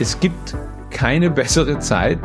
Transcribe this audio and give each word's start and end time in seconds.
es 0.00 0.18
gibt 0.18 0.56
keine 0.90 1.30
bessere 1.30 1.78
Zeit, 1.78 2.20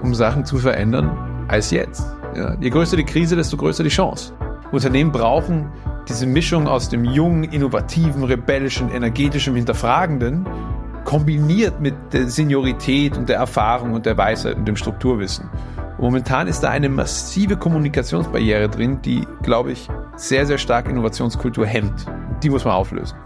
um 0.00 0.14
Sachen 0.14 0.44
zu 0.44 0.58
verändern, 0.58 1.10
als 1.48 1.72
jetzt. 1.72 2.06
Ja, 2.36 2.56
je 2.60 2.70
größer 2.70 2.96
die 2.96 3.04
Krise, 3.04 3.34
desto 3.34 3.56
größer 3.56 3.82
die 3.82 3.90
Chance. 3.90 4.32
Unternehmen 4.70 5.10
brauchen 5.10 5.72
diese 6.08 6.26
Mischung 6.26 6.68
aus 6.68 6.88
dem 6.88 7.04
jungen, 7.04 7.44
innovativen, 7.44 8.22
rebellischen, 8.22 8.90
energetischen, 8.90 9.56
hinterfragenden, 9.56 10.46
kombiniert 11.04 11.80
mit 11.80 11.94
der 12.12 12.28
Seniorität 12.28 13.18
und 13.18 13.28
der 13.28 13.38
Erfahrung 13.38 13.94
und 13.94 14.06
der 14.06 14.16
Weisheit 14.16 14.56
und 14.56 14.66
dem 14.66 14.76
Strukturwissen. 14.76 15.50
Momentan 15.98 16.46
ist 16.46 16.60
da 16.60 16.70
eine 16.70 16.88
massive 16.88 17.56
Kommunikationsbarriere 17.56 18.68
drin, 18.68 19.02
die, 19.02 19.26
glaube 19.42 19.72
ich, 19.72 19.88
sehr, 20.14 20.46
sehr 20.46 20.58
stark 20.58 20.88
Innovationskultur 20.88 21.66
hemmt. 21.66 22.06
Die 22.42 22.50
muss 22.50 22.64
man 22.64 22.74
auflösen. 22.74 23.16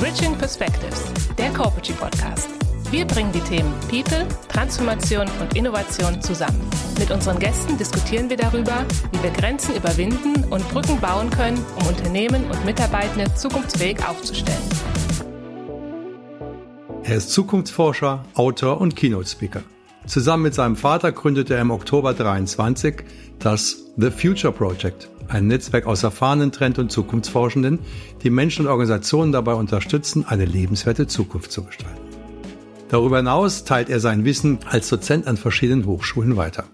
Bridging 0.00 0.36
Perspectives, 0.36 1.10
der 1.38 1.50
Corporate 1.54 1.94
Podcast. 1.94 2.50
Wir 2.90 3.06
bringen 3.06 3.32
die 3.32 3.40
Themen 3.40 3.72
People, 3.88 4.26
Transformation 4.46 5.26
und 5.40 5.56
Innovation 5.56 6.20
zusammen. 6.20 6.60
Mit 6.98 7.10
unseren 7.10 7.38
Gästen 7.38 7.78
diskutieren 7.78 8.28
wir 8.28 8.36
darüber, 8.36 8.84
wie 9.12 9.22
wir 9.22 9.30
Grenzen 9.30 9.74
überwinden 9.74 10.44
und 10.50 10.68
Brücken 10.68 11.00
bauen 11.00 11.30
können, 11.30 11.64
um 11.80 11.86
Unternehmen 11.86 12.44
und 12.44 12.62
Mitarbeitende 12.66 13.32
zukunftsfähig 13.34 14.06
aufzustellen. 14.06 14.58
Er 17.02 17.16
ist 17.16 17.30
Zukunftsforscher, 17.30 18.22
Autor 18.34 18.80
und 18.82 18.96
Keynote-Speaker. 18.96 19.62
Zusammen 20.06 20.42
mit 20.42 20.54
seinem 20.54 20.76
Vater 20.76 21.10
gründete 21.10 21.54
er 21.54 21.62
im 21.62 21.70
Oktober 21.70 22.12
23 22.12 23.02
das 23.38 23.78
The 23.96 24.10
Future 24.10 24.52
Project, 24.52 25.08
ein 25.28 25.46
Netzwerk 25.46 25.86
aus 25.86 26.02
erfahrenen 26.02 26.52
Trend- 26.52 26.78
und 26.78 26.90
Zukunftsforschenden, 26.90 27.78
die 28.22 28.30
Menschen 28.30 28.66
und 28.66 28.72
Organisationen 28.72 29.32
dabei 29.32 29.54
unterstützen, 29.54 30.24
eine 30.26 30.44
lebenswerte 30.44 31.06
Zukunft 31.06 31.52
zu 31.52 31.64
gestalten. 31.64 32.00
Darüber 32.88 33.16
hinaus 33.16 33.64
teilt 33.64 33.88
er 33.88 34.00
sein 34.00 34.24
Wissen 34.24 34.60
als 34.66 34.88
Dozent 34.88 35.26
an 35.26 35.36
verschiedenen 35.36 35.86
Hochschulen 35.86 36.36
weiter. 36.36 36.64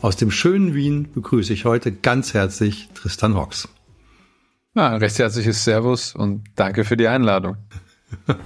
Aus 0.00 0.16
dem 0.16 0.30
schönen 0.30 0.74
Wien 0.74 1.10
begrüße 1.12 1.52
ich 1.52 1.64
heute 1.64 1.90
ganz 1.90 2.32
herzlich 2.32 2.88
Tristan 2.94 3.34
Hawks. 3.34 3.68
Ja, 4.74 4.90
ein 4.90 4.98
recht 4.98 5.18
herzliches 5.18 5.64
Servus 5.64 6.14
und 6.14 6.44
danke 6.54 6.84
für 6.84 6.96
die 6.96 7.08
Einladung. 7.08 7.56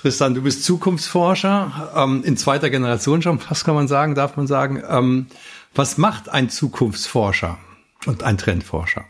Tristan, 0.00 0.34
du 0.34 0.42
bist 0.42 0.64
Zukunftsforscher, 0.64 1.92
ähm, 1.94 2.22
in 2.24 2.36
zweiter 2.36 2.70
Generation 2.70 3.20
schon, 3.20 3.38
was 3.48 3.64
kann 3.64 3.74
man 3.74 3.88
sagen, 3.88 4.14
darf 4.14 4.36
man 4.36 4.46
sagen. 4.46 4.82
Ähm, 4.88 5.26
was 5.74 5.98
macht 5.98 6.30
ein 6.30 6.48
Zukunftsforscher 6.48 7.58
und 8.04 8.22
ein 8.22 8.38
Trendforscher? 8.38 9.04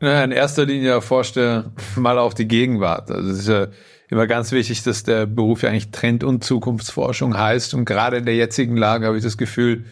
Ja, 0.00 0.22
in 0.22 0.30
erster 0.30 0.64
Linie 0.64 0.90
erforscht 0.90 1.36
er 1.36 1.72
mal 1.96 2.18
auch 2.18 2.32
die 2.32 2.46
Gegenwart. 2.46 3.10
Also 3.10 3.30
es 3.30 3.40
ist 3.40 3.48
ja 3.48 3.66
immer 4.10 4.26
ganz 4.26 4.52
wichtig, 4.52 4.82
dass 4.84 5.02
der 5.02 5.26
Beruf 5.26 5.62
ja 5.62 5.70
eigentlich 5.70 5.90
Trend- 5.90 6.24
und 6.24 6.44
Zukunftsforschung 6.44 7.36
heißt. 7.36 7.74
Und 7.74 7.84
gerade 7.84 8.18
in 8.18 8.24
der 8.24 8.36
jetzigen 8.36 8.76
Lage 8.76 9.06
habe 9.06 9.16
ich 9.16 9.24
das 9.24 9.36
Gefühl, 9.36 9.84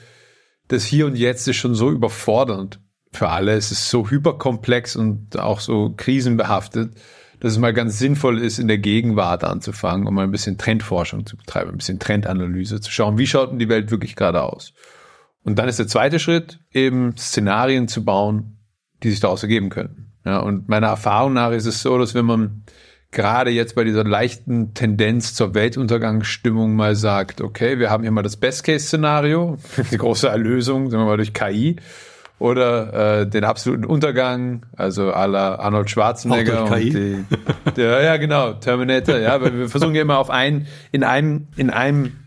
das 0.68 0.84
Hier 0.84 1.06
und 1.06 1.16
Jetzt 1.16 1.48
ist 1.48 1.56
schon 1.56 1.74
so 1.74 1.90
überfordernd 1.90 2.80
für 3.12 3.28
alle. 3.28 3.54
Es 3.54 3.72
ist 3.72 3.88
so 3.88 4.08
hyperkomplex 4.08 4.94
und 4.94 5.38
auch 5.38 5.60
so 5.60 5.92
krisenbehaftet, 5.96 6.94
dass 7.40 7.52
es 7.52 7.58
mal 7.58 7.74
ganz 7.74 7.98
sinnvoll 7.98 8.38
ist, 8.40 8.58
in 8.58 8.68
der 8.68 8.78
Gegenwart 8.78 9.44
anzufangen, 9.44 10.06
um 10.06 10.14
mal 10.14 10.24
ein 10.24 10.30
bisschen 10.30 10.56
Trendforschung 10.56 11.26
zu 11.26 11.36
betreiben, 11.36 11.70
ein 11.70 11.78
bisschen 11.78 11.98
Trendanalyse 11.98 12.80
zu 12.80 12.90
schauen, 12.90 13.18
wie 13.18 13.26
schaut 13.26 13.50
denn 13.50 13.58
die 13.58 13.68
Welt 13.68 13.90
wirklich 13.90 14.16
gerade 14.16 14.42
aus. 14.42 14.72
Und 15.46 15.60
dann 15.60 15.68
ist 15.68 15.78
der 15.78 15.86
zweite 15.86 16.18
Schritt, 16.18 16.58
eben 16.72 17.16
Szenarien 17.16 17.86
zu 17.86 18.04
bauen, 18.04 18.58
die 19.04 19.10
sich 19.10 19.20
daraus 19.20 19.44
ergeben 19.44 19.70
können. 19.70 20.12
Ja, 20.24 20.40
und 20.40 20.68
meiner 20.68 20.88
Erfahrung 20.88 21.34
nach 21.34 21.52
ist 21.52 21.66
es 21.66 21.82
so, 21.82 21.96
dass 21.98 22.14
wenn 22.14 22.24
man 22.24 22.64
gerade 23.12 23.50
jetzt 23.50 23.76
bei 23.76 23.84
dieser 23.84 24.02
leichten 24.02 24.74
Tendenz 24.74 25.34
zur 25.34 25.54
Weltuntergangsstimmung 25.54 26.74
mal 26.74 26.96
sagt, 26.96 27.40
okay, 27.40 27.78
wir 27.78 27.90
haben 27.90 28.02
hier 28.02 28.10
mal 28.10 28.22
das 28.22 28.36
Best-Case-Szenario, 28.38 29.58
die 29.92 29.98
große 29.98 30.26
Erlösung, 30.26 30.90
sagen 30.90 31.04
wir 31.04 31.06
mal 31.06 31.16
durch 31.16 31.32
KI, 31.32 31.76
oder 32.40 33.20
äh, 33.20 33.26
den 33.28 33.44
absoluten 33.44 33.84
Untergang, 33.84 34.66
also 34.76 35.06
la 35.06 35.54
Arnold 35.54 35.88
Schwarzenegger 35.88 36.64
und 36.64 36.76
die, 36.76 37.24
der, 37.76 38.02
ja 38.02 38.16
genau, 38.16 38.54
Terminator, 38.54 39.16
ja, 39.18 39.40
weil 39.40 39.56
wir 39.56 39.68
versuchen 39.68 39.94
ja 39.94 40.02
immer 40.02 40.18
auf 40.18 40.28
ein, 40.28 40.66
in 40.90 41.04
einem, 41.04 41.46
in 41.56 41.70
einem 41.70 42.25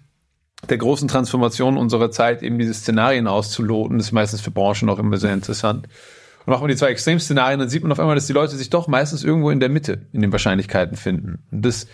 der 0.67 0.77
großen 0.77 1.07
Transformationen 1.07 1.79
unserer 1.79 2.11
Zeit 2.11 2.43
eben 2.43 2.59
diese 2.59 2.73
Szenarien 2.73 3.27
auszuloten. 3.27 3.97
Das 3.97 4.07
ist 4.07 4.11
meistens 4.11 4.41
für 4.41 4.51
Branchen 4.51 4.89
auch 4.89 4.99
immer 4.99 5.17
sehr 5.17 5.33
interessant. 5.33 5.87
Und 6.45 6.51
macht 6.51 6.61
man 6.61 6.69
die 6.69 6.75
zwei 6.75 6.87
Extremszenarien, 6.87 7.59
dann 7.59 7.69
sieht 7.69 7.83
man 7.83 7.91
auf 7.91 7.99
einmal, 7.99 8.15
dass 8.15 8.27
die 8.27 8.33
Leute 8.33 8.55
sich 8.55 8.69
doch 8.69 8.87
meistens 8.87 9.23
irgendwo 9.23 9.51
in 9.51 9.59
der 9.59 9.69
Mitte 9.69 10.07
in 10.11 10.21
den 10.21 10.31
Wahrscheinlichkeiten 10.31 10.97
finden. 10.97 11.43
Und 11.51 11.65
das 11.65 11.87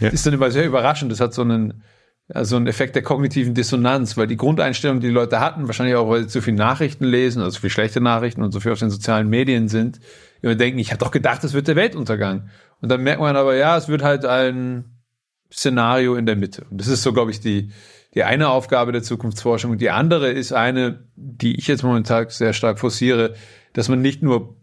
ja. 0.00 0.08
ist 0.08 0.26
dann 0.26 0.34
immer 0.34 0.50
sehr 0.50 0.66
überraschend. 0.66 1.10
Das 1.10 1.20
hat 1.20 1.34
so 1.34 1.42
einen, 1.42 1.82
also 2.28 2.56
einen 2.56 2.66
Effekt 2.66 2.94
der 2.94 3.02
kognitiven 3.02 3.54
Dissonanz, 3.54 4.16
weil 4.16 4.26
die 4.26 4.36
Grundeinstellung, 4.36 5.00
die 5.00 5.08
die 5.08 5.12
Leute 5.12 5.40
hatten, 5.40 5.66
wahrscheinlich 5.66 5.96
auch, 5.96 6.08
weil 6.08 6.22
sie 6.22 6.28
zu 6.28 6.42
viel 6.42 6.54
Nachrichten 6.54 7.04
lesen, 7.04 7.42
also 7.42 7.58
viel 7.58 7.70
schlechte 7.70 8.00
Nachrichten 8.00 8.42
und 8.42 8.52
so 8.52 8.60
viel 8.60 8.72
auf 8.72 8.78
den 8.78 8.90
sozialen 8.90 9.28
Medien 9.28 9.68
sind, 9.68 10.00
immer 10.42 10.54
denken, 10.54 10.78
ich 10.78 10.90
habe 10.90 10.98
doch 10.98 11.10
gedacht, 11.10 11.42
es 11.44 11.52
wird 11.52 11.68
der 11.68 11.76
Weltuntergang. 11.76 12.48
Und 12.80 12.88
dann 12.88 13.02
merkt 13.02 13.20
man 13.20 13.36
aber, 13.36 13.56
ja, 13.56 13.76
es 13.76 13.88
wird 13.88 14.02
halt 14.02 14.24
ein 14.24 14.84
Szenario 15.52 16.16
in 16.16 16.26
der 16.26 16.36
Mitte. 16.36 16.64
Und 16.70 16.80
das 16.80 16.88
ist 16.88 17.02
so, 17.02 17.12
glaube 17.12 17.30
ich, 17.30 17.40
die, 17.40 17.70
die 18.14 18.24
eine 18.24 18.48
Aufgabe 18.48 18.92
der 18.92 19.02
Zukunftsforschung. 19.02 19.70
Und 19.70 19.80
die 19.80 19.90
andere 19.90 20.30
ist 20.30 20.52
eine, 20.52 21.08
die 21.16 21.58
ich 21.58 21.66
jetzt 21.66 21.82
momentan 21.82 22.26
sehr 22.28 22.52
stark 22.52 22.78
forciere, 22.78 23.34
dass 23.72 23.88
man 23.88 24.02
nicht 24.02 24.22
nur 24.22 24.56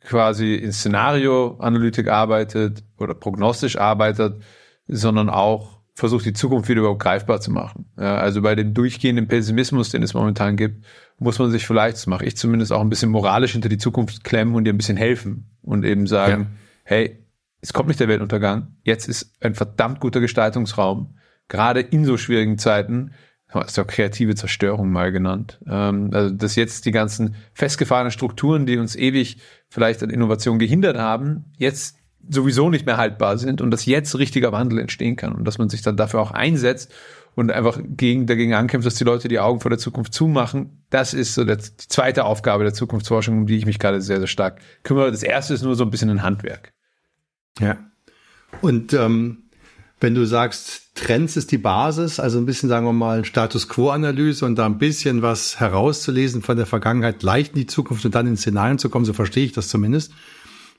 quasi 0.00 0.54
in 0.54 0.72
Szenarioanalytik 0.72 2.08
arbeitet 2.08 2.84
oder 2.98 3.14
prognostisch 3.14 3.76
arbeitet, 3.78 4.42
sondern 4.88 5.30
auch 5.30 5.80
versucht, 5.94 6.24
die 6.24 6.32
Zukunft 6.32 6.68
wieder 6.68 6.80
überhaupt 6.80 7.02
greifbar 7.02 7.40
zu 7.40 7.50
machen. 7.50 7.86
Ja, 7.98 8.16
also 8.16 8.42
bei 8.42 8.54
dem 8.54 8.74
durchgehenden 8.74 9.28
Pessimismus, 9.28 9.90
den 9.90 10.02
es 10.02 10.14
momentan 10.14 10.56
gibt, 10.56 10.84
muss 11.18 11.38
man 11.38 11.50
sich 11.50 11.66
vielleicht, 11.66 11.96
das 11.96 12.06
mache 12.06 12.24
ich 12.24 12.36
zumindest 12.36 12.72
auch 12.72 12.80
ein 12.80 12.88
bisschen 12.88 13.10
moralisch 13.10 13.52
hinter 13.52 13.68
die 13.68 13.78
Zukunft 13.78 14.24
klemmen 14.24 14.54
und 14.54 14.66
ihr 14.66 14.72
ein 14.72 14.78
bisschen 14.78 14.96
helfen 14.96 15.50
und 15.62 15.84
eben 15.84 16.06
sagen, 16.06 16.42
ja. 16.42 16.48
hey, 16.84 17.18
es 17.60 17.72
kommt 17.72 17.88
nicht 17.88 18.00
der 18.00 18.08
Weltuntergang, 18.08 18.76
jetzt 18.82 19.08
ist 19.08 19.36
ein 19.40 19.54
verdammt 19.54 20.00
guter 20.00 20.20
Gestaltungsraum, 20.20 21.14
gerade 21.52 21.80
in 21.80 22.06
so 22.06 22.16
schwierigen 22.16 22.56
Zeiten, 22.56 23.12
hast 23.48 23.76
du 23.76 23.82
auch 23.82 23.86
kreative 23.86 24.34
Zerstörung 24.34 24.90
mal 24.90 25.12
genannt. 25.12 25.60
Ähm, 25.68 26.08
also 26.12 26.34
dass 26.34 26.56
jetzt 26.56 26.86
die 26.86 26.92
ganzen 26.92 27.36
festgefahrenen 27.52 28.10
Strukturen, 28.10 28.64
die 28.64 28.78
uns 28.78 28.96
ewig 28.96 29.36
vielleicht 29.68 30.02
an 30.02 30.08
Innovation 30.08 30.58
gehindert 30.58 30.96
haben, 30.96 31.44
jetzt 31.58 31.98
sowieso 32.26 32.70
nicht 32.70 32.86
mehr 32.86 32.96
haltbar 32.96 33.36
sind 33.36 33.60
und 33.60 33.70
dass 33.70 33.84
jetzt 33.84 34.16
richtiger 34.18 34.50
Wandel 34.50 34.78
entstehen 34.78 35.16
kann 35.16 35.34
und 35.34 35.44
dass 35.44 35.58
man 35.58 35.68
sich 35.68 35.82
dann 35.82 35.96
dafür 35.96 36.20
auch 36.20 36.30
einsetzt 36.30 36.90
und 37.34 37.52
einfach 37.52 37.78
gegen, 37.82 38.26
dagegen 38.26 38.54
ankämpft, 38.54 38.86
dass 38.86 38.94
die 38.94 39.04
Leute 39.04 39.28
die 39.28 39.40
Augen 39.40 39.60
vor 39.60 39.70
der 39.70 39.78
Zukunft 39.78 40.14
zumachen. 40.14 40.84
Das 40.88 41.12
ist 41.12 41.34
so 41.34 41.44
die 41.44 41.56
zweite 41.76 42.24
Aufgabe 42.24 42.64
der 42.64 42.72
Zukunftsforschung, 42.72 43.36
um 43.36 43.46
die 43.46 43.58
ich 43.58 43.66
mich 43.66 43.78
gerade 43.78 44.00
sehr, 44.00 44.18
sehr 44.18 44.26
stark 44.26 44.60
kümmere. 44.84 45.10
Das 45.10 45.22
erste 45.22 45.52
ist 45.52 45.62
nur 45.62 45.74
so 45.74 45.84
ein 45.84 45.90
bisschen 45.90 46.08
ein 46.08 46.22
Handwerk. 46.22 46.72
Ja. 47.58 47.76
Und 48.62 48.94
ähm, 48.94 49.42
wenn 50.02 50.14
du 50.14 50.26
sagst, 50.26 50.90
Trends 50.94 51.36
ist 51.36 51.52
die 51.52 51.58
Basis, 51.58 52.20
also 52.20 52.38
ein 52.38 52.46
bisschen, 52.46 52.68
sagen 52.68 52.86
wir 52.86 52.92
mal, 52.92 53.24
Status 53.24 53.68
Quo-Analyse 53.68 54.44
und 54.44 54.56
da 54.56 54.66
ein 54.66 54.78
bisschen 54.78 55.22
was 55.22 55.60
herauszulesen 55.60 56.42
von 56.42 56.56
der 56.56 56.66
Vergangenheit, 56.66 57.22
leicht 57.22 57.52
in 57.52 57.60
die 57.60 57.66
Zukunft 57.66 58.04
und 58.04 58.14
dann 58.14 58.26
in 58.26 58.36
Szenarien 58.36 58.78
zu 58.78 58.90
kommen, 58.90 59.04
so 59.04 59.12
verstehe 59.12 59.44
ich 59.44 59.52
das 59.52 59.68
zumindest. 59.68 60.12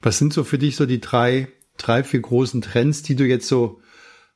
Was 0.01 0.17
sind 0.17 0.33
so 0.33 0.43
für 0.43 0.57
dich 0.57 0.75
so 0.75 0.85
die 0.85 0.99
drei, 0.99 1.47
drei, 1.77 2.03
vier 2.03 2.19
großen 2.19 2.61
Trends, 2.61 3.01
die 3.01 3.15
du 3.15 3.25
jetzt 3.25 3.47
so 3.47 3.79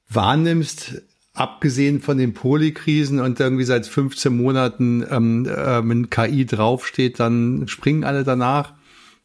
wahrnimmst, 0.10 1.02
abgesehen 1.34 2.02
von 2.02 2.18
den 2.18 2.34
Polykrisen 2.34 3.20
und 3.20 3.40
irgendwie 3.40 3.66
seit 3.66 3.86
15 3.86 4.36
Monaten 4.36 5.06
ähm, 5.10 5.48
ähm, 5.56 6.10
KI 6.10 6.46
draufsteht, 6.46 7.20
dann 7.20 7.68
springen 7.68 8.04
alle 8.04 8.24
danach. 8.24 8.74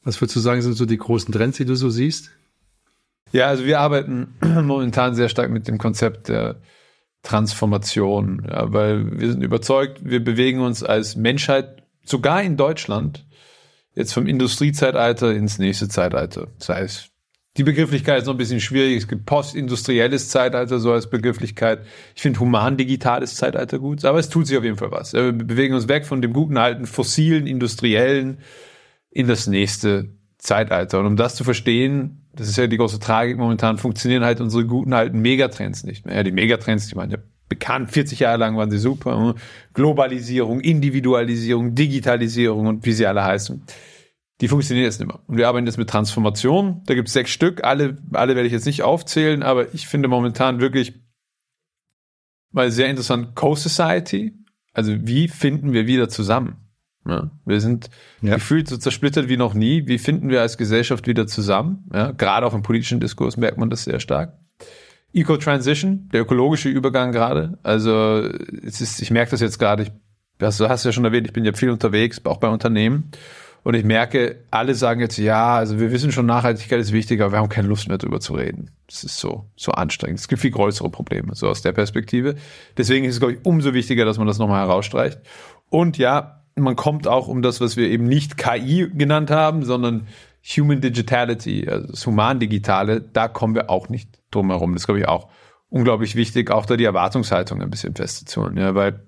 Was 0.04 0.20
würdest 0.20 0.36
du 0.36 0.40
sagen, 0.40 0.60
sind 0.60 0.74
so 0.74 0.84
die 0.84 0.98
großen 0.98 1.32
Trends, 1.32 1.56
die 1.56 1.64
du 1.64 1.76
so 1.76 1.88
siehst? 1.88 2.30
Ja, 3.32 3.46
also 3.48 3.64
wir 3.64 3.80
arbeiten 3.80 4.34
momentan 4.40 5.14
sehr 5.14 5.28
stark 5.28 5.50
mit 5.50 5.66
dem 5.66 5.78
Konzept 5.78 6.28
der 6.28 6.60
Transformation, 7.22 8.46
ja, 8.48 8.72
weil 8.72 9.18
wir 9.18 9.30
sind 9.30 9.42
überzeugt, 9.42 10.00
wir 10.04 10.22
bewegen 10.22 10.60
uns 10.60 10.82
als 10.82 11.16
Menschheit 11.16 11.82
sogar 12.04 12.42
in 12.42 12.56
Deutschland 12.56 13.26
jetzt 13.94 14.12
vom 14.12 14.26
Industriezeitalter 14.26 15.32
ins 15.32 15.58
nächste 15.58 15.88
Zeitalter. 15.88 16.48
Das 16.58 16.68
heißt, 16.68 17.08
die 17.58 17.64
Begrifflichkeit 17.64 18.20
ist 18.20 18.26
noch 18.26 18.34
ein 18.34 18.38
bisschen 18.38 18.60
schwierig. 18.60 18.96
Es 18.96 19.08
gibt 19.08 19.26
postindustrielles 19.26 20.30
Zeitalter 20.30 20.78
so 20.78 20.90
als 20.92 21.10
Begrifflichkeit. 21.10 21.84
Ich 22.14 22.22
finde 22.22 22.40
human-digitales 22.40 23.36
Zeitalter 23.36 23.78
gut, 23.78 24.04
aber 24.06 24.18
es 24.18 24.30
tut 24.30 24.46
sich 24.46 24.56
auf 24.56 24.64
jeden 24.64 24.78
Fall 24.78 24.90
was. 24.90 25.12
Wir 25.12 25.32
bewegen 25.32 25.74
uns 25.74 25.86
weg 25.86 26.06
von 26.06 26.22
dem 26.22 26.32
guten 26.32 26.56
alten 26.56 26.86
fossilen, 26.86 27.46
industriellen 27.46 28.38
in 29.10 29.28
das 29.28 29.46
nächste 29.46 30.08
Zeitalter. 30.42 31.00
Und 31.00 31.06
um 31.06 31.16
das 31.16 31.34
zu 31.34 31.44
verstehen, 31.44 32.26
das 32.34 32.48
ist 32.48 32.56
ja 32.56 32.66
die 32.66 32.76
große 32.76 32.98
Tragik 32.98 33.38
momentan, 33.38 33.78
funktionieren 33.78 34.24
halt 34.24 34.40
unsere 34.40 34.66
guten 34.66 34.92
alten 34.92 35.20
Megatrends 35.20 35.84
nicht 35.84 36.04
mehr. 36.04 36.16
Ja, 36.16 36.22
die 36.22 36.32
Megatrends, 36.32 36.88
die 36.88 36.96
waren 36.96 37.10
ja 37.10 37.18
bekannt, 37.48 37.90
40 37.90 38.20
Jahre 38.20 38.38
lang 38.38 38.56
waren 38.56 38.70
sie 38.70 38.78
super. 38.78 39.18
Hm? 39.18 39.34
Globalisierung, 39.74 40.60
Individualisierung, 40.60 41.74
Digitalisierung 41.74 42.66
und 42.66 42.86
wie 42.86 42.92
sie 42.92 43.06
alle 43.06 43.24
heißen. 43.24 43.62
Die 44.40 44.48
funktionieren 44.48 44.86
jetzt 44.86 44.98
nicht 44.98 45.08
mehr. 45.08 45.20
Und 45.26 45.36
wir 45.36 45.48
arbeiten 45.48 45.66
jetzt 45.66 45.78
mit 45.78 45.88
Transformation. 45.88 46.82
Da 46.86 46.94
gibt 46.94 47.08
es 47.08 47.14
sechs 47.14 47.30
Stück. 47.30 47.62
Alle, 47.62 47.98
alle 48.12 48.34
werde 48.34 48.46
ich 48.46 48.52
jetzt 48.52 48.66
nicht 48.66 48.82
aufzählen, 48.82 49.42
aber 49.42 49.72
ich 49.74 49.86
finde 49.86 50.08
momentan 50.08 50.60
wirklich 50.60 50.94
weil 52.52 52.70
sehr 52.70 52.88
interessant, 52.88 53.34
Co-Society, 53.34 54.34
also 54.72 54.94
wie 55.06 55.28
finden 55.28 55.72
wir 55.72 55.86
wieder 55.86 56.08
zusammen? 56.08 56.61
Ja, 57.06 57.30
wir 57.44 57.60
sind 57.60 57.90
ja. 58.20 58.34
gefühlt 58.34 58.68
so 58.68 58.76
zersplittert 58.76 59.28
wie 59.28 59.36
noch 59.36 59.54
nie. 59.54 59.86
Wie 59.86 59.98
finden 59.98 60.28
wir 60.28 60.40
als 60.40 60.56
Gesellschaft 60.56 61.06
wieder 61.06 61.26
zusammen? 61.26 61.84
Ja, 61.92 62.12
gerade 62.12 62.46
auch 62.46 62.54
im 62.54 62.62
politischen 62.62 63.00
Diskurs 63.00 63.36
merkt 63.36 63.58
man 63.58 63.70
das 63.70 63.84
sehr 63.84 63.98
stark. 63.98 64.34
Eco-Transition, 65.12 66.08
der 66.12 66.22
ökologische 66.22 66.68
Übergang 66.68 67.12
gerade. 67.12 67.58
Also 67.62 68.22
es 68.64 68.80
ist, 68.80 69.02
ich 69.02 69.10
merke 69.10 69.32
das 69.32 69.40
jetzt 69.40 69.58
gerade, 69.58 69.84
ich, 69.84 69.92
das 70.38 70.60
hast 70.60 70.84
du 70.84 70.88
ja 70.88 70.92
schon 70.92 71.04
erwähnt, 71.04 71.26
ich 71.26 71.32
bin 71.32 71.44
ja 71.44 71.52
viel 71.52 71.70
unterwegs, 71.70 72.24
auch 72.24 72.38
bei 72.38 72.48
Unternehmen. 72.48 73.10
Und 73.64 73.74
ich 73.74 73.84
merke, 73.84 74.44
alle 74.50 74.74
sagen 74.74 75.00
jetzt, 75.00 75.18
ja, 75.18 75.54
also 75.54 75.78
wir 75.78 75.92
wissen 75.92 76.10
schon, 76.10 76.26
Nachhaltigkeit 76.26 76.80
ist 76.80 76.92
wichtig, 76.92 77.20
aber 77.20 77.32
wir 77.32 77.38
haben 77.38 77.48
keine 77.48 77.68
Lust 77.68 77.88
mehr 77.88 77.98
darüber 77.98 78.18
zu 78.18 78.34
reden. 78.34 78.70
Das 78.88 79.04
ist 79.04 79.18
so, 79.18 79.50
so 79.54 79.70
anstrengend. 79.72 80.18
Es 80.18 80.26
gibt 80.26 80.42
viel 80.42 80.50
größere 80.50 80.90
Probleme, 80.90 81.34
so 81.36 81.48
aus 81.48 81.62
der 81.62 81.70
Perspektive. 81.70 82.34
Deswegen 82.76 83.04
ist 83.04 83.14
es, 83.14 83.20
glaube 83.20 83.34
ich, 83.34 83.38
umso 83.44 83.72
wichtiger, 83.72 84.04
dass 84.04 84.18
man 84.18 84.26
das 84.26 84.38
nochmal 84.38 84.66
herausstreicht. 84.66 85.20
Und 85.68 85.96
ja, 85.96 86.41
man 86.56 86.76
kommt 86.76 87.06
auch 87.06 87.28
um 87.28 87.42
das, 87.42 87.60
was 87.60 87.76
wir 87.76 87.88
eben 87.88 88.04
nicht 88.04 88.36
KI 88.36 88.90
genannt 88.94 89.30
haben, 89.30 89.64
sondern 89.64 90.06
Human 90.56 90.80
Digitality, 90.80 91.68
also 91.68 91.88
das 91.88 92.06
Human-Digitale, 92.06 93.00
da 93.00 93.28
kommen 93.28 93.54
wir 93.54 93.70
auch 93.70 93.88
nicht 93.88 94.20
drum 94.30 94.50
herum. 94.50 94.72
Das 94.72 94.82
ist, 94.82 94.86
glaube 94.86 95.00
ich, 95.00 95.08
auch 95.08 95.28
unglaublich 95.68 96.16
wichtig, 96.16 96.50
auch 96.50 96.66
da 96.66 96.76
die 96.76 96.84
Erwartungshaltung 96.84 97.62
ein 97.62 97.70
bisschen 97.70 97.94
festzuholen. 97.94 98.56
Ja, 98.56 98.74
weil 98.74 99.06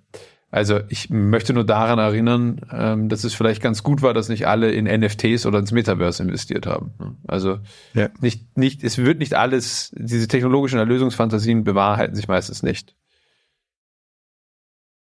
also 0.55 0.79
ich 0.88 1.11
möchte 1.11 1.52
nur 1.52 1.64
daran 1.64 1.99
erinnern, 1.99 2.61
ähm, 2.70 3.08
dass 3.08 3.25
es 3.25 3.35
vielleicht 3.35 3.61
ganz 3.61 3.82
gut 3.82 4.02
war, 4.02 4.14
dass 4.14 4.29
nicht 4.29 4.46
alle 4.46 4.70
in 4.70 4.85
NFTs 4.85 5.46
oder 5.46 5.58
ins 5.58 5.73
Metaverse 5.73 6.23
investiert 6.23 6.64
haben. 6.64 6.93
Also 7.26 7.58
ja. 7.93 8.08
nicht, 8.20 8.56
nicht, 8.56 8.85
es 8.85 8.96
wird 8.96 9.19
nicht 9.19 9.35
alles, 9.35 9.93
diese 9.96 10.29
technologischen 10.29 10.79
Erlösungsfantasien 10.79 11.64
bewahrheiten 11.64 12.14
sich 12.14 12.29
meistens 12.29 12.62
nicht. 12.62 12.94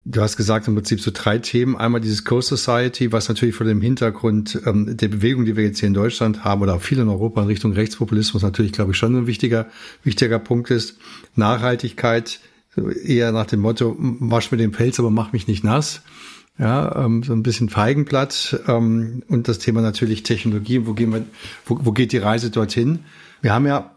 Du 0.06 0.22
hast 0.22 0.38
gesagt 0.38 0.66
im 0.66 0.74
Prinzip 0.74 1.00
so 1.00 1.10
drei 1.12 1.38
Themen. 1.38 1.76
Einmal 1.76 2.00
dieses 2.00 2.24
Co-Society, 2.24 3.12
was 3.12 3.28
natürlich 3.28 3.54
vor 3.54 3.66
dem 3.66 3.82
Hintergrund 3.82 4.60
ähm, 4.64 4.96
der 4.96 5.08
Bewegung, 5.08 5.44
die 5.44 5.56
wir 5.56 5.64
jetzt 5.64 5.80
hier 5.80 5.88
in 5.88 5.94
Deutschland 5.94 6.42
haben 6.42 6.62
oder 6.62 6.76
auch 6.76 6.80
viel 6.80 6.98
in 6.98 7.08
Europa 7.08 7.42
in 7.42 7.48
Richtung 7.48 7.72
Rechtspopulismus 7.72 8.42
natürlich, 8.42 8.72
glaube 8.72 8.92
ich, 8.92 8.96
schon 8.96 9.14
ein 9.14 9.26
wichtiger, 9.26 9.66
wichtiger 10.02 10.38
Punkt 10.38 10.70
ist. 10.70 10.96
Nachhaltigkeit, 11.36 12.40
eher 13.04 13.30
nach 13.32 13.46
dem 13.46 13.60
Motto, 13.60 13.94
wasch 13.98 14.50
mir 14.50 14.58
den 14.58 14.72
Pelz, 14.72 14.98
aber 14.98 15.10
mach 15.10 15.32
mich 15.32 15.46
nicht 15.46 15.64
nass. 15.64 16.02
Ja, 16.58 17.04
ähm, 17.04 17.22
so 17.22 17.32
ein 17.34 17.42
bisschen 17.42 17.68
Feigenblatt 17.68 18.60
ähm, 18.68 19.22
und 19.28 19.48
das 19.48 19.58
Thema 19.58 19.82
natürlich 19.82 20.22
Technologie. 20.22 20.86
Wo 20.86 20.94
gehen 20.94 21.12
wir, 21.12 21.24
wo, 21.66 21.78
wo 21.82 21.92
geht 21.92 22.12
die 22.12 22.18
Reise 22.18 22.50
dorthin? 22.50 23.00
Wir 23.42 23.52
haben 23.52 23.66
ja 23.66 23.94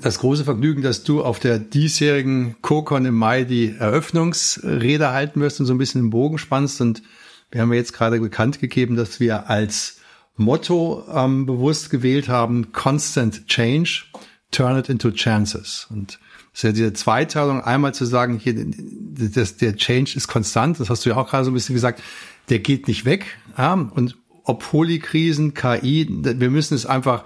das 0.00 0.18
große 0.18 0.44
Vergnügen, 0.44 0.82
dass 0.82 1.04
du 1.04 1.22
auf 1.22 1.38
der 1.38 1.58
diesjährigen 1.58 2.56
CoCon 2.62 3.04
im 3.04 3.14
Mai 3.14 3.44
die 3.44 3.74
Eröffnungsrede 3.78 5.10
halten 5.10 5.40
wirst 5.40 5.60
und 5.60 5.66
so 5.66 5.74
ein 5.74 5.78
bisschen 5.78 6.02
den 6.02 6.10
Bogen 6.10 6.38
spannst. 6.38 6.80
Und 6.80 7.02
wir 7.50 7.60
haben 7.60 7.70
ja 7.72 7.78
jetzt 7.78 7.92
gerade 7.92 8.18
bekannt 8.18 8.58
gegeben, 8.58 8.96
dass 8.96 9.20
wir 9.20 9.50
als 9.50 9.98
Motto 10.36 11.04
ähm, 11.12 11.44
bewusst 11.44 11.90
gewählt 11.90 12.28
haben, 12.28 12.72
Constant 12.72 13.46
Change, 13.46 14.04
Turn 14.50 14.78
it 14.78 14.88
into 14.88 15.10
Chances. 15.10 15.86
Und 15.90 16.18
das 16.52 16.58
ist 16.58 16.62
ja 16.62 16.72
diese 16.72 16.92
Zweiteilung, 16.92 17.62
einmal 17.62 17.94
zu 17.94 18.04
sagen, 18.04 18.38
hier, 18.38 18.54
das, 18.66 19.56
der 19.56 19.76
Change 19.76 20.12
ist 20.16 20.28
konstant, 20.28 20.80
das 20.80 20.90
hast 20.90 21.04
du 21.04 21.10
ja 21.10 21.16
auch 21.16 21.28
gerade 21.28 21.44
so 21.44 21.50
ein 21.50 21.54
bisschen 21.54 21.74
gesagt, 21.74 22.02
der 22.48 22.58
geht 22.58 22.88
nicht 22.88 23.04
weg. 23.04 23.38
Ja? 23.56 23.72
Und 23.72 24.16
ob 24.44 24.62
Polykrisen, 24.62 25.54
KI, 25.54 26.06
wir 26.10 26.50
müssen 26.50 26.74
es 26.74 26.84
einfach 26.84 27.24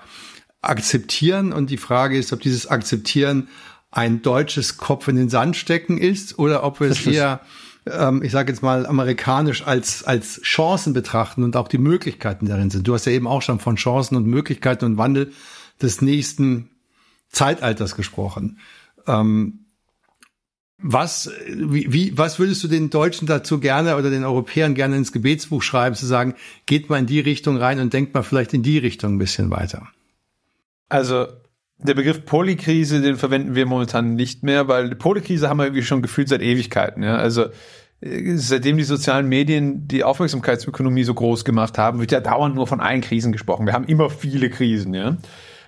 akzeptieren. 0.68 1.52
Und 1.52 1.70
die 1.70 1.76
Frage 1.76 2.16
ist, 2.16 2.32
ob 2.32 2.40
dieses 2.40 2.66
Akzeptieren 2.66 3.48
ein 3.90 4.22
deutsches 4.22 4.76
Kopf 4.76 5.08
in 5.08 5.16
den 5.16 5.28
Sand 5.28 5.56
stecken 5.56 5.98
ist 5.98 6.38
oder 6.38 6.64
ob 6.64 6.80
wir 6.80 6.90
es 6.90 7.06
eher, 7.06 7.40
ähm, 7.86 8.22
ich 8.22 8.32
sage 8.32 8.52
jetzt 8.52 8.62
mal, 8.62 8.86
amerikanisch 8.86 9.66
als, 9.66 10.04
als 10.04 10.40
Chancen 10.42 10.92
betrachten 10.92 11.42
und 11.42 11.56
auch 11.56 11.68
die 11.68 11.78
Möglichkeiten 11.78 12.46
darin 12.46 12.70
sind. 12.70 12.86
Du 12.86 12.94
hast 12.94 13.06
ja 13.06 13.12
eben 13.12 13.26
auch 13.26 13.42
schon 13.42 13.58
von 13.58 13.76
Chancen 13.76 14.16
und 14.16 14.26
Möglichkeiten 14.26 14.84
und 14.84 14.98
Wandel 14.98 15.32
des 15.80 16.02
nächsten 16.02 16.70
Zeitalters 17.30 17.96
gesprochen. 17.96 18.58
Ähm, 19.06 19.60
was, 20.78 21.30
wie, 21.48 21.90
wie, 21.90 22.18
was 22.18 22.38
würdest 22.38 22.62
du 22.62 22.68
den 22.68 22.90
Deutschen 22.90 23.26
dazu 23.26 23.60
gerne 23.60 23.96
oder 23.96 24.10
den 24.10 24.24
Europäern 24.24 24.74
gerne 24.74 24.96
ins 24.96 25.10
Gebetsbuch 25.10 25.62
schreiben, 25.62 25.96
zu 25.96 26.04
sagen, 26.04 26.34
geht 26.66 26.90
mal 26.90 26.98
in 26.98 27.06
die 27.06 27.20
Richtung 27.20 27.56
rein 27.56 27.80
und 27.80 27.94
denkt 27.94 28.12
mal 28.12 28.22
vielleicht 28.22 28.52
in 28.52 28.62
die 28.62 28.76
Richtung 28.76 29.14
ein 29.14 29.18
bisschen 29.18 29.50
weiter? 29.50 29.88
Also, 30.88 31.26
der 31.78 31.94
Begriff 31.94 32.24
Polykrise, 32.24 33.02
den 33.02 33.16
verwenden 33.16 33.54
wir 33.54 33.66
momentan 33.66 34.14
nicht 34.14 34.42
mehr, 34.42 34.68
weil 34.68 34.88
die 34.88 34.94
Polykrise 34.94 35.48
haben 35.48 35.58
wir 35.58 35.64
irgendwie 35.64 35.82
schon 35.82 36.02
gefühlt 36.02 36.28
seit 36.28 36.42
Ewigkeiten. 36.42 37.02
Ja? 37.02 37.16
Also, 37.16 37.46
äh, 38.00 38.36
seitdem 38.36 38.76
die 38.76 38.84
sozialen 38.84 39.28
Medien 39.28 39.88
die 39.88 40.04
Aufmerksamkeitsökonomie 40.04 41.04
so 41.04 41.14
groß 41.14 41.44
gemacht 41.44 41.78
haben, 41.78 42.00
wird 42.00 42.12
ja 42.12 42.20
dauernd 42.20 42.54
nur 42.54 42.66
von 42.66 42.80
allen 42.80 43.00
Krisen 43.00 43.32
gesprochen. 43.32 43.66
Wir 43.66 43.72
haben 43.72 43.86
immer 43.86 44.10
viele 44.10 44.50
Krisen, 44.50 44.94
ja. 44.94 45.16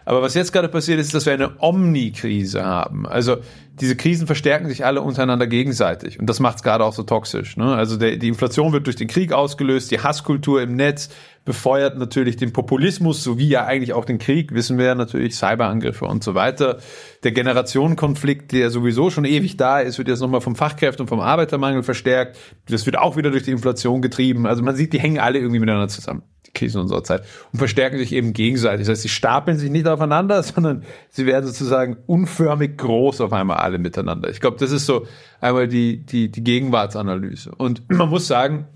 Aber 0.08 0.22
was 0.22 0.32
jetzt 0.32 0.54
gerade 0.54 0.68
passiert 0.68 0.98
ist, 0.98 1.12
dass 1.12 1.26
wir 1.26 1.34
eine 1.34 1.50
Omni-Krise 1.58 2.64
haben. 2.64 3.06
Also 3.06 3.36
diese 3.78 3.94
Krisen 3.94 4.26
verstärken 4.26 4.66
sich 4.66 4.86
alle 4.86 5.02
untereinander 5.02 5.46
gegenseitig. 5.46 6.18
Und 6.18 6.30
das 6.30 6.40
macht 6.40 6.56
es 6.56 6.62
gerade 6.62 6.82
auch 6.82 6.94
so 6.94 7.02
toxisch. 7.02 7.58
Ne? 7.58 7.74
Also 7.74 7.98
der, 7.98 8.16
die 8.16 8.28
Inflation 8.28 8.72
wird 8.72 8.86
durch 8.86 8.96
den 8.96 9.06
Krieg 9.06 9.34
ausgelöst, 9.34 9.90
die 9.90 10.00
Hasskultur 10.00 10.62
im 10.62 10.76
Netz 10.76 11.10
befeuert 11.44 11.98
natürlich 11.98 12.36
den 12.36 12.54
Populismus, 12.54 13.22
sowie 13.22 13.48
ja 13.48 13.66
eigentlich 13.66 13.92
auch 13.92 14.06
den 14.06 14.18
Krieg, 14.18 14.54
wissen 14.54 14.78
wir 14.78 14.86
ja 14.86 14.94
natürlich, 14.94 15.36
Cyberangriffe 15.36 16.06
und 16.06 16.24
so 16.24 16.34
weiter. 16.34 16.78
Der 17.22 17.32
Generationenkonflikt, 17.32 18.52
der 18.52 18.70
sowieso 18.70 19.10
schon 19.10 19.26
ewig 19.26 19.58
da 19.58 19.78
ist, 19.80 19.98
wird 19.98 20.08
jetzt 20.08 20.20
nochmal 20.20 20.40
vom 20.40 20.56
Fachkräfte 20.56 21.02
und 21.02 21.08
vom 21.10 21.20
Arbeitermangel 21.20 21.82
verstärkt. 21.82 22.38
Das 22.66 22.86
wird 22.86 22.96
auch 22.96 23.18
wieder 23.18 23.30
durch 23.30 23.42
die 23.42 23.50
Inflation 23.50 24.00
getrieben. 24.00 24.46
Also 24.46 24.62
man 24.62 24.74
sieht, 24.74 24.94
die 24.94 25.00
hängen 25.00 25.18
alle 25.18 25.38
irgendwie 25.38 25.60
miteinander 25.60 25.88
zusammen 25.88 26.22
Krisen 26.54 26.80
unserer 26.80 27.04
Zeit 27.04 27.24
und 27.52 27.58
verstärken 27.58 27.98
sich 27.98 28.12
eben 28.12 28.32
gegenseitig. 28.32 28.86
Das 28.86 28.92
heißt, 28.92 29.02
sie 29.02 29.08
stapeln 29.08 29.58
sich 29.58 29.70
nicht 29.70 29.86
aufeinander, 29.86 30.42
sondern 30.44 30.84
sie 31.10 31.26
werden 31.26 31.46
sozusagen 31.46 31.96
unförmig 32.06 32.76
groß 32.76 33.20
auf 33.20 33.32
einmal 33.32 33.58
alle 33.58 33.78
miteinander. 33.78 34.30
Ich 34.30 34.40
glaube, 34.40 34.56
das 34.58 34.70
ist 34.70 34.86
so 34.86 35.06
einmal 35.40 35.68
die, 35.68 36.04
die, 36.04 36.30
die 36.30 36.44
Gegenwartsanalyse. 36.44 37.52
Und 37.56 37.82
man 37.90 38.08
muss 38.08 38.26
sagen, 38.26 38.66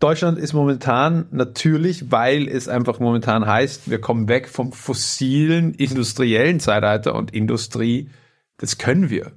Deutschland 0.00 0.38
ist 0.38 0.52
momentan 0.52 1.26
natürlich, 1.30 2.10
weil 2.10 2.48
es 2.48 2.68
einfach 2.68 3.00
momentan 3.00 3.46
heißt, 3.46 3.90
wir 3.90 4.00
kommen 4.00 4.28
weg 4.28 4.48
vom 4.48 4.72
fossilen 4.72 5.72
industriellen 5.72 6.60
Zeitalter 6.60 7.14
und 7.14 7.32
Industrie. 7.32 8.10
Das 8.58 8.76
können 8.76 9.08
wir. 9.08 9.32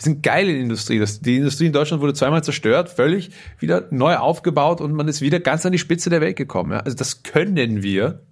Wir 0.00 0.04
sind 0.04 0.22
geil 0.22 0.48
in 0.48 0.54
der 0.54 0.62
Industrie. 0.62 0.98
Das, 0.98 1.20
die 1.20 1.36
Industrie 1.36 1.66
in 1.66 1.74
Deutschland 1.74 2.02
wurde 2.02 2.14
zweimal 2.14 2.42
zerstört, 2.42 2.88
völlig 2.88 3.32
wieder 3.58 3.86
neu 3.90 4.16
aufgebaut 4.16 4.80
und 4.80 4.94
man 4.94 5.06
ist 5.08 5.20
wieder 5.20 5.40
ganz 5.40 5.66
an 5.66 5.72
die 5.72 5.78
Spitze 5.78 6.08
der 6.08 6.22
Welt 6.22 6.36
gekommen. 6.36 6.72
Ja? 6.72 6.78
Also 6.78 6.96
das 6.96 7.22
können 7.22 7.82
wir. 7.82 8.22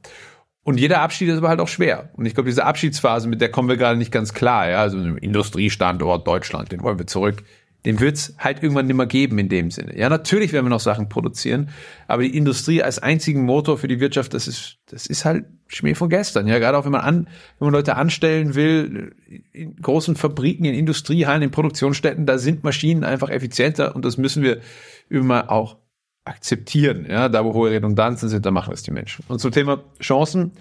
Und 0.62 0.80
jeder 0.80 1.02
Abschied 1.02 1.28
ist 1.28 1.36
aber 1.36 1.50
halt 1.50 1.60
auch 1.60 1.68
schwer. 1.68 2.08
Und 2.14 2.24
ich 2.24 2.32
glaube, 2.32 2.48
diese 2.48 2.64
Abschiedsphase, 2.64 3.28
mit 3.28 3.42
der 3.42 3.50
kommen 3.50 3.68
wir 3.68 3.76
gerade 3.76 3.98
nicht 3.98 4.10
ganz 4.10 4.32
klar. 4.32 4.70
Ja? 4.70 4.80
Also 4.80 4.98
Industriestandort 4.98 6.26
Deutschland, 6.26 6.72
den 6.72 6.82
wollen 6.82 6.98
wir 6.98 7.06
zurück 7.06 7.44
den 7.84 8.00
wird's 8.00 8.34
halt 8.38 8.62
irgendwann 8.62 8.86
nicht 8.86 8.96
mehr 8.96 9.06
geben 9.06 9.38
in 9.38 9.48
dem 9.48 9.70
Sinne. 9.70 9.96
Ja, 9.96 10.08
natürlich 10.08 10.52
werden 10.52 10.66
wir 10.66 10.70
noch 10.70 10.80
Sachen 10.80 11.08
produzieren, 11.08 11.70
aber 12.08 12.22
die 12.22 12.36
Industrie 12.36 12.82
als 12.82 12.98
einzigen 12.98 13.44
Motor 13.44 13.78
für 13.78 13.88
die 13.88 14.00
Wirtschaft, 14.00 14.34
das 14.34 14.48
ist, 14.48 14.78
das 14.86 15.06
ist 15.06 15.24
halt 15.24 15.46
Schmäh 15.68 15.94
von 15.94 16.08
gestern. 16.08 16.48
Ja, 16.48 16.58
gerade 16.58 16.76
auch 16.76 16.84
wenn 16.84 16.92
man 16.92 17.02
an, 17.02 17.28
wenn 17.58 17.66
man 17.66 17.74
Leute 17.74 17.96
anstellen 17.96 18.54
will, 18.54 19.14
in 19.52 19.76
großen 19.76 20.16
Fabriken, 20.16 20.64
in 20.64 20.74
Industriehallen, 20.74 21.42
in 21.42 21.50
Produktionsstätten, 21.50 22.26
da 22.26 22.38
sind 22.38 22.64
Maschinen 22.64 23.04
einfach 23.04 23.30
effizienter 23.30 23.94
und 23.94 24.04
das 24.04 24.16
müssen 24.16 24.42
wir 24.42 24.60
immer 25.08 25.50
auch 25.50 25.76
akzeptieren. 26.24 27.06
Ja, 27.08 27.28
da 27.28 27.44
wo 27.44 27.54
hohe 27.54 27.70
Redundanzen 27.70 28.28
sind, 28.28 28.44
da 28.44 28.50
machen 28.50 28.72
es 28.72 28.82
die 28.82 28.90
Menschen. 28.90 29.24
Und 29.28 29.38
zum 29.38 29.52
Thema 29.52 29.84
Chancen, 30.00 30.52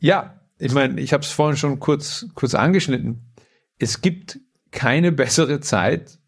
ja, 0.00 0.40
ich 0.58 0.72
meine, 0.72 1.00
ich 1.00 1.12
habe 1.12 1.22
es 1.22 1.30
vorhin 1.30 1.56
schon 1.56 1.78
kurz 1.78 2.26
kurz 2.34 2.54
angeschnitten. 2.54 3.32
Es 3.78 4.00
gibt 4.00 4.40
keine 4.70 5.12
bessere 5.12 5.60
Zeit, 5.60 6.18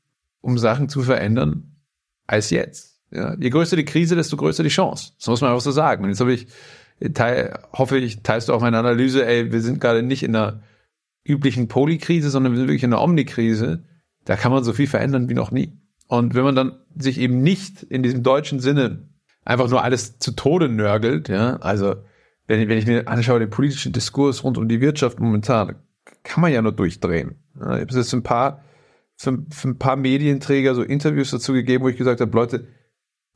um 0.40 0.58
Sachen 0.58 0.88
zu 0.88 1.02
verändern, 1.02 1.76
als 2.26 2.50
jetzt. 2.50 3.00
Ja, 3.10 3.34
je 3.34 3.50
größer 3.50 3.76
die 3.76 3.84
Krise, 3.84 4.14
desto 4.14 4.36
größer 4.36 4.62
die 4.62 4.68
Chance. 4.68 5.12
Das 5.18 5.26
muss 5.26 5.40
man 5.40 5.50
einfach 5.50 5.62
so 5.62 5.72
sagen. 5.72 6.04
Und 6.04 6.10
jetzt 6.10 6.20
habe 6.20 6.32
ich, 6.32 6.46
teil, 7.14 7.58
hoffe 7.72 7.98
ich, 7.98 8.22
teilst 8.22 8.48
du 8.48 8.54
auch 8.54 8.60
meine 8.60 8.78
Analyse, 8.78 9.26
ey, 9.26 9.52
wir 9.52 9.60
sind 9.60 9.80
gerade 9.80 10.02
nicht 10.02 10.22
in 10.22 10.36
einer 10.36 10.62
üblichen 11.24 11.68
Polykrise, 11.68 12.30
sondern 12.30 12.52
wir 12.52 12.58
sind 12.58 12.68
wirklich 12.68 12.84
in 12.84 12.92
einer 12.92 13.02
Omnikrise. 13.02 13.84
Da 14.24 14.36
kann 14.36 14.52
man 14.52 14.64
so 14.64 14.72
viel 14.72 14.86
verändern 14.86 15.28
wie 15.28 15.34
noch 15.34 15.50
nie. 15.50 15.78
Und 16.06 16.34
wenn 16.34 16.44
man 16.44 16.54
dann 16.54 16.78
sich 16.96 17.18
eben 17.18 17.42
nicht 17.42 17.82
in 17.82 18.02
diesem 18.02 18.22
deutschen 18.22 18.60
Sinne 18.60 19.08
einfach 19.44 19.68
nur 19.68 19.82
alles 19.82 20.18
zu 20.18 20.32
Tode 20.32 20.68
nörgelt, 20.68 21.28
ja, 21.28 21.56
also 21.56 21.96
wenn, 22.46 22.68
wenn 22.68 22.78
ich 22.78 22.86
mir 22.86 23.06
anschaue, 23.08 23.38
den 23.38 23.50
politischen 23.50 23.92
Diskurs 23.92 24.44
rund 24.44 24.58
um 24.58 24.68
die 24.68 24.80
Wirtschaft 24.80 25.20
momentan, 25.20 25.76
kann 26.22 26.40
man 26.42 26.52
ja 26.52 26.62
nur 26.62 26.72
durchdrehen. 26.72 27.39
Ich 27.60 27.66
habe 27.66 27.94
jetzt 27.94 28.12
ein 28.12 28.22
paar, 28.22 28.64
für, 29.16 29.38
für 29.50 29.68
ein 29.68 29.78
paar 29.78 29.96
Medienträger 29.96 30.74
so 30.74 30.82
Interviews 30.82 31.30
dazu 31.30 31.52
gegeben, 31.52 31.84
wo 31.84 31.88
ich 31.88 31.96
gesagt 31.96 32.20
habe, 32.20 32.36
Leute, 32.36 32.66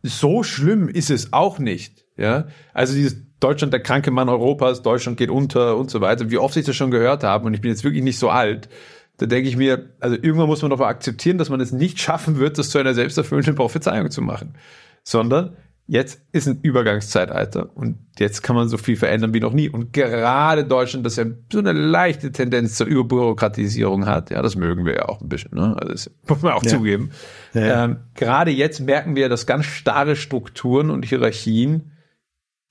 so 0.02 0.42
schlimm 0.42 0.88
ist 0.88 1.10
es 1.10 1.32
auch 1.32 1.58
nicht. 1.58 2.04
Ja, 2.16 2.46
also 2.72 2.94
dieses 2.94 3.16
Deutschland 3.40 3.72
der 3.72 3.80
kranke 3.80 4.10
Mann 4.10 4.28
Europas, 4.28 4.82
Deutschland 4.82 5.16
geht 5.16 5.30
unter 5.30 5.76
und 5.76 5.90
so 5.90 6.00
weiter, 6.00 6.30
wie 6.30 6.38
oft 6.38 6.56
ich 6.56 6.64
das 6.64 6.76
schon 6.76 6.90
gehört 6.90 7.24
habe 7.24 7.46
und 7.46 7.54
ich 7.54 7.60
bin 7.60 7.70
jetzt 7.70 7.84
wirklich 7.84 8.04
nicht 8.04 8.18
so 8.18 8.30
alt. 8.30 8.68
da 9.16 9.26
denke 9.26 9.48
ich 9.48 9.56
mir, 9.56 9.90
also 10.00 10.16
irgendwann 10.16 10.46
muss 10.46 10.62
man 10.62 10.70
doch 10.70 10.80
akzeptieren, 10.80 11.38
dass 11.38 11.50
man 11.50 11.60
es 11.60 11.72
nicht 11.72 12.00
schaffen 12.00 12.38
wird, 12.38 12.58
das 12.58 12.70
zu 12.70 12.78
einer 12.78 12.94
selbsterfüllenden 12.94 13.54
Prophezeiung 13.54 14.10
zu 14.10 14.22
machen, 14.22 14.54
sondern 15.02 15.56
Jetzt 15.86 16.22
ist 16.32 16.46
ein 16.48 16.60
Übergangszeitalter 16.62 17.76
und 17.76 17.98
jetzt 18.18 18.42
kann 18.42 18.56
man 18.56 18.68
so 18.68 18.78
viel 18.78 18.96
verändern 18.96 19.34
wie 19.34 19.40
noch 19.40 19.52
nie. 19.52 19.68
Und 19.68 19.92
gerade 19.92 20.64
Deutschland, 20.64 21.04
das 21.04 21.16
ja 21.16 21.26
so 21.52 21.58
eine 21.58 21.72
leichte 21.72 22.32
Tendenz 22.32 22.76
zur 22.76 22.86
Überbürokratisierung 22.86 24.06
hat, 24.06 24.30
ja, 24.30 24.40
das 24.40 24.56
mögen 24.56 24.86
wir 24.86 24.94
ja 24.94 25.08
auch 25.08 25.20
ein 25.20 25.28
bisschen, 25.28 25.54
ne? 25.54 25.76
Also 25.78 25.92
das 25.92 26.10
muss 26.26 26.40
man 26.40 26.52
auch 26.54 26.62
ja. 26.62 26.70
zugeben. 26.70 27.10
Ja. 27.52 27.84
Ähm, 27.84 27.98
gerade 28.14 28.50
jetzt 28.50 28.80
merken 28.80 29.14
wir, 29.14 29.28
dass 29.28 29.44
ganz 29.44 29.66
starre 29.66 30.16
Strukturen 30.16 30.88
und 30.88 31.04
Hierarchien 31.04 31.92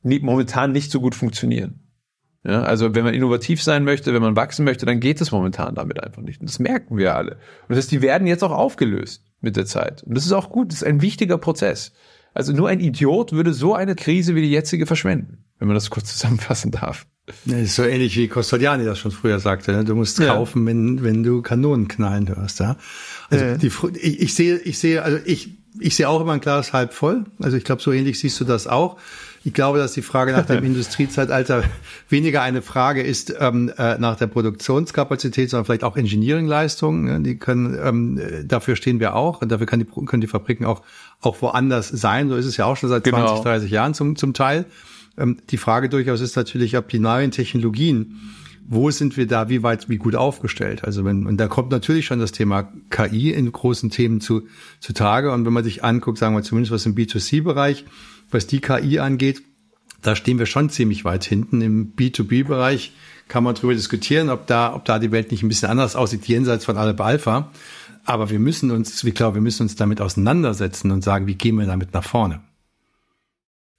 nie, 0.01 0.19
momentan 0.19 0.71
nicht 0.71 0.89
so 0.89 0.99
gut 0.99 1.13
funktionieren. 1.13 1.83
Ja, 2.43 2.63
also 2.63 2.93
wenn 2.93 3.05
man 3.05 3.13
innovativ 3.13 3.63
sein 3.63 3.85
möchte, 3.85 4.13
wenn 4.13 4.21
man 4.21 4.35
wachsen 4.35 4.65
möchte, 4.65 4.85
dann 4.85 4.99
geht 4.99 5.21
es 5.21 5.31
momentan 5.31 5.75
damit 5.75 6.03
einfach 6.03 6.21
nicht. 6.21 6.41
Und 6.41 6.49
das 6.49 6.59
merken 6.59 6.97
wir 6.97 7.15
alle. 7.15 7.33
Und 7.33 7.69
das 7.69 7.77
heißt, 7.77 7.91
die 7.91 8.01
werden 8.01 8.27
jetzt 8.27 8.43
auch 8.43 8.51
aufgelöst 8.51 9.23
mit 9.39 9.55
der 9.55 9.65
Zeit. 9.65 10.03
Und 10.03 10.15
das 10.15 10.25
ist 10.25 10.33
auch 10.33 10.49
gut. 10.49 10.71
Das 10.71 10.81
ist 10.81 10.87
ein 10.87 11.01
wichtiger 11.01 11.37
Prozess. 11.37 11.93
Also 12.33 12.53
nur 12.53 12.69
ein 12.69 12.79
Idiot 12.79 13.31
würde 13.31 13.53
so 13.53 13.75
eine 13.75 13.95
Krise 13.95 14.35
wie 14.35 14.41
die 14.41 14.51
jetzige 14.51 14.85
verschwenden, 14.85 15.45
wenn 15.59 15.67
man 15.67 15.75
das 15.75 15.89
kurz 15.89 16.11
zusammenfassen 16.13 16.71
darf. 16.71 17.05
Das 17.45 17.59
ist 17.59 17.75
so 17.75 17.83
ähnlich 17.83 18.17
wie 18.17 18.27
Costoliani 18.27 18.83
das 18.83 18.99
schon 18.99 19.11
früher 19.11 19.39
sagte. 19.39 19.71
Ne? 19.71 19.85
Du 19.85 19.95
musst 19.95 20.19
kaufen, 20.19 20.63
ja. 20.63 20.67
wenn, 20.67 21.03
wenn 21.03 21.23
du 21.23 21.41
Kanonen 21.41 21.87
knallen 21.87 22.27
hörst. 22.27 22.59
Ja? 22.59 22.75
Also 23.29 23.45
ja. 23.45 23.57
die, 23.57 23.71
ich, 24.01 24.21
ich 24.21 24.33
sehe, 24.33 24.57
ich 24.57 24.77
sehe, 24.77 25.03
also 25.03 25.19
ich, 25.23 25.51
ich 25.79 25.95
sehe 25.95 26.09
auch 26.09 26.19
immer 26.19 26.33
ein 26.33 26.41
Glas 26.41 26.73
halb 26.73 26.93
voll. 26.93 27.23
Also 27.39 27.55
ich 27.55 27.63
glaube, 27.63 27.81
so 27.81 27.91
ähnlich 27.93 28.19
siehst 28.19 28.39
du 28.41 28.45
das 28.45 28.67
auch. 28.67 28.97
Ich 29.45 29.53
glaube, 29.53 29.77
dass 29.77 29.93
die 29.93 30.01
Frage 30.01 30.31
nach 30.31 30.45
dem 30.45 30.63
Industriezeitalter 30.65 31.63
weniger 32.09 32.41
eine 32.41 32.61
Frage 32.61 33.01
ist 33.01 33.33
ähm, 33.39 33.71
äh, 33.77 33.97
nach 33.97 34.17
der 34.17 34.27
Produktionskapazität, 34.27 35.49
sondern 35.49 35.65
vielleicht 35.65 35.83
auch 35.83 35.97
Engineeringleistungen. 35.97 37.05
Ne? 37.05 37.21
Die 37.21 37.37
können, 37.37 37.77
ähm, 37.81 38.21
dafür 38.45 38.75
stehen 38.75 38.99
wir 38.99 39.15
auch 39.15 39.41
und 39.41 39.49
dafür 39.51 39.65
kann 39.65 39.79
die, 39.79 39.85
können 39.85 40.21
die 40.21 40.27
Fabriken 40.27 40.65
auch, 40.65 40.81
auch 41.23 41.41
woanders 41.41 41.89
sein. 41.89 42.29
So 42.29 42.35
ist 42.35 42.45
es 42.45 42.57
ja 42.57 42.65
auch 42.65 42.77
schon 42.77 42.89
seit 42.89 43.03
genau. 43.03 43.25
20, 43.25 43.43
30 43.43 43.71
Jahren 43.71 43.93
zum, 43.93 44.15
zum 44.15 44.33
Teil. 44.33 44.65
Ähm, 45.17 45.37
die 45.49 45.57
Frage 45.57 45.89
durchaus 45.89 46.21
ist 46.21 46.35
natürlich, 46.35 46.77
ob 46.77 46.89
die 46.89 46.99
neuen 46.99 47.31
Technologien 47.31 48.19
wo 48.65 48.89
sind 48.91 49.17
wir 49.17 49.27
da, 49.27 49.49
wie 49.49 49.63
weit, 49.63 49.89
wie 49.89 49.97
gut 49.97 50.15
aufgestellt? 50.15 50.83
Also 50.83 51.03
wenn, 51.05 51.25
und 51.25 51.37
da 51.37 51.47
kommt 51.47 51.71
natürlich 51.71 52.05
schon 52.05 52.19
das 52.19 52.31
Thema 52.31 52.71
KI 52.89 53.31
in 53.31 53.51
großen 53.51 53.89
Themen 53.89 54.21
zu, 54.21 54.43
zu 54.79 54.93
Tage. 54.93 55.31
Und 55.31 55.45
wenn 55.45 55.53
man 55.53 55.63
sich 55.63 55.83
anguckt, 55.83 56.17
sagen 56.17 56.35
wir 56.35 56.43
zumindest 56.43 56.71
was 56.71 56.85
im 56.85 56.95
B2C-Bereich, 56.95 57.85
was 58.31 58.47
die 58.47 58.61
KI 58.61 58.99
angeht, 58.99 59.43
da 60.01 60.15
stehen 60.15 60.39
wir 60.39 60.45
schon 60.45 60.69
ziemlich 60.69 61.05
weit 61.05 61.23
hinten. 61.23 61.61
Im 61.61 61.93
B2B-Bereich 61.95 62.93
kann 63.27 63.43
man 63.43 63.55
darüber 63.55 63.73
diskutieren, 63.73 64.29
ob 64.29 64.47
da, 64.47 64.73
ob 64.73 64.85
da 64.85 64.99
die 64.99 65.11
Welt 65.11 65.31
nicht 65.31 65.43
ein 65.43 65.47
bisschen 65.47 65.69
anders 65.69 65.95
aussieht, 65.95 66.25
jenseits 66.27 66.65
von 66.65 66.77
Aleph 66.77 66.99
Alpha. 66.99 67.51
Aber 68.05 68.29
wir 68.29 68.39
müssen 68.39 68.71
uns, 68.71 69.03
ich 69.03 69.15
glaube, 69.15 69.35
wir 69.35 69.41
müssen 69.41 69.63
uns 69.63 69.75
damit 69.75 70.01
auseinandersetzen 70.01 70.91
und 70.91 71.03
sagen, 71.03 71.27
wie 71.27 71.35
gehen 71.35 71.57
wir 71.57 71.65
damit 71.65 71.93
nach 71.93 72.03
vorne? 72.03 72.41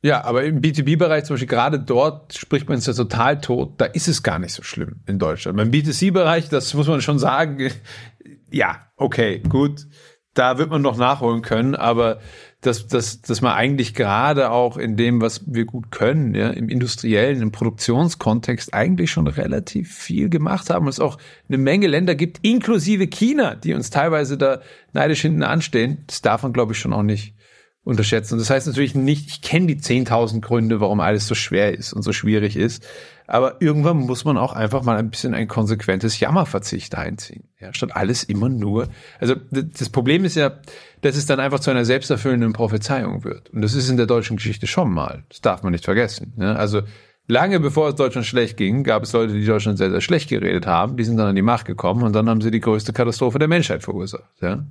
Ja, 0.04 0.22
aber 0.24 0.44
im 0.44 0.60
B2B-Bereich 0.60 1.24
zum 1.24 1.34
Beispiel, 1.34 1.48
gerade 1.48 1.80
dort 1.80 2.34
spricht 2.36 2.68
man 2.68 2.76
es 2.76 2.84
ja 2.84 2.92
total 2.92 3.40
tot, 3.40 3.74
da 3.78 3.86
ist 3.86 4.06
es 4.06 4.22
gar 4.22 4.38
nicht 4.38 4.52
so 4.52 4.62
schlimm 4.62 4.96
in 5.06 5.18
Deutschland. 5.18 5.56
Beim 5.56 5.70
B2C-Bereich, 5.70 6.50
das 6.50 6.74
muss 6.74 6.88
man 6.88 7.00
schon 7.00 7.18
sagen, 7.18 7.70
ja, 8.50 8.86
okay, 8.96 9.40
gut, 9.40 9.86
da 10.34 10.58
wird 10.58 10.68
man 10.68 10.82
noch 10.82 10.98
nachholen 10.98 11.40
können, 11.40 11.74
aber 11.74 12.20
dass, 12.66 12.86
dass, 12.86 13.20
dass 13.20 13.40
man 13.40 13.52
eigentlich 13.52 13.94
gerade 13.94 14.50
auch 14.50 14.76
in 14.76 14.96
dem, 14.96 15.20
was 15.20 15.42
wir 15.46 15.64
gut 15.64 15.90
können, 15.90 16.34
ja, 16.34 16.50
im 16.50 16.68
industriellen, 16.68 17.42
im 17.42 17.52
Produktionskontext 17.52 18.72
eigentlich 18.72 19.10
schon 19.10 19.26
relativ 19.26 19.92
viel 19.94 20.28
gemacht 20.30 20.70
haben 20.70 20.86
und 20.86 20.90
es 20.90 21.00
auch 21.00 21.18
eine 21.48 21.58
Menge 21.58 21.86
Länder 21.86 22.14
gibt, 22.14 22.38
inklusive 22.42 23.06
China, 23.06 23.54
die 23.54 23.74
uns 23.74 23.90
teilweise 23.90 24.38
da 24.38 24.60
neidisch 24.92 25.22
hinten 25.22 25.42
anstehen. 25.42 26.04
Das 26.06 26.22
darf 26.22 26.42
man, 26.42 26.52
glaube 26.52 26.72
ich, 26.72 26.78
schon 26.78 26.92
auch 26.92 27.02
nicht 27.02 27.34
unterschätzen. 27.84 28.34
Und 28.34 28.40
das 28.40 28.50
heißt 28.50 28.66
natürlich 28.66 28.94
nicht, 28.94 29.28
ich 29.28 29.42
kenne 29.42 29.66
die 29.66 29.76
10.000 29.76 30.40
Gründe, 30.40 30.80
warum 30.80 31.00
alles 31.00 31.26
so 31.26 31.34
schwer 31.34 31.76
ist 31.76 31.92
und 31.92 32.02
so 32.02 32.12
schwierig 32.12 32.56
ist. 32.56 32.86
Aber 33.26 33.60
irgendwann 33.60 33.98
muss 33.98 34.24
man 34.24 34.36
auch 34.36 34.52
einfach 34.52 34.82
mal 34.82 34.96
ein 34.96 35.10
bisschen 35.10 35.34
ein 35.34 35.48
konsequentes 35.48 36.20
Jammerverzicht 36.20 36.94
einziehen. 36.94 37.48
Ja, 37.58 37.72
statt 37.72 37.96
alles 37.96 38.22
immer 38.24 38.48
nur. 38.48 38.88
Also 39.18 39.34
das 39.50 39.88
Problem 39.88 40.24
ist 40.24 40.34
ja, 40.34 40.52
dass 41.00 41.16
es 41.16 41.24
dann 41.24 41.40
einfach 41.40 41.60
zu 41.60 41.70
einer 41.70 41.84
selbsterfüllenden 41.84 42.52
Prophezeiung 42.52 43.24
wird. 43.24 43.50
Und 43.50 43.62
das 43.62 43.74
ist 43.74 43.88
in 43.88 43.96
der 43.96 44.06
deutschen 44.06 44.36
Geschichte 44.36 44.66
schon 44.66 44.92
mal. 44.92 45.24
Das 45.30 45.40
darf 45.40 45.62
man 45.62 45.72
nicht 45.72 45.84
vergessen. 45.84 46.34
Ja, 46.36 46.54
also 46.54 46.82
lange 47.26 47.60
bevor 47.60 47.88
es 47.88 47.94
Deutschland 47.94 48.26
schlecht 48.26 48.58
ging, 48.58 48.84
gab 48.84 49.02
es 49.04 49.12
Leute, 49.14 49.32
die 49.32 49.46
Deutschland 49.46 49.78
sehr, 49.78 49.90
sehr 49.90 50.02
schlecht 50.02 50.28
geredet 50.28 50.66
haben. 50.66 50.98
Die 50.98 51.04
sind 51.04 51.16
dann 51.16 51.28
an 51.28 51.36
die 51.36 51.42
Macht 51.42 51.64
gekommen 51.64 52.02
und 52.02 52.12
dann 52.12 52.28
haben 52.28 52.42
sie 52.42 52.50
die 52.50 52.60
größte 52.60 52.92
Katastrophe 52.92 53.38
der 53.38 53.48
Menschheit 53.48 53.82
verursacht. 53.82 54.30
Ja. 54.42 54.66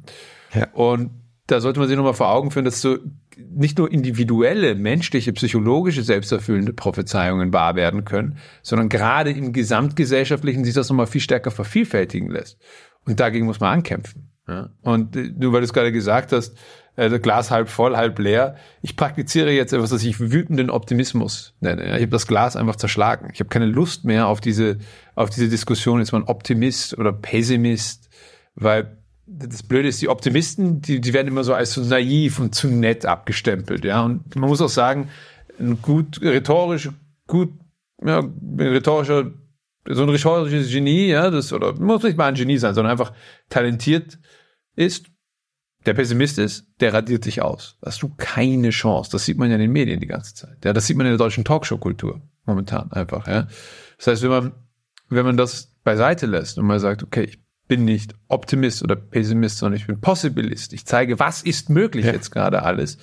ja. 0.54 0.68
Und 0.74 1.23
da 1.54 1.62
sollte 1.62 1.80
man 1.80 1.88
sich 1.88 1.96
nochmal 1.96 2.16
vor 2.16 2.32
Augen 2.32 2.52
führen, 2.52 2.66
dass 2.66 2.82
so 2.82 2.98
nicht 3.38 3.78
nur 3.78 3.92
individuelle, 3.92 4.76
menschliche, 4.76 5.32
psychologische, 5.34 6.04
selbsterfüllende 6.04 6.74
Prophezeiungen 6.74 7.54
wahr 7.54 7.76
werden 7.76 8.06
können, 8.06 8.38
sondern 8.64 8.90
gerade 8.90 9.32
im 9.32 9.54
gesamtgesellschaftlichen 9.54 10.66
sich 10.66 10.74
das 10.74 10.90
nochmal 10.90 11.08
viel 11.08 11.22
stärker 11.22 11.52
vervielfältigen 11.52 12.30
lässt. 12.30 12.58
Und 13.06 13.20
dagegen 13.20 13.46
muss 13.46 13.60
man 13.60 13.74
ankämpfen. 13.74 14.30
Ja? 14.48 14.72
Und 14.82 15.16
äh, 15.16 15.32
nur 15.38 15.54
weil 15.54 15.62
du 15.62 15.66
es 15.66 15.74
gerade 15.74 15.92
gesagt 15.92 16.32
hast, 16.32 16.58
äh, 16.96 17.20
Glas 17.20 17.52
halb 17.52 17.70
voll, 17.70 17.96
halb 17.96 18.20
leer. 18.20 18.56
Ich 18.82 18.96
praktiziere 18.96 19.52
jetzt 19.52 19.74
etwas, 19.74 19.92
was 19.92 20.04
ich 20.04 20.20
wütenden 20.20 20.70
Optimismus 20.70 21.56
nenne. 21.60 21.86
Ich 21.86 22.02
habe 22.02 22.08
das 22.08 22.28
Glas 22.28 22.56
einfach 22.56 22.76
zerschlagen. 22.76 23.30
Ich 23.34 23.40
habe 23.40 23.50
keine 23.50 23.66
Lust 23.66 24.06
mehr 24.06 24.28
auf 24.28 24.42
diese, 24.42 24.78
auf 25.16 25.30
diese 25.30 25.50
Diskussion, 25.50 26.02
ist 26.02 26.12
man 26.12 26.24
Optimist 26.24 26.98
oder 26.98 27.14
Pessimist, 27.14 28.10
weil 28.56 28.98
das 29.26 29.64
Blöde 29.64 29.88
ist, 29.88 30.02
die 30.02 30.10
Optimisten, 30.10 30.82
die, 30.82 31.00
die 31.00 31.14
werden 31.14 31.28
immer 31.28 31.44
so 31.44 31.54
als 31.54 31.74
so 31.74 31.82
naiv 31.82 32.40
und 32.40 32.56
zu 32.56 32.68
nett 32.68 33.06
abgestempelt, 33.06 33.86
ja. 33.86 34.04
Und 34.04 34.36
man 34.36 34.50
muss 34.50 34.62
auch 34.62 34.70
sagen, 34.70 35.10
ein 35.60 35.82
gut 35.82 36.22
rhetorisch, 36.22 36.90
gut, 37.28 37.54
ja, 38.04 38.24
rhetorischer, 38.58 39.32
so 39.90 40.04
ein 40.04 40.10
rhetorisches 40.10 40.72
Genie, 40.72 41.08
ja, 41.08 41.30
das, 41.30 41.54
oder 41.54 41.74
muss 41.74 42.04
nicht 42.04 42.18
mal 42.18 42.28
ein 42.28 42.36
Genie 42.36 42.58
sein, 42.58 42.74
sondern 42.74 42.92
einfach 42.92 43.14
talentiert 43.50 44.20
ist, 44.76 45.08
der 45.86 45.94
Pessimist 45.94 46.38
ist, 46.40 46.66
der 46.80 46.94
radiert 46.94 47.24
sich 47.24 47.42
aus. 47.42 47.78
Hast 47.86 48.02
du 48.02 48.14
keine 48.16 48.70
Chance. 48.70 49.12
Das 49.12 49.26
sieht 49.26 49.38
man 49.38 49.50
ja 49.50 49.56
in 49.56 49.62
den 49.62 49.72
Medien 49.72 50.00
die 50.00 50.08
ganze 50.08 50.34
Zeit. 50.34 50.64
Ja, 50.64 50.72
das 50.72 50.88
sieht 50.88 50.96
man 50.96 51.06
in 51.06 51.12
der 51.12 51.18
deutschen 51.18 51.44
Talkshow-Kultur 51.44 52.22
momentan 52.46 52.92
einfach, 52.92 53.28
ja. 53.28 53.48
Das 53.98 54.08
heißt, 54.08 54.24
wenn 54.24 54.30
man, 54.30 54.52
wenn 55.10 55.26
man 55.26 55.38
das 55.38 55.76
beiseite 55.84 56.26
lässt 56.26 56.58
und 56.58 56.66
mal 56.66 56.80
sagt, 56.80 57.04
okay, 57.04 57.24
ich 57.24 57.44
bin 57.68 57.86
nicht 57.86 58.14
Optimist 58.28 58.84
oder 58.84 58.96
Pessimist, 58.96 59.58
sondern 59.58 59.80
ich 59.80 59.88
bin 59.88 60.02
Possibilist. 60.02 60.74
Ich 60.74 60.86
zeige, 60.86 61.20
was 61.20 61.42
ist 61.42 61.70
möglich 61.70 62.06
ja. 62.06 62.12
jetzt 62.12 62.32
gerade 62.32 62.64
alles. 62.64 62.98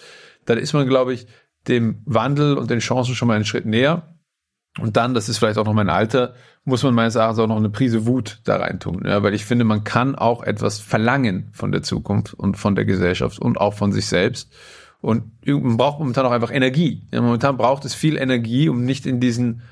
Dann 0.45 0.59
ist 0.59 0.73
man, 0.73 0.87
glaube 0.87 1.15
ich, 1.15 1.27
dem 1.69 2.03
Wandel 2.05 2.57
und 2.57 2.71
den 2.71 2.81
Chancen 2.81 3.15
schon 3.15 3.29
mal 3.29 3.35
einen 3.35 3.45
Schritt 3.45 3.67
näher. 3.67 4.17
Und 4.79 4.97
dann, 4.97 5.15
das 5.15 5.29
ist 5.29 5.39
vielleicht 5.39 5.59
auch 5.59 5.65
noch 5.65 5.75
mein 5.75 5.89
Alter, 5.89 6.35
muss 6.65 6.83
man 6.83 6.95
meines 6.95 7.17
Erachtens 7.17 7.39
auch 7.41 7.49
noch 7.49 7.57
eine 7.57 7.71
Prise 7.71 8.07
Wut 8.07 8.41
da 8.45 8.57
reintun. 8.57 9.03
Ja, 9.05 9.23
weil 9.23 9.35
ich 9.35 9.45
finde, 9.45 9.65
man 9.65 9.83
kann 9.85 10.15
auch 10.15 10.43
etwas 10.43 10.79
verlangen 10.79 11.51
von 11.53 11.73
der 11.73 11.83
Zukunft 11.83 12.35
und 12.35 12.57
von 12.57 12.75
der 12.75 12.85
Gesellschaft 12.85 13.39
und 13.39 13.59
auch 13.59 13.75
von 13.75 13.93
sich 13.93 14.07
selbst. 14.07 14.53
Und 15.01 15.25
man 15.47 15.77
braucht 15.77 15.99
momentan 15.99 16.27
auch 16.27 16.31
einfach 16.31 16.53
Energie. 16.53 17.09
Ja, 17.11 17.21
momentan 17.21 17.57
braucht 17.57 17.85
es 17.85 17.95
viel 17.95 18.17
Energie, 18.17 18.69
um 18.69 18.85
nicht 18.85 19.07
in 19.07 19.19
diesen 19.19 19.63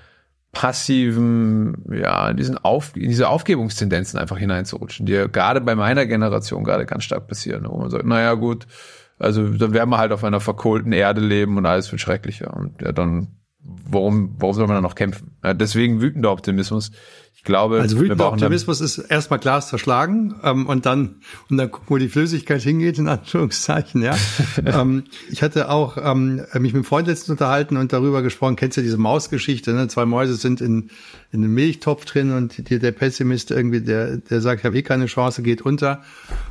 passiven, 0.53 1.85
ja, 1.93 2.31
in, 2.31 2.37
diesen 2.37 2.59
Auf, 2.59 2.97
in 2.97 3.09
diese 3.09 3.29
Aufgebungstendenzen 3.29 4.19
einfach 4.19 4.39
hineinzurutschen, 4.39 5.07
die 5.07 5.13
ja 5.13 5.27
gerade 5.27 5.61
bei 5.61 5.75
meiner 5.75 6.07
Generation 6.07 6.65
gerade 6.65 6.87
ganz 6.87 7.05
stark 7.05 7.27
passieren, 7.29 7.67
wo 7.69 7.77
man 7.77 7.91
sagt, 7.91 8.07
naja 8.07 8.35
gut, 8.35 8.67
also 9.19 9.49
dann 9.49 9.75
werden 9.75 9.91
wir 9.91 9.99
halt 9.99 10.13
auf 10.13 10.25
einer 10.25 10.41
verkohlten 10.41 10.93
Erde 10.93 11.21
leben 11.21 11.57
und 11.57 11.67
alles 11.67 11.91
wird 11.91 12.01
schrecklicher. 12.01 12.55
Und 12.57 12.81
ja, 12.83 12.93
dann, 12.93 13.39
warum, 13.61 14.37
warum 14.39 14.55
soll 14.55 14.67
man 14.67 14.77
dann 14.77 14.85
noch 14.85 14.95
kämpfen? 14.95 15.37
Ja, 15.43 15.55
deswegen 15.55 16.01
wütender 16.01 16.31
Optimismus. 16.31 16.93
Ich 17.39 17.45
glaube, 17.45 17.81
also 17.81 18.01
wütender 18.01 18.33
Optimismus 18.33 18.81
ist 18.81 18.99
erstmal 18.99 19.39
Glas 19.39 19.69
zerschlagen 19.69 20.35
ähm, 20.43 20.67
und 20.67 20.87
dann 20.87 21.21
und 21.49 21.57
dann 21.57 21.71
gucken, 21.71 21.87
wo 21.89 21.97
die 21.97 22.09
Flüssigkeit 22.09 22.61
hingeht 22.61 22.99
in 22.99 23.07
Anführungszeichen. 23.07 24.03
Ja, 24.03 24.17
ähm, 24.67 25.05
ich 25.31 25.41
hatte 25.41 25.71
auch 25.71 25.97
ähm, 26.03 26.45
mich 26.55 26.73
mit 26.73 26.75
einem 26.75 26.85
Freund 26.85 27.07
letztens 27.07 27.31
unterhalten 27.31 27.77
und 27.77 27.93
darüber 27.93 28.23
gesprochen. 28.23 28.57
Kennst 28.57 28.77
du 28.77 28.83
diese 28.83 28.99
Mausgeschichte? 28.99 29.73
Ne? 29.73 29.87
Zwei 29.87 30.05
Mäuse 30.05 30.35
sind 30.35 30.61
in 30.61 30.91
in 31.31 31.45
einem 31.45 31.55
Milchtopf 31.55 32.07
drin 32.07 32.33
und 32.33 32.69
die, 32.69 32.81
der 32.81 32.93
Pessimist 32.93 33.53
irgendwie, 33.53 33.83
der 33.83 34.17
der 34.17 34.41
sagt, 34.41 34.63
ich 34.63 34.67
habe 34.67 34.77
eh 34.77 34.83
keine 34.83 35.07
Chance, 35.07 35.43
geht 35.43 35.63
unter. 35.63 36.03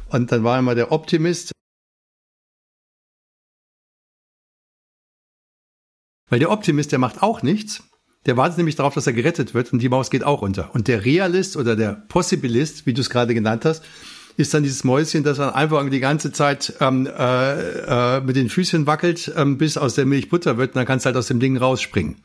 Und 0.07 0.31
dann 0.31 0.45
war 0.45 0.57
immer 0.57 0.73
der 0.73 0.93
Optimist. 0.93 1.51
Weil 6.29 6.39
der 6.39 6.49
Optimist, 6.49 6.93
der 6.93 6.99
macht 6.99 7.21
auch 7.21 7.43
nichts 7.43 7.83
der 8.27 8.37
wartet 8.37 8.57
nämlich 8.57 8.75
darauf, 8.75 8.93
dass 8.93 9.07
er 9.07 9.13
gerettet 9.13 9.53
wird 9.53 9.73
und 9.73 9.81
die 9.81 9.89
Maus 9.89 10.09
geht 10.09 10.23
auch 10.23 10.41
unter. 10.41 10.75
Und 10.75 10.87
der 10.87 11.05
Realist 11.05 11.57
oder 11.57 11.75
der 11.75 11.93
Possibilist, 12.09 12.85
wie 12.85 12.93
du 12.93 13.01
es 13.01 13.09
gerade 13.09 13.33
genannt 13.33 13.65
hast, 13.65 13.83
ist 14.35 14.53
dann 14.53 14.61
dieses 14.61 14.83
Mäuschen, 14.83 15.23
das 15.23 15.37
dann 15.37 15.49
einfach 15.49 15.89
die 15.89 15.99
ganze 15.99 16.31
Zeit 16.31 16.73
ähm, 16.79 17.07
äh, 17.07 18.17
äh, 18.17 18.21
mit 18.21 18.35
den 18.35 18.49
Füßchen 18.49 18.85
wackelt, 18.85 19.31
ähm, 19.35 19.57
bis 19.57 19.77
aus 19.77 19.95
der 19.95 20.05
Milch 20.05 20.29
Butter 20.29 20.57
wird, 20.57 20.71
und 20.71 20.75
dann 20.75 20.85
kannst 20.85 21.05
du 21.05 21.07
halt 21.07 21.17
aus 21.17 21.27
dem 21.27 21.39
Ding 21.39 21.57
rausspringen. 21.57 22.17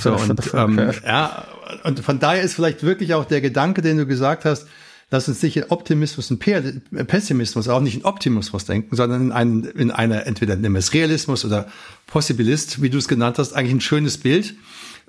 So, 0.00 0.12
und, 0.14 0.54
ähm, 0.54 0.92
ja, 1.04 1.44
und 1.82 2.00
von 2.00 2.20
daher 2.20 2.42
ist 2.42 2.54
vielleicht 2.54 2.84
wirklich 2.84 3.14
auch 3.14 3.24
der 3.24 3.40
Gedanke, 3.40 3.82
den 3.82 3.98
du 3.98 4.06
gesagt 4.06 4.44
hast, 4.44 4.68
lass 5.10 5.26
uns 5.26 5.42
nicht 5.42 5.56
in 5.56 5.64
Optimismus 5.70 6.30
und 6.30 6.38
Pessimismus, 6.38 7.68
auch 7.68 7.80
nicht 7.80 7.96
in 7.96 8.04
Optimismus 8.04 8.64
denken, 8.64 8.94
sondern 8.94 9.22
in, 9.22 9.32
einen, 9.32 9.64
in 9.64 9.90
einer, 9.90 10.26
entweder 10.26 10.54
nimm 10.54 10.76
es 10.76 10.94
Realismus 10.94 11.44
oder 11.44 11.66
Possibilist, 12.06 12.80
wie 12.80 12.90
du 12.90 12.98
es 12.98 13.08
genannt 13.08 13.38
hast, 13.38 13.54
eigentlich 13.54 13.74
ein 13.74 13.80
schönes 13.80 14.18
Bild, 14.18 14.54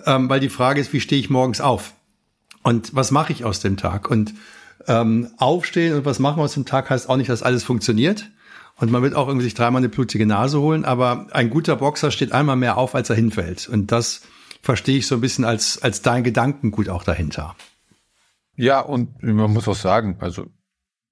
ähm, 0.06 0.30
weil 0.30 0.40
die 0.40 0.50
Frage 0.50 0.82
ist, 0.82 0.94
wie 0.94 1.02
stehe 1.02 1.20
ich 1.20 1.30
morgens 1.30 1.62
auf? 1.62 1.94
Und 2.64 2.96
was 2.96 3.12
mache 3.12 3.34
ich 3.34 3.44
aus 3.44 3.60
dem 3.60 3.78
Tag? 3.78 4.10
Und 4.10 4.34
ähm, 4.88 5.30
aufstehen 5.38 5.96
und 5.96 6.06
was 6.06 6.20
machen 6.20 6.38
wir 6.38 6.44
aus 6.44 6.54
dem 6.54 6.66
Tag 6.66 6.90
heißt 6.90 7.10
auch 7.10 7.18
nicht, 7.18 7.30
dass 7.30 7.44
alles 7.44 7.64
funktioniert. 7.64 8.30
Und 8.78 8.92
man 8.92 9.04
wird 9.04 9.16
auch 9.16 9.28
irgendwie 9.28 9.44
sich 9.44 9.54
dreimal 9.54 9.80
eine 9.80 9.90
blutige 9.90 10.26
Nase 10.26 10.60
holen, 10.60 10.86
aber 10.86 11.28
ein 11.32 11.50
guter 11.50 11.76
Boxer 11.76 12.10
steht 12.10 12.32
einmal 12.32 12.56
mehr 12.56 12.78
auf, 12.78 12.96
als 12.96 13.10
er 13.10 13.16
hinfällt. 13.16 13.70
Und 13.70 13.92
das 13.92 14.22
verstehe 14.62 14.98
ich 14.98 15.08
so 15.08 15.16
ein 15.16 15.22
bisschen 15.22 15.46
als, 15.46 15.82
als 15.82 16.02
dein 16.02 16.24
Gedankengut 16.24 16.90
auch 16.90 17.04
dahinter. 17.04 17.56
Ja, 18.56 18.80
und 18.80 19.22
man 19.22 19.54
muss 19.54 19.68
auch 19.68 19.76
sagen, 19.76 20.18
also 20.20 20.48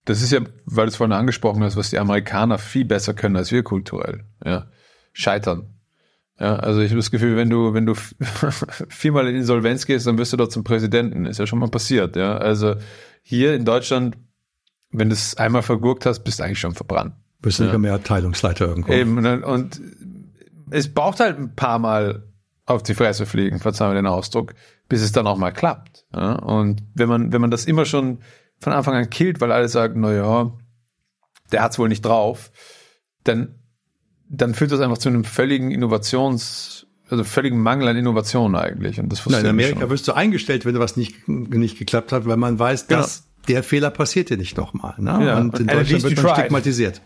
das 0.05 0.21
ist 0.21 0.31
ja, 0.31 0.41
weil 0.65 0.86
du 0.86 0.89
es 0.89 0.95
vorhin 0.95 1.13
angesprochen 1.13 1.63
hast, 1.63 1.75
was 1.75 1.91
die 1.91 2.00
Amerikaner 2.00 2.57
viel 2.57 2.86
besser 2.86 3.13
können 3.13 3.36
als 3.36 3.51
wir 3.51 3.63
kulturell. 3.63 4.25
Ja, 4.43 4.67
scheitern. 5.13 5.78
Ja, 6.39 6.55
also 6.55 6.79
ich 6.79 6.91
habe 6.91 7.00
das 7.00 7.12
Gefühl, 7.12 7.36
wenn 7.36 7.50
du 7.50 7.74
wenn 7.74 7.86
du 7.86 7.93
viermal 8.89 9.27
in 9.27 9.36
Insolvenz 9.36 9.86
gehst, 9.86 10.08
dann 10.08 10.17
wirst 10.17 10.34
du 10.34 10.38
dort 10.38 10.51
zum 10.51 10.63
Präsidenten. 10.63 11.25
Ist 11.25 11.39
ja 11.39 11.48
schon 11.48 11.60
mal 11.60 11.69
passiert. 11.69 12.15
Ja, 12.15 12.38
also 12.38 12.75
hier 13.22 13.55
in 13.55 13.65
Deutschland, 13.65 14.17
wenn 14.91 15.10
du 15.10 15.13
es 15.13 15.36
einmal 15.36 15.62
vergurkt 15.62 16.05
hast, 16.05 16.22
bist 16.22 16.39
du 16.39 16.43
eigentlich 16.43 16.60
schon 16.60 16.74
verbrannt. 16.74 17.13
Bist 17.41 17.60
du 17.60 17.63
ja. 17.63 17.72
nicht 17.72 17.79
mehr 17.79 17.93
Abteilungsleiter 17.93 18.67
irgendwo. 18.67 18.91
Eben 18.91 19.17
und, 19.17 19.43
und 19.43 19.81
es 20.72 20.93
braucht 20.93 21.19
halt 21.19 21.38
ein 21.38 21.55
paar 21.55 21.79
Mal 21.79 22.24
auf 22.65 22.84
die 22.84 22.93
Fresse 22.93 23.25
fliegen, 23.25 23.60
verzeihen 23.60 23.91
wir 23.91 23.96
den 23.96 24.08
Ausdruck, 24.08 24.53
bis 24.88 25.01
es 25.01 25.12
dann 25.12 25.27
auch 25.27 25.38
mal 25.38 25.51
klappt. 25.51 26.05
Ja? 26.13 26.34
Und 26.34 26.84
wenn 26.93 27.10
man, 27.10 27.34
wenn 27.34 27.41
man 27.41 27.51
das 27.51 27.65
immer 27.65 27.86
schon 27.86 28.19
von 28.60 28.74
Anfang 28.74 28.93
an 28.96 29.10
killt, 29.10 29.41
weil 29.41 29.51
alle 29.51 29.67
sagen, 29.67 30.01
na 30.01 30.13
ja, 30.13 30.51
der 31.51 31.63
hat's 31.63 31.79
wohl 31.79 31.89
nicht 31.89 32.05
drauf, 32.05 32.51
dann, 33.24 33.58
dann 34.29 34.53
führt 34.53 34.71
das 34.71 34.79
einfach 34.79 35.00
zu 35.00 35.09
einem 35.09 35.24
völligen 35.24 35.71
Innovations, 35.71 36.86
also 37.09 37.24
völligen 37.24 37.59
Mangel 37.59 37.88
an 37.88 37.98
Innovation 37.98 38.55
eigentlich. 38.55 39.00
Und 39.00 39.12
das 39.12 39.25
Nein, 39.25 39.41
in 39.41 39.48
Amerika 39.48 39.81
schon. 39.81 39.89
wirst 39.89 40.07
du 40.07 40.13
eingestellt, 40.13 40.65
wenn 40.65 40.75
du 40.75 40.79
was 40.79 40.95
nicht, 40.95 41.27
nicht 41.27 41.79
geklappt 41.79 42.12
hat, 42.12 42.27
weil 42.27 42.38
man 42.38 42.59
weiß, 42.59 42.88
genau. 42.88 43.01
dass 43.01 43.24
der 43.48 43.63
Fehler 43.63 43.89
passiert 43.89 44.29
dir 44.29 44.38
nicht 44.38 44.55
nochmal. 44.55 44.93
Ne? 45.00 45.25
Ja. 45.25 45.39
Und 45.39 45.59
in 45.59 45.67
Deutschland 45.67 46.03
wird 46.03 46.24
man 46.24 46.36
stigmatisiert. 46.36 47.01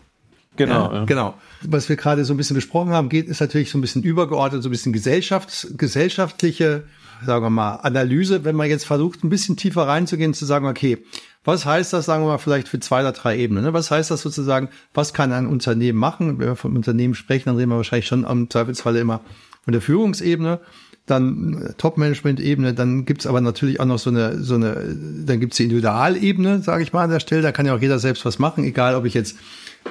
Genau. 0.56 0.92
Ja, 0.92 1.04
genau. 1.04 1.34
Was 1.62 1.88
wir 1.88 1.96
gerade 1.96 2.24
so 2.24 2.34
ein 2.34 2.36
bisschen 2.36 2.54
besprochen 2.54 2.92
haben, 2.92 3.08
geht, 3.08 3.28
ist 3.28 3.40
natürlich 3.40 3.70
so 3.70 3.78
ein 3.78 3.80
bisschen 3.80 4.02
übergeordnet, 4.02 4.62
so 4.62 4.68
ein 4.68 4.72
bisschen 4.72 4.94
gesellschafts-, 4.94 5.76
gesellschaftliche, 5.76 6.84
sagen 7.24 7.44
wir 7.44 7.50
mal, 7.50 7.76
Analyse, 7.76 8.44
wenn 8.44 8.56
man 8.56 8.68
jetzt 8.68 8.86
versucht, 8.86 9.24
ein 9.24 9.30
bisschen 9.30 9.56
tiefer 9.56 9.86
reinzugehen, 9.86 10.34
zu 10.34 10.44
sagen, 10.44 10.66
okay, 10.66 10.98
was 11.44 11.66
heißt 11.66 11.92
das, 11.92 12.06
sagen 12.06 12.24
wir 12.24 12.28
mal, 12.28 12.38
vielleicht 12.38 12.68
für 12.68 12.80
zwei 12.80 13.00
oder 13.00 13.12
drei 13.12 13.38
Ebenen? 13.38 13.64
Ne? 13.64 13.72
Was 13.72 13.90
heißt 13.90 14.10
das 14.10 14.22
sozusagen, 14.22 14.68
was 14.94 15.12
kann 15.12 15.32
ein 15.32 15.46
Unternehmen 15.46 15.98
machen? 15.98 16.38
Wenn 16.38 16.48
wir 16.48 16.56
von 16.56 16.76
Unternehmen 16.76 17.14
sprechen, 17.14 17.46
dann 17.46 17.56
reden 17.56 17.70
wir 17.70 17.76
wahrscheinlich 17.76 18.06
schon 18.06 18.24
am 18.24 18.48
Zweifelsfalle 18.48 19.00
immer 19.00 19.20
von 19.64 19.72
der 19.72 19.82
Führungsebene, 19.82 20.60
dann 21.06 21.62
äh, 21.62 21.72
Top-Management-Ebene, 21.74 22.74
dann 22.74 23.04
gibt's 23.04 23.26
aber 23.26 23.40
natürlich 23.40 23.80
auch 23.80 23.84
noch 23.84 23.98
so 23.98 24.10
eine, 24.10 24.42
so 24.42 24.54
eine, 24.54 24.96
dann 25.26 25.40
gibt's 25.40 25.56
die 25.56 25.64
Individualebene, 25.64 26.62
sage 26.62 26.82
ich 26.82 26.92
mal 26.92 27.04
an 27.04 27.10
der 27.10 27.20
Stelle, 27.20 27.42
da 27.42 27.52
kann 27.52 27.66
ja 27.66 27.74
auch 27.74 27.80
jeder 27.80 27.98
selbst 27.98 28.24
was 28.24 28.38
machen, 28.38 28.64
egal 28.64 28.94
ob 28.94 29.04
ich 29.04 29.14
jetzt 29.14 29.36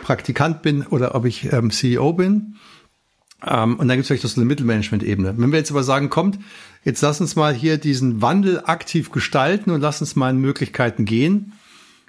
Praktikant 0.02 0.62
bin 0.62 0.86
oder 0.88 1.16
ob 1.16 1.26
ich 1.26 1.52
ähm, 1.52 1.72
CEO 1.72 2.14
bin. 2.14 2.56
Ähm, 3.46 3.78
und 3.80 3.88
dann 3.88 3.98
gibt 3.98 4.02
es 4.02 4.08
vielleicht 4.08 4.24
noch 4.24 4.32
so 4.32 4.42
eine 4.42 4.48
Mittelmanagement-Ebene. 4.48 5.36
Wenn 5.38 5.52
wir 5.52 5.60
jetzt 5.60 5.72
aber 5.72 5.84
sagen, 5.84 6.10
kommt, 6.10 6.40
jetzt 6.84 7.02
lass 7.02 7.22
uns 7.22 7.36
mal 7.36 7.54
hier 7.54 7.78
diesen 7.78 8.22
Wandel 8.22 8.62
aktiv 8.66 9.12
gestalten 9.12 9.72
und 9.72 9.82
lass 9.82 10.02
uns 10.02 10.16
mal 10.16 10.30
in 10.30 10.38
Möglichkeiten 10.38 11.06
gehen. 11.06 11.54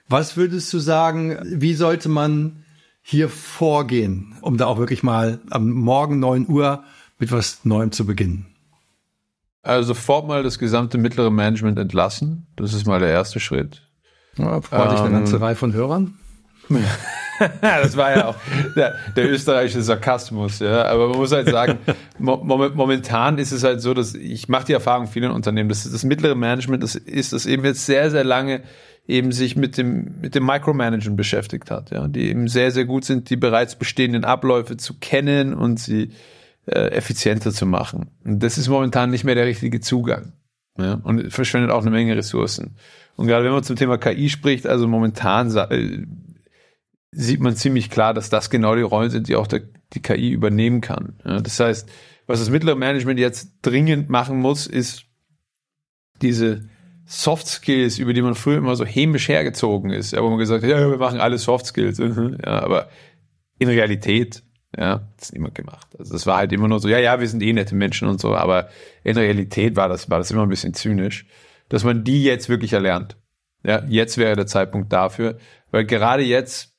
Was 0.09 0.37
würdest 0.37 0.73
du 0.73 0.79
sagen, 0.79 1.38
wie 1.45 1.75
sollte 1.75 2.09
man 2.09 2.64
hier 3.03 3.29
vorgehen, 3.29 4.35
um 4.40 4.57
da 4.57 4.66
auch 4.66 4.79
wirklich 4.79 5.03
mal 5.03 5.40
am 5.51 5.70
Morgen 5.70 6.18
neun 6.20 6.49
Uhr 6.49 6.85
mit 7.18 7.33
was 7.33 7.64
Neuem 7.64 7.92
zu 7.92 8.07
beginnen? 8.07 8.47
Also 9.62 9.88
sofort 9.88 10.29
mal 10.29 10.42
das 10.42 10.59
gesamte 10.59 10.99
mittlere 10.99 11.31
Management 11.31 11.79
entlassen. 11.79 12.47
Das 12.57 12.75
ist 12.75 12.87
mal 12.87 13.01
der 13.01 13.09
erste 13.09 13.40
Schritt. 13.40 13.83
Ja, 14.37 14.61
freut 14.61 14.92
dich 14.92 15.01
eine 15.01 15.11
ganze 15.11 15.37
ähm, 15.37 15.42
Reihe 15.42 15.57
von 15.57 15.73
Hörern. 15.73 16.18
das 17.61 17.97
war 17.97 18.16
ja 18.16 18.29
auch 18.29 18.37
der, 18.77 18.94
der, 19.16 19.31
österreichische 19.31 19.83
Sarkasmus, 19.83 20.61
ja. 20.61 20.85
Aber 20.85 21.09
man 21.09 21.18
muss 21.18 21.33
halt 21.33 21.49
sagen, 21.49 21.79
mo 22.18 22.37
momentan 22.44 23.38
ist 23.38 23.53
es 23.53 23.64
halt 23.64 23.81
so, 23.81 23.94
dass 23.94 24.14
ich 24.14 24.49
mache 24.49 24.66
die 24.66 24.73
Erfahrung 24.73 25.07
vielen 25.07 25.31
Unternehmen, 25.31 25.68
dass 25.68 25.90
das 25.90 26.05
mittlere 26.05 26.35
Management 26.35 26.83
das 26.83 26.94
ist, 26.94 27.33
das 27.33 27.47
eben 27.47 27.64
jetzt 27.64 27.87
sehr, 27.87 28.11
sehr 28.11 28.25
lange 28.25 28.62
eben 29.07 29.33
sich 29.33 29.57
mit 29.57 29.77
dem, 29.77 30.20
mit 30.20 30.35
dem 30.35 30.47
Micromanagen 30.47 31.16
beschäftigt 31.16 31.70
hat, 31.70 31.90
ja, 31.90 32.09
die 32.09 32.29
eben 32.31 32.49
sehr, 32.49 32.70
sehr 32.70 32.87
gut 32.87 33.05
sind, 33.05 33.29
die 33.29 33.37
bereits 33.37 33.77
bestehenden 33.77 34.25
Abläufe 34.25 34.77
zu 34.77 34.94
kennen 34.94 35.53
und 35.55 35.79
sie 35.79 36.11
äh, 36.66 36.88
effizienter 36.88 37.53
zu 37.53 37.66
machen. 37.66 38.11
Und 38.25 38.42
das 38.42 38.57
ist 38.57 38.68
momentan 38.68 39.11
nicht 39.11 39.25
mehr 39.25 39.35
der 39.35 39.47
richtige 39.47 39.81
Zugang. 39.81 40.33
Ja, 40.77 40.94
und 40.94 41.33
verschwendet 41.33 41.70
auch 41.70 41.83
eine 41.83 41.90
Menge 41.90 42.16
Ressourcen. 42.16 42.77
Und 43.16 43.29
gerade 43.29 43.44
wenn 43.44 43.53
man 43.53 43.62
zum 43.62 43.77
Thema 43.77 43.97
KI 43.97 44.29
spricht, 44.29 44.66
also 44.66 44.88
momentan 44.88 45.55
äh, 45.57 46.05
sieht 47.14 47.40
man 47.40 47.57
ziemlich 47.57 47.90
klar, 47.90 48.14
dass 48.14 48.31
das 48.31 48.50
genau 48.50 48.74
die 48.74 48.83
Rollen 48.83 49.11
sind, 49.11 49.29
die 49.29 49.37
auch 49.37 49.46
der, 49.46 49.62
die 49.92 50.03
KI 50.03 50.31
übernehmen 50.31 50.81
kann. 50.81 51.20
Ja, 51.24 51.40
das 51.40 51.59
heißt, 51.61 51.88
was 52.27 52.40
das 52.40 52.50
mittlere 52.50 52.77
Management 52.77 53.20
jetzt 53.20 53.53
dringend 53.62 54.09
machen 54.09 54.38
muss, 54.38 54.66
ist 54.66 55.05
diese 56.22 56.68
Soft 57.07 57.46
Skills, 57.46 57.98
über 57.98 58.12
die 58.12 58.22
man 58.22 58.35
früher 58.35 58.59
immer 58.59 58.77
so 58.77 58.85
hämisch 58.85 59.29
hergezogen 59.29 59.90
ist, 59.90 60.12
ja, 60.12 60.22
wo 60.22 60.31
man 60.31 60.38
gesagt 60.38 60.62
hat, 60.62 60.70
ja, 60.70 60.90
wir 60.90 60.96
machen 60.96 61.20
alle 61.20 61.38
Soft 61.38 61.66
Skills, 61.66 61.98
ja, 62.44 62.62
aber 62.62 62.88
in 63.59 63.68
Realität, 63.68 64.42
ja, 64.77 65.07
das 65.18 65.29
hat 65.29 65.35
niemand 65.35 65.55
gemacht. 65.55 65.88
Also 65.98 66.12
das 66.12 66.27
war 66.27 66.38
halt 66.38 66.53
immer 66.53 66.66
nur 66.66 66.81
so, 66.81 66.88
ja, 66.88 66.98
ja, 66.98 67.20
wir 67.20 67.29
sind 67.29 67.42
eh 67.42 67.53
nette 67.53 67.74
Menschen 67.74 68.09
und 68.09 68.20
so, 68.20 68.35
aber 68.35 68.68
in 69.03 69.16
Realität 69.16 69.77
war 69.77 69.88
das, 69.88 70.09
war 70.09 70.18
das 70.18 70.31
immer 70.31 70.42
ein 70.42 70.48
bisschen 70.48 70.74
zynisch, 70.74 71.27
dass 71.68 71.85
man 71.85 72.05
die 72.05 72.24
jetzt 72.24 72.48
wirklich 72.48 72.72
erlernt. 72.72 73.16
Ja, 73.62 73.83
jetzt 73.87 74.18
wäre 74.18 74.37
der 74.37 74.46
Zeitpunkt 74.46 74.92
dafür, 74.92 75.38
weil 75.70 75.85
gerade 75.85 76.22
jetzt 76.22 76.73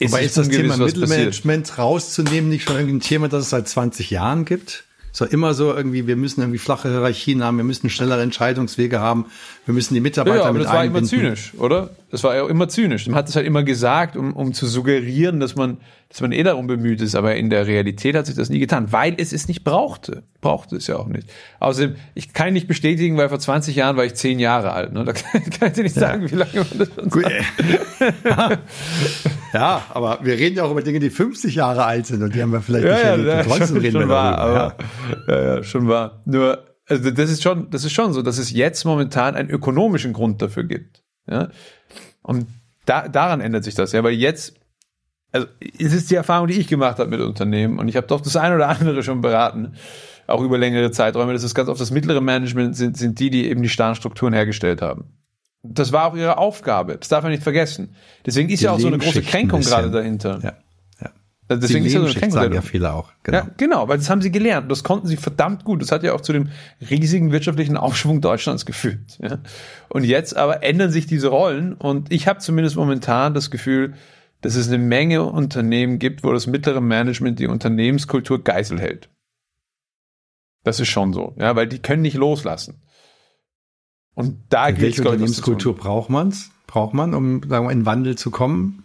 ist 0.00 0.12
Aber 0.12 0.22
ist 0.22 0.36
das 0.36 0.48
Thema 0.48 0.76
Mittelmanagement 0.76 1.78
rauszunehmen 1.78 2.48
nicht 2.48 2.64
schon 2.64 2.76
irgendwie 2.76 2.96
ein 2.96 3.00
Thema, 3.00 3.28
das 3.28 3.44
es 3.44 3.50
seit 3.50 3.68
20 3.68 4.10
Jahren 4.10 4.44
gibt? 4.44 4.84
So 5.12 5.24
immer 5.24 5.54
so 5.54 5.74
irgendwie, 5.74 6.06
wir 6.06 6.16
müssen 6.16 6.40
irgendwie 6.40 6.58
flache 6.58 6.88
Hierarchien 6.88 7.42
haben, 7.42 7.56
wir 7.56 7.64
müssen 7.64 7.90
schnellere 7.90 8.22
Entscheidungswege 8.22 9.00
haben, 9.00 9.26
wir 9.66 9.74
müssen 9.74 9.94
die 9.94 10.00
Mitarbeiter 10.00 10.36
ja, 10.36 10.42
ja, 10.42 10.48
aber 10.48 10.58
mit 10.58 10.66
das 10.66 10.72
war 10.72 10.84
immer 10.84 11.02
zynisch, 11.02 11.52
oder? 11.58 11.90
Das 12.10 12.24
war 12.24 12.34
ja 12.34 12.48
immer 12.48 12.68
zynisch. 12.68 13.06
Man 13.06 13.14
hat 13.14 13.28
es 13.28 13.36
halt 13.36 13.46
immer 13.46 13.62
gesagt, 13.62 14.16
um, 14.16 14.32
um 14.32 14.54
zu 14.54 14.66
suggerieren, 14.66 15.38
dass 15.38 15.54
man, 15.54 15.76
dass 16.08 16.22
man 16.22 16.32
eh 16.32 16.42
darum 16.42 16.66
bemüht 16.66 17.02
ist, 17.02 17.14
aber 17.14 17.36
in 17.36 17.50
der 17.50 17.66
Realität 17.66 18.16
hat 18.16 18.26
sich 18.26 18.34
das 18.34 18.48
nie 18.48 18.58
getan, 18.58 18.90
weil 18.90 19.14
es 19.18 19.32
es 19.32 19.48
nicht 19.48 19.62
brauchte. 19.62 20.22
Brauchte 20.40 20.76
es 20.76 20.86
ja 20.86 20.96
auch 20.96 21.06
nicht. 21.06 21.28
Außerdem, 21.60 21.96
ich 22.14 22.32
kann 22.32 22.54
nicht 22.54 22.68
bestätigen, 22.68 23.18
weil 23.18 23.28
vor 23.28 23.38
20 23.38 23.76
Jahren 23.76 23.96
war 23.98 24.04
ich 24.06 24.14
10 24.14 24.40
Jahre 24.40 24.72
alt. 24.72 24.92
Ne? 24.92 25.04
Da 25.04 25.12
kann, 25.12 25.42
kann 25.60 25.68
ich 25.68 25.74
dir 25.74 25.82
nicht 25.82 25.96
ja. 25.96 26.00
sagen, 26.00 26.30
wie 26.30 26.36
lange 26.36 26.54
man 26.54 26.78
das 26.78 26.88
schon 26.94 27.10
Gut. 27.10 27.26
sagt. 28.24 28.58
ja, 29.52 29.82
aber 29.90 30.20
wir 30.22 30.34
reden 30.38 30.56
ja 30.56 30.64
auch 30.64 30.70
über 30.70 30.82
Dinge, 30.82 31.00
die 31.00 31.10
50 31.10 31.54
Jahre 31.54 31.84
alt 31.84 32.06
sind 32.06 32.22
und 32.22 32.34
die 32.34 32.40
haben 32.40 32.52
wir 32.52 32.62
vielleicht 32.62 32.86
ja, 32.86 32.92
nicht 32.94 33.04
ja, 33.04 33.10
erlebt. 33.10 33.28
Ja, 33.28 33.42
trotzdem 33.42 33.66
schon, 33.66 33.76
reden 33.76 33.92
schon 33.92 34.00
wir 34.00 34.08
wahr, 34.08 34.36
darüber. 34.36 34.76
Aber, 35.28 35.32
ja. 35.32 35.56
ja, 35.56 35.62
schon 35.62 35.86
wahr. 35.86 36.22
Nur, 36.24 36.58
also 36.90 37.10
das 37.10 37.30
ist 37.30 37.42
schon, 37.42 37.70
das 37.70 37.84
ist 37.84 37.92
schon 37.92 38.12
so, 38.12 38.20
dass 38.20 38.38
es 38.38 38.50
jetzt 38.50 38.84
momentan 38.84 39.36
einen 39.36 39.48
ökonomischen 39.48 40.12
Grund 40.12 40.42
dafür 40.42 40.64
gibt. 40.64 41.02
Ja? 41.28 41.48
Und 42.22 42.48
da, 42.84 43.08
daran 43.08 43.40
ändert 43.40 43.64
sich 43.64 43.74
das, 43.74 43.92
ja, 43.92 44.02
weil 44.02 44.14
jetzt, 44.14 44.54
also 45.30 45.46
es 45.78 45.92
ist 45.92 46.10
die 46.10 46.16
Erfahrung, 46.16 46.48
die 46.48 46.58
ich 46.58 46.66
gemacht 46.66 46.98
habe 46.98 47.10
mit 47.10 47.20
Unternehmen 47.20 47.78
und 47.78 47.88
ich 47.88 47.96
habe 47.96 48.08
doch 48.08 48.20
das 48.20 48.36
eine 48.36 48.56
oder 48.56 48.68
andere 48.68 49.02
schon 49.04 49.20
beraten, 49.20 49.74
auch 50.26 50.42
über 50.42 50.58
längere 50.58 50.90
Zeiträume. 50.90 51.32
Das 51.32 51.44
ist 51.44 51.54
ganz 51.54 51.68
oft 51.68 51.80
das 51.80 51.90
mittlere 51.92 52.20
Management 52.20 52.76
sind, 52.76 52.96
sind 52.96 53.18
die, 53.20 53.30
die 53.30 53.48
eben 53.48 53.62
die 53.62 53.68
starren 53.68 53.94
Strukturen 53.94 54.32
hergestellt 54.32 54.82
haben. 54.82 55.12
Das 55.62 55.92
war 55.92 56.06
auch 56.06 56.16
ihre 56.16 56.38
Aufgabe. 56.38 56.96
Das 56.96 57.08
darf 57.08 57.22
man 57.22 57.32
nicht 57.32 57.42
vergessen. 57.42 57.94
Deswegen 58.24 58.48
ist 58.48 58.60
die 58.60 58.64
ja 58.64 58.72
auch 58.72 58.80
so 58.80 58.86
eine 58.86 58.98
große 58.98 59.22
Kränkung 59.22 59.60
gerade 59.60 59.90
dahinter. 59.90 60.40
Ja. 60.42 60.54
Also 61.50 61.62
deswegen 61.62 61.84
ist 61.84 61.94
ja 61.94 62.00
so 62.00 62.30
sagen 62.30 62.54
ja 62.54 62.62
viele 62.62 62.94
auch. 62.94 63.10
Genau. 63.24 63.38
Ja, 63.38 63.50
genau, 63.56 63.88
weil 63.88 63.98
das 63.98 64.08
haben 64.08 64.22
sie 64.22 64.30
gelernt. 64.30 64.70
Das 64.70 64.84
konnten 64.84 65.08
sie 65.08 65.16
verdammt 65.16 65.64
gut. 65.64 65.82
Das 65.82 65.90
hat 65.90 66.04
ja 66.04 66.12
auch 66.12 66.20
zu 66.20 66.32
dem 66.32 66.50
riesigen 66.88 67.32
wirtschaftlichen 67.32 67.76
Aufschwung 67.76 68.20
Deutschlands 68.20 68.66
geführt. 68.66 69.18
Ja. 69.20 69.40
Und 69.88 70.04
jetzt 70.04 70.36
aber 70.36 70.62
ändern 70.62 70.92
sich 70.92 71.06
diese 71.06 71.26
Rollen 71.26 71.74
und 71.74 72.12
ich 72.12 72.28
habe 72.28 72.38
zumindest 72.38 72.76
momentan 72.76 73.34
das 73.34 73.50
Gefühl, 73.50 73.94
dass 74.42 74.54
es 74.54 74.68
eine 74.68 74.78
Menge 74.78 75.24
Unternehmen 75.24 75.98
gibt, 75.98 76.22
wo 76.22 76.32
das 76.32 76.46
mittlere 76.46 76.80
Management 76.80 77.40
die 77.40 77.48
Unternehmenskultur 77.48 78.44
Geisel 78.44 78.78
hält. 78.78 79.10
Das 80.62 80.78
ist 80.78 80.88
schon 80.88 81.12
so, 81.12 81.34
ja, 81.36 81.56
weil 81.56 81.66
die 81.66 81.80
können 81.80 82.02
nicht 82.02 82.16
loslassen. 82.16 82.80
Und 84.14 84.38
da 84.50 84.70
geht 84.70 84.82
Welche 84.82 85.02
Unternehmenskultur 85.02 85.74
braucht 85.74 86.10
man's? 86.10 86.52
Braucht 86.68 86.94
man, 86.94 87.12
um 87.12 87.42
sagen 87.42 87.66
wir, 87.66 87.72
in 87.72 87.86
Wandel 87.86 88.16
zu 88.16 88.30
kommen? 88.30 88.84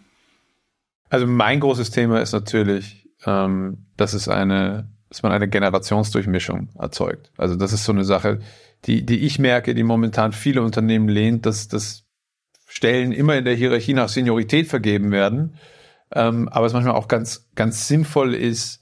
Also 1.10 1.28
mein 1.28 1.60
großes 1.60 1.92
Thema 1.92 2.22
ist 2.22 2.34
natürlich, 2.34 3.08
ähm, 3.26 3.86
dass 3.98 4.14
es 4.14 4.28
eine, 4.28 4.90
dass 5.10 5.24
man 5.24 5.32
eine 5.32 5.48
Generationsdurchmischung 5.48 6.70
erzeugt. 6.78 7.32
Also 7.38 7.56
das 7.56 7.74
ist 7.74 7.86
so 7.86 7.92
eine 7.92 8.04
Sache, 8.04 8.40
die, 8.86 9.06
die 9.06 9.20
ich 9.26 9.40
merke, 9.40 9.74
die 9.76 9.84
momentan 9.84 10.32
viele 10.32 10.62
Unternehmen 10.62 11.10
lehnt, 11.10 11.46
dass 11.46 11.68
das 11.68 12.04
Stellen 12.68 13.12
immer 13.12 13.36
in 13.36 13.46
der 13.46 13.56
Hierarchie 13.56 13.94
nach 13.94 14.10
Seniorität 14.10 14.68
vergeben 14.68 15.12
werden, 15.12 15.56
ähm, 16.12 16.50
aber 16.50 16.66
es 16.66 16.74
manchmal 16.74 16.96
auch 16.96 17.08
ganz, 17.08 17.50
ganz 17.56 17.88
sinnvoll 17.88 18.34
ist, 18.34 18.82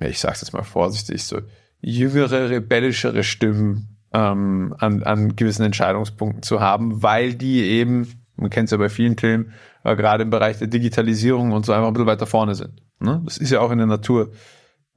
ich 0.00 0.18
sage 0.18 0.34
es 0.34 0.40
jetzt 0.40 0.52
mal 0.52 0.62
vorsichtig, 0.62 1.24
so 1.24 1.40
jüngere, 1.80 2.50
rebellischere 2.50 3.22
Stimmen 3.22 3.98
ähm, 4.12 4.74
an, 4.78 5.02
an 5.02 5.36
gewissen 5.36 5.64
Entscheidungspunkten 5.64 6.42
zu 6.42 6.60
haben, 6.60 7.02
weil 7.02 7.34
die 7.34 7.60
eben, 7.62 8.24
man 8.36 8.50
kennt 8.50 8.66
es 8.66 8.72
ja 8.72 8.78
bei 8.78 8.88
vielen 8.88 9.16
Themen, 9.16 9.52
äh, 9.84 9.94
gerade 9.96 10.24
im 10.24 10.30
Bereich 10.30 10.58
der 10.58 10.66
Digitalisierung 10.66 11.52
und 11.52 11.64
so 11.64 11.72
einfach 11.72 11.88
ein 11.88 11.92
bisschen 11.92 12.06
weiter 12.06 12.26
vorne 12.26 12.54
sind. 12.54 12.82
Ne? 13.00 13.22
Das 13.24 13.38
ist 13.38 13.50
ja 13.50 13.60
auch 13.60 13.70
in 13.70 13.78
der 13.78 13.86
Natur 13.86 14.32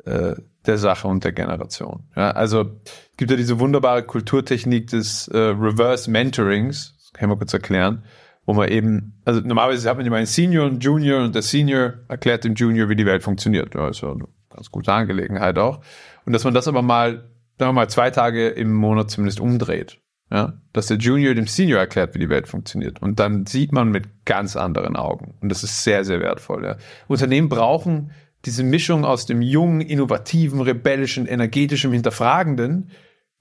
äh, 0.06 0.36
der 0.66 0.78
Sache 0.78 1.08
und 1.08 1.24
der 1.24 1.34
Generation. 1.34 2.10
Ja, 2.16 2.32
also 2.32 2.62
es 2.86 3.18
gibt 3.18 3.32
ja 3.32 3.38
diese 3.38 3.60
wunderbare 3.60 4.04
Kulturtechnik 4.04 4.88
des 4.88 5.28
äh, 5.28 5.38
Reverse 5.38 6.10
Mentorings, 6.10 6.96
das 6.98 7.14
kann 7.14 7.30
ich 7.30 7.36
mal 7.36 7.38
kurz 7.38 7.54
erklären, 7.54 8.04
wo 8.46 8.54
man 8.54 8.70
eben, 8.70 9.22
also 9.26 9.42
normalerweise 9.42 9.90
hat 9.90 9.98
man 9.98 10.06
immer 10.06 10.18
einen 10.18 10.26
Senior 10.26 10.66
und 10.66 10.84
Junior 10.84 11.24
und 11.24 11.36
der 11.36 11.42
Senior 11.42 11.94
erklärt 12.08 12.44
dem 12.44 12.56
Junior, 12.56 12.90
wie 12.90 12.96
die 12.96 13.06
Welt 13.06 13.24
funktioniert. 13.24 13.76
Ja, 13.76 13.90
ist 13.90 14.02
ja 14.02 14.12
eine 14.12 14.26
ganz 14.50 14.72
gute 14.72 14.94
Angelegenheit 14.94 15.58
auch. 15.58 15.82
Und 16.26 16.34
dass 16.34 16.44
man 16.44 16.54
das 16.54 16.68
aber 16.68 16.82
mal, 16.82 17.30
sagen 17.58 17.70
wir 17.70 17.74
mal, 17.74 17.90
zwei 17.90 18.10
Tage 18.10 18.48
im 18.48 18.74
Monat 18.74 19.12
zumindest 19.12 19.42
umdreht. 19.42 20.00
Ja, 20.30 20.60
dass 20.74 20.88
der 20.88 20.98
Junior 20.98 21.34
dem 21.34 21.48
Senior 21.48 21.80
erklärt, 21.80 22.14
wie 22.14 22.20
die 22.20 22.30
Welt 22.30 22.50
funktioniert. 22.50 23.02
Und 23.02 23.20
dann 23.20 23.46
sieht 23.46 23.72
man 23.72 23.90
mit 23.90 24.26
ganz 24.26 24.58
anderen 24.58 24.98
Augen. 24.98 25.36
Und 25.40 25.50
das 25.50 25.64
ist 25.64 25.84
sehr, 25.84 26.04
sehr 26.04 26.20
wertvoll. 26.20 26.66
Ja. 26.66 26.78
Unternehmen 27.08 27.48
brauchen 27.48 28.12
diese 28.46 28.64
Mischung 28.64 29.06
aus 29.06 29.26
dem 29.26 29.42
jungen, 29.42 29.82
innovativen, 29.82 30.62
rebellischen, 30.62 31.28
energetischen, 31.28 31.92
hinterfragenden, 31.92 32.92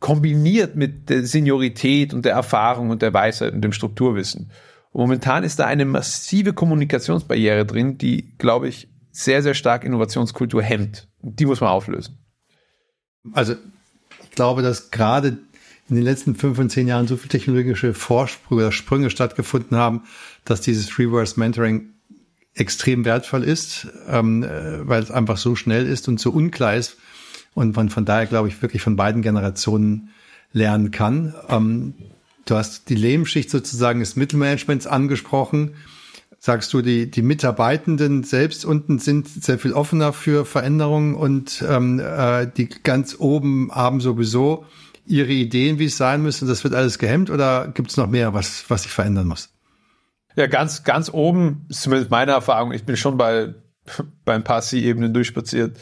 kombiniert 0.01 0.77
mit 0.77 1.09
der 1.11 1.25
Seniorität 1.25 2.13
und 2.15 2.25
der 2.25 2.33
Erfahrung 2.33 2.91
und 2.91 3.03
der 3.03 3.15
Weisheit 3.15 3.53
und 3.53 3.63
dem 3.63 3.73
Strukturwissen. 3.73 4.51
Und 4.93 5.01
momentan 5.01 5.45
ist 5.45 5.59
da 5.59 5.67
eine 5.67 5.85
massive 5.85 6.53
Kommunikationsbarriere 6.53 7.67
drin, 7.67 7.99
die, 7.99 8.37
glaube 8.39 8.69
ich, 8.69 8.89
sehr, 9.11 9.43
sehr 9.43 9.55
stark 9.55 9.85
Innovationskultur 9.85 10.63
hemmt. 10.63 11.09
Die 11.23 11.47
muss 11.47 11.61
man 11.61 11.71
auflösen. 11.71 12.19
Also 13.33 13.55
ich 14.23 14.31
glaube, 14.33 14.63
dass 14.63 14.91
gerade 14.91 15.39
in 15.89 15.97
den 15.97 16.05
letzten 16.05 16.35
fünf 16.35 16.59
und 16.59 16.71
zehn 16.71 16.89
Jahren 16.89 17.07
so 17.07 17.17
viele 17.17 17.29
technologische 17.29 17.95
Vorsprünge 17.95 18.63
oder 18.63 18.73
Sprünge 18.73 19.11
stattgefunden 19.11 19.77
haben, 19.77 20.03
dass 20.45 20.61
dieses 20.61 20.99
Reverse 20.99 21.39
Mentoring 21.39 21.91
extrem 22.55 23.05
wertvoll 23.05 23.45
ist, 23.45 23.87
ähm, 24.09 24.43
äh, 24.43 24.89
weil 24.89 25.03
es 25.03 25.11
einfach 25.11 25.37
so 25.37 25.55
schnell 25.55 25.87
ist 25.87 26.09
und 26.09 26.19
so 26.19 26.31
unklar 26.31 26.75
ist 26.75 26.97
und 27.55 27.77
man 27.77 27.91
von 27.91 28.05
daher, 28.05 28.27
glaube 28.27 28.49
ich, 28.49 28.61
wirklich 28.63 28.83
von 28.83 28.97
beiden 28.97 29.23
Generationen 29.23 30.11
lernen 30.53 30.91
kann. 30.91 31.35
Ähm, 31.49 31.95
du 32.47 32.57
hast 32.57 32.89
die 32.89 32.95
Lehmschicht 32.95 33.51
sozusagen 33.51 34.01
des 34.01 34.17
Mittelmanagements 34.17 34.87
angesprochen. 34.87 35.75
Sagst 36.39 36.73
du, 36.73 36.83
die, 36.83 37.11
die 37.11 37.23
Mitarbeitenden 37.23 38.23
selbst 38.23 38.65
unten 38.65 38.99
sind 38.99 39.29
sehr 39.29 39.59
viel 39.59 39.73
offener 39.73 40.13
für 40.13 40.45
Veränderungen 40.45 41.15
und 41.15 41.65
ähm, 41.69 42.01
äh, 42.01 42.47
die 42.47 42.69
ganz 42.69 43.17
oben 43.19 43.71
haben 43.73 44.01
sowieso 44.01 44.65
ihre 45.07 45.33
Ideen, 45.33 45.79
wie 45.79 45.87
es 45.87 45.97
sein 45.97 46.23
müsste. 46.23 46.47
Das 46.47 46.65
wird 46.65 46.75
alles 46.75 46.99
gehemmt 46.99 47.31
oder 47.31 47.69
gibt 47.69 47.91
es 47.91 47.97
noch 47.97 48.09
mehr, 48.09 48.35
was, 48.35 48.69
was 48.69 48.83
sich 48.83 48.93
verändern 48.93 49.29
muss? 49.29 49.51
Ja, 50.35 50.47
ganz, 50.47 50.85
ganz 50.85 51.11
oben 51.13 51.67
zumindest 51.71 52.11
meine 52.11 52.33
Erfahrung. 52.33 52.73
Ich 52.73 52.85
bin 52.85 52.97
schon 52.97 53.17
bei, 53.17 53.55
bei 54.25 54.35
ein 54.35 54.45
paar 54.45 54.63
C-Ebenen 54.63 55.15
durchspaziert. 55.15 55.79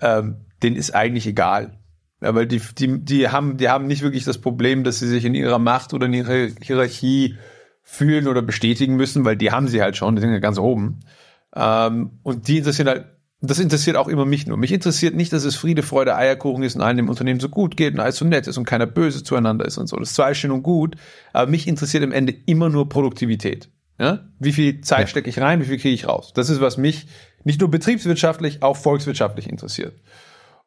Ähm, 0.00 0.46
denen 0.62 0.76
ist 0.76 0.94
eigentlich 0.94 1.26
egal. 1.26 1.78
Ja, 2.20 2.34
weil 2.34 2.46
die, 2.46 2.60
die, 2.78 3.04
die 3.04 3.28
haben, 3.28 3.56
die 3.56 3.68
haben 3.68 3.86
nicht 3.86 4.02
wirklich 4.02 4.24
das 4.24 4.38
Problem, 4.38 4.84
dass 4.84 4.98
sie 4.98 5.08
sich 5.08 5.24
in 5.24 5.34
ihrer 5.34 5.58
Macht 5.58 5.94
oder 5.94 6.06
in 6.06 6.14
ihrer 6.14 6.48
Hierarchie 6.60 7.36
fühlen 7.82 8.26
oder 8.26 8.42
bestätigen 8.42 8.96
müssen, 8.96 9.24
weil 9.24 9.36
die 9.36 9.52
haben 9.52 9.68
sie 9.68 9.80
halt 9.80 9.96
schon, 9.96 10.16
die 10.16 10.20
sind 10.20 10.32
ja 10.32 10.38
ganz 10.38 10.58
oben. 10.58 11.00
Ähm, 11.54 12.18
und 12.22 12.48
die 12.48 12.58
interessieren 12.58 12.88
halt 12.88 13.06
das 13.40 13.58
interessiert 13.58 13.96
auch 13.96 14.08
immer 14.08 14.24
mich 14.24 14.46
nur. 14.46 14.56
Mich 14.56 14.72
interessiert 14.72 15.14
nicht, 15.14 15.32
dass 15.32 15.44
es 15.44 15.56
Friede, 15.56 15.82
Freude, 15.82 16.16
Eierkuchen 16.16 16.62
ist 16.62 16.76
und 16.76 16.82
allen 16.82 16.98
im 16.98 17.08
Unternehmen 17.08 17.40
so 17.40 17.48
gut 17.48 17.76
geht 17.76 17.94
und 17.94 18.00
alles 18.00 18.16
so 18.16 18.24
nett 18.24 18.46
ist 18.46 18.56
und 18.56 18.64
keiner 18.64 18.86
böse 18.86 19.22
zueinander 19.22 19.66
ist 19.66 19.76
und 19.76 19.88
so. 19.88 19.96
Das 19.96 20.10
ist 20.10 20.14
zwar 20.16 20.34
schön 20.34 20.50
und 20.50 20.62
gut, 20.62 20.96
aber 21.32 21.50
mich 21.50 21.68
interessiert 21.68 22.02
im 22.02 22.12
Ende 22.12 22.34
immer 22.46 22.70
nur 22.70 22.88
Produktivität. 22.88 23.68
Ja? 23.98 24.28
Wie 24.38 24.52
viel 24.52 24.80
Zeit 24.80 25.00
ja. 25.00 25.06
stecke 25.06 25.28
ich 25.28 25.38
rein, 25.38 25.60
wie 25.60 25.66
viel 25.66 25.78
kriege 25.78 25.94
ich 25.94 26.08
raus? 26.08 26.32
Das 26.34 26.48
ist, 26.48 26.60
was 26.60 26.78
mich 26.78 27.06
nicht 27.44 27.60
nur 27.60 27.70
betriebswirtschaftlich, 27.70 28.62
auch 28.62 28.76
volkswirtschaftlich 28.76 29.48
interessiert. 29.48 30.00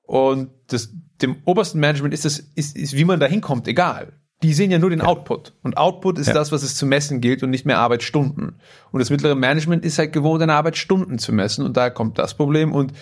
Und 0.03 0.49
das, 0.67 0.89
dem 1.21 1.37
obersten 1.45 1.79
Management 1.79 2.13
ist 2.13 2.25
es, 2.25 2.39
ist, 2.39 2.75
ist, 2.75 2.95
wie 2.95 3.05
man 3.05 3.19
da 3.19 3.25
hinkommt, 3.25 3.67
egal. 3.67 4.13
Die 4.41 4.53
sehen 4.53 4.71
ja 4.71 4.79
nur 4.79 4.89
den 4.89 4.99
ja. 4.99 5.05
Output. 5.05 5.53
Und 5.63 5.77
Output 5.77 6.17
ist 6.17 6.27
ja. 6.27 6.33
das, 6.33 6.51
was 6.51 6.63
es 6.63 6.75
zu 6.75 6.85
messen 6.85 7.19
gilt 7.19 7.43
und 7.43 7.49
nicht 7.49 7.65
mehr 7.65 7.79
Arbeitsstunden. 7.79 8.55
Und 8.91 8.99
das 8.99 9.09
mittlere 9.09 9.35
Management 9.35 9.83
ist 9.83 9.99
halt 9.99 10.13
gewohnt, 10.13 10.41
eine 10.41 10.53
Arbeitsstunden 10.53 11.19
zu 11.19 11.33
messen. 11.33 11.65
Und 11.65 11.75
da 11.75 11.89
kommt 11.89 12.17
das 12.17 12.35
Problem. 12.35 12.71
Und 12.71 12.93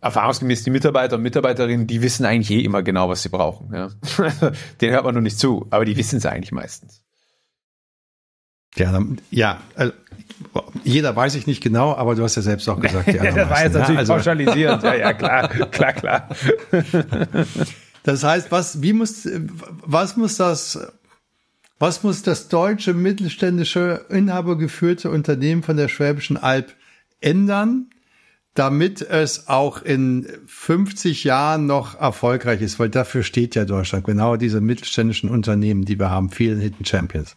erfahrungsgemäß 0.00 0.64
die 0.64 0.70
Mitarbeiter 0.70 1.16
und 1.16 1.22
Mitarbeiterinnen, 1.22 1.86
die 1.86 2.02
wissen 2.02 2.24
eigentlich 2.24 2.50
eh 2.50 2.60
immer 2.60 2.82
genau, 2.82 3.08
was 3.08 3.22
sie 3.22 3.28
brauchen. 3.28 3.74
Ja. 3.74 3.90
Den 4.80 4.92
hört 4.92 5.04
man 5.04 5.14
nur 5.14 5.22
nicht 5.22 5.38
zu, 5.38 5.66
aber 5.70 5.84
die 5.84 5.96
wissen 5.96 6.16
es 6.16 6.26
eigentlich 6.26 6.52
meistens. 6.52 7.04
Ja, 8.76 9.02
ja, 9.30 9.60
also, 9.74 9.92
jeder 10.84 11.14
weiß 11.16 11.34
ich 11.34 11.48
nicht 11.48 11.60
genau, 11.60 11.92
aber 11.94 12.14
du 12.14 12.22
hast 12.22 12.36
ja 12.36 12.42
selbst 12.42 12.68
auch 12.68 12.78
gesagt, 12.78 13.08
die 13.08 13.16
ja, 13.16 13.32
Das 13.32 13.50
war 13.50 13.64
jetzt 13.64 13.72
natürlich 13.74 13.94
ja, 13.94 13.98
also, 13.98 14.12
pauschalisiert. 14.14 14.82
Ja, 14.82 14.94
ja, 14.94 15.12
klar, 15.12 15.48
klar, 15.70 15.92
klar. 15.92 16.28
Das 18.02 18.24
heißt, 18.24 18.50
was, 18.50 18.82
wie 18.82 18.92
muss, 18.92 19.28
was 19.82 20.16
muss 20.16 20.36
das, 20.36 20.78
was 21.78 22.02
muss 22.02 22.22
das 22.22 22.48
deutsche 22.48 22.94
mittelständische 22.94 24.06
inhabergeführte 24.08 25.10
Unternehmen 25.10 25.62
von 25.62 25.76
der 25.76 25.88
Schwäbischen 25.88 26.36
Alb 26.36 26.74
ändern, 27.20 27.90
damit 28.54 29.02
es 29.02 29.48
auch 29.48 29.82
in 29.82 30.26
50 30.46 31.24
Jahren 31.24 31.66
noch 31.66 32.00
erfolgreich 32.00 32.62
ist? 32.62 32.78
Weil 32.78 32.88
dafür 32.88 33.22
steht 33.22 33.54
ja 33.54 33.64
Deutschland, 33.64 34.04
genau 34.04 34.36
diese 34.36 34.60
mittelständischen 34.60 35.28
Unternehmen, 35.28 35.84
die 35.84 35.98
wir 35.98 36.10
haben, 36.10 36.30
vielen 36.30 36.60
Hidden 36.60 36.86
Champions. 36.86 37.36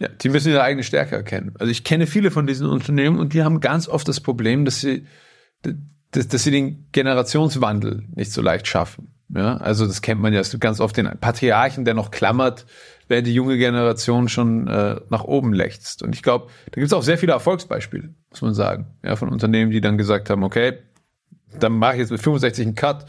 Ja, 0.00 0.08
die 0.08 0.28
müssen 0.28 0.48
ihre 0.48 0.62
eigene 0.62 0.82
Stärke 0.82 1.14
erkennen. 1.14 1.54
Also 1.58 1.70
ich 1.70 1.84
kenne 1.84 2.06
viele 2.06 2.30
von 2.32 2.46
diesen 2.46 2.68
Unternehmen 2.68 3.18
und 3.18 3.32
die 3.32 3.44
haben 3.44 3.60
ganz 3.60 3.88
oft 3.88 4.08
das 4.08 4.20
Problem, 4.20 4.64
dass 4.64 4.80
sie, 4.80 5.06
dass, 6.10 6.26
dass 6.28 6.42
sie 6.42 6.50
den 6.50 6.88
Generationswandel 6.90 8.04
nicht 8.14 8.32
so 8.32 8.42
leicht 8.42 8.66
schaffen. 8.66 9.13
Ja, 9.28 9.56
also 9.56 9.86
das 9.86 10.02
kennt 10.02 10.20
man 10.20 10.32
ja, 10.32 10.40
es 10.40 10.58
ganz 10.60 10.80
oft 10.80 10.96
den 10.96 11.08
Patriarchen, 11.20 11.84
der 11.84 11.94
noch 11.94 12.10
klammert, 12.10 12.66
während 13.08 13.26
die 13.26 13.34
junge 13.34 13.56
Generation 13.56 14.28
schon 14.28 14.68
äh, 14.68 15.00
nach 15.08 15.24
oben 15.24 15.52
lechzt. 15.52 16.02
Und 16.02 16.14
ich 16.14 16.22
glaube, 16.22 16.48
da 16.66 16.74
gibt 16.74 16.86
es 16.86 16.92
auch 16.92 17.02
sehr 17.02 17.18
viele 17.18 17.32
Erfolgsbeispiele, 17.32 18.14
muss 18.30 18.42
man 18.42 18.54
sagen, 18.54 18.86
ja, 19.02 19.16
von 19.16 19.28
Unternehmen, 19.28 19.70
die 19.70 19.80
dann 19.80 19.98
gesagt 19.98 20.30
haben, 20.30 20.44
okay, 20.44 20.78
dann 21.58 21.72
mache 21.72 21.94
ich 21.94 22.00
jetzt 22.00 22.10
mit 22.10 22.20
65 22.20 22.66
einen 22.66 22.74
Cut 22.74 23.06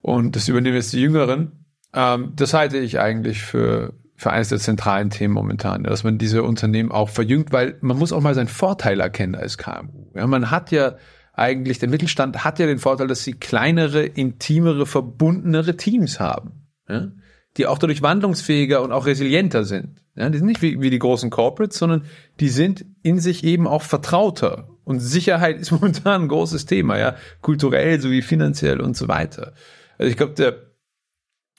und 0.00 0.36
das 0.36 0.48
übernehmen 0.48 0.76
jetzt 0.76 0.92
die 0.92 1.00
Jüngeren. 1.00 1.66
Ähm, 1.92 2.32
das 2.36 2.54
halte 2.54 2.78
ich 2.78 2.98
eigentlich 2.98 3.42
für 3.42 3.94
für 4.16 4.30
eines 4.30 4.48
der 4.48 4.58
zentralen 4.58 5.10
Themen 5.10 5.34
momentan, 5.34 5.82
dass 5.82 6.04
man 6.04 6.18
diese 6.18 6.44
Unternehmen 6.44 6.92
auch 6.92 7.08
verjüngt, 7.08 7.52
weil 7.52 7.76
man 7.80 7.98
muss 7.98 8.12
auch 8.12 8.20
mal 8.20 8.34
seinen 8.34 8.48
Vorteil 8.48 9.00
erkennen 9.00 9.34
als 9.34 9.58
KMU. 9.58 10.12
Ja, 10.14 10.26
man 10.26 10.50
hat 10.50 10.70
ja 10.70 10.94
eigentlich, 11.34 11.78
der 11.78 11.88
Mittelstand 11.88 12.44
hat 12.44 12.58
ja 12.58 12.66
den 12.66 12.78
Vorteil, 12.78 13.08
dass 13.08 13.24
sie 13.24 13.32
kleinere, 13.32 14.04
intimere, 14.04 14.86
verbundenere 14.86 15.76
Teams 15.76 16.20
haben, 16.20 16.68
ja, 16.88 17.10
die 17.56 17.66
auch 17.66 17.78
dadurch 17.78 18.02
wandlungsfähiger 18.02 18.82
und 18.82 18.92
auch 18.92 19.06
resilienter 19.06 19.64
sind. 19.64 20.00
Ja, 20.16 20.30
die 20.30 20.38
sind 20.38 20.46
nicht 20.46 20.62
wie, 20.62 20.80
wie 20.80 20.90
die 20.90 20.98
großen 21.00 21.30
Corporates, 21.30 21.78
sondern 21.78 22.04
die 22.38 22.48
sind 22.48 22.84
in 23.02 23.18
sich 23.18 23.42
eben 23.42 23.66
auch 23.66 23.82
vertrauter. 23.82 24.68
Und 24.84 25.00
Sicherheit 25.00 25.58
ist 25.60 25.72
momentan 25.72 26.22
ein 26.22 26.28
großes 26.28 26.66
Thema, 26.66 26.98
ja, 26.98 27.16
kulturell 27.40 28.00
sowie 28.00 28.22
finanziell 28.22 28.80
und 28.80 28.96
so 28.96 29.08
weiter. 29.08 29.54
Also 29.98 30.10
ich 30.10 30.16
glaube, 30.16 30.34
der 30.34 30.70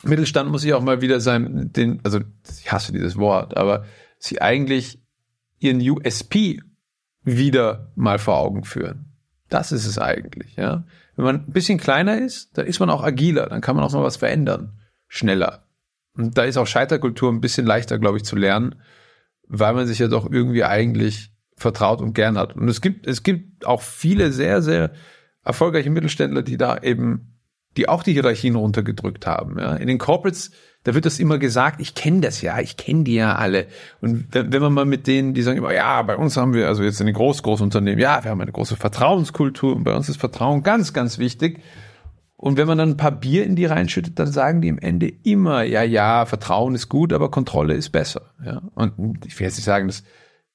Mittelstand 0.04 0.50
muss 0.50 0.62
sich 0.62 0.74
auch 0.74 0.82
mal 0.82 1.02
wieder 1.02 1.20
sein, 1.20 1.72
den, 1.74 2.00
also 2.04 2.20
ich 2.60 2.72
hasse 2.72 2.94
dieses 2.94 3.18
Wort, 3.18 3.58
aber 3.58 3.86
sie 4.20 4.42
eigentlich 4.42 5.02
ihren 5.60 5.82
USP 5.82 6.62
wieder 7.24 7.92
mal 7.96 8.20
vor 8.20 8.38
Augen 8.38 8.64
führen. 8.64 9.15
Das 9.56 9.72
ist 9.72 9.86
es 9.86 9.98
eigentlich, 9.98 10.58
ja. 10.58 10.84
Wenn 11.16 11.24
man 11.24 11.36
ein 11.38 11.54
bisschen 11.54 11.80
kleiner 11.80 12.18
ist, 12.18 12.58
dann 12.58 12.68
ist 12.68 12.82
man 12.82 12.90
auch 12.90 13.02
agiler, 13.02 13.48
dann 13.48 13.62
kann 13.62 13.78
man 13.78 13.86
auch 13.86 13.94
mal 13.94 14.04
was 14.04 14.18
verändern, 14.18 14.74
schneller. 15.08 15.64
Und 16.18 16.38
da 16.38 16.44
ist 16.44 16.58
auch 16.58 16.68
Scheiterkultur 16.68 17.32
ein 17.32 17.40
bisschen 17.40 17.66
leichter, 17.66 17.98
glaube 17.98 18.18
ich, 18.18 18.26
zu 18.26 18.36
lernen, 18.36 18.76
weil 19.48 19.74
man 19.74 19.88
sich 19.88 20.00
ja 20.00 20.10
doch 20.10 20.30
irgendwie 20.30 20.66
eigentlich 20.66 21.32
vertraut 21.56 22.02
und 22.02 22.12
gern 22.12 22.38
hat. 22.38 22.58
Und 22.58 22.68
es 22.68 22.82
gibt, 22.82 23.08
es 23.08 23.24
gibt 23.24 23.66
auch 23.66 23.82
viele 23.82 24.34
sehr, 24.34 24.62
sehr 24.62 24.92
erfolgreiche 25.42 25.90
Mittelständler, 25.90 26.44
die 26.44 26.58
da 26.58 26.78
eben, 26.80 27.35
die 27.78 27.90
auch 27.90 28.04
die 28.04 28.14
Hierarchien 28.14 28.56
runtergedrückt 28.56 29.28
haben. 29.28 29.58
Ja. 29.60 29.76
In 29.76 29.88
den 29.88 29.98
Corporates 29.98 30.52
da 30.86 30.94
wird 30.94 31.06
das 31.06 31.20
immer 31.20 31.40
gesagt, 31.40 31.82
ich 31.82 31.96
kenne 31.96 32.22
das 32.22 32.44
ja, 32.44 32.60
ich 32.60 32.78
kenne 32.78 33.04
die 33.04 33.16
ja 33.16 33.36
alle. 33.36 33.66
Und 34.02 34.28
wenn, 34.32 34.62
man 34.62 34.72
mal 34.72 34.86
mit 34.86 35.08
denen, 35.08 35.34
die 35.34 35.42
sagen 35.42 35.58
immer, 35.58 35.74
ja, 35.74 36.00
bei 36.04 36.16
uns 36.16 36.38
haben 36.38 36.54
wir, 36.54 36.68
also 36.68 36.84
jetzt 36.84 37.00
in 37.00 37.08
den 37.08 37.16
Groß, 37.16 37.42
Großunternehmen, 37.42 38.00
ja, 38.00 38.24
wir 38.24 38.30
haben 38.30 38.40
eine 38.40 38.52
große 38.52 38.76
Vertrauenskultur 38.76 39.76
und 39.76 39.84
bei 39.84 39.96
uns 39.96 40.10
ist 40.10 40.20
Vertrauen 40.20 40.62
ganz, 40.62 40.94
ganz 40.94 41.18
wichtig. 41.18 41.60
Und 42.38 42.58
wenn 42.58 42.68
man 42.68 42.78
dann 42.78 42.90
ein 42.90 42.98
paar 42.98 43.12
Bier 43.12 43.46
in 43.46 43.56
die 43.56 43.66
reinschüttet, 43.66 44.20
dann 44.20 44.32
sagen 44.32 44.62
die 44.62 44.68
im 44.68 44.78
Ende 44.78 45.12
immer, 45.24 45.64
ja, 45.64 45.82
ja, 45.82 46.28
Vertrauen 46.28 46.76
ist 46.76 46.88
gut, 46.88 47.14
aber 47.14 47.32
Kontrolle 47.32 47.74
ist 47.74 47.90
besser. 47.90 48.34
Ja. 48.46 48.62
Und 48.76 49.26
ich 49.26 49.40
will 49.40 49.48
jetzt 49.48 49.56
nicht 49.56 49.66
sagen, 49.66 49.88
dass 49.88 50.04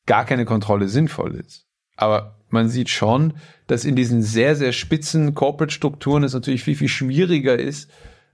gar 0.06 0.24
keine 0.24 0.44
Kontrolle 0.44 0.87
sinnvoll 0.87 1.35
ist. 1.35 1.66
Aber 1.96 2.39
man 2.52 2.68
sieht 2.68 2.88
schon, 2.88 3.34
dass 3.66 3.84
in 3.84 3.96
diesen 3.96 4.22
sehr, 4.22 4.56
sehr 4.56 4.72
spitzen 4.72 5.34
Corporate-Strukturen 5.34 6.24
es 6.24 6.34
natürlich 6.34 6.64
viel, 6.64 6.76
viel 6.76 6.88
schwieriger 6.88 7.58
ist, 7.58 7.90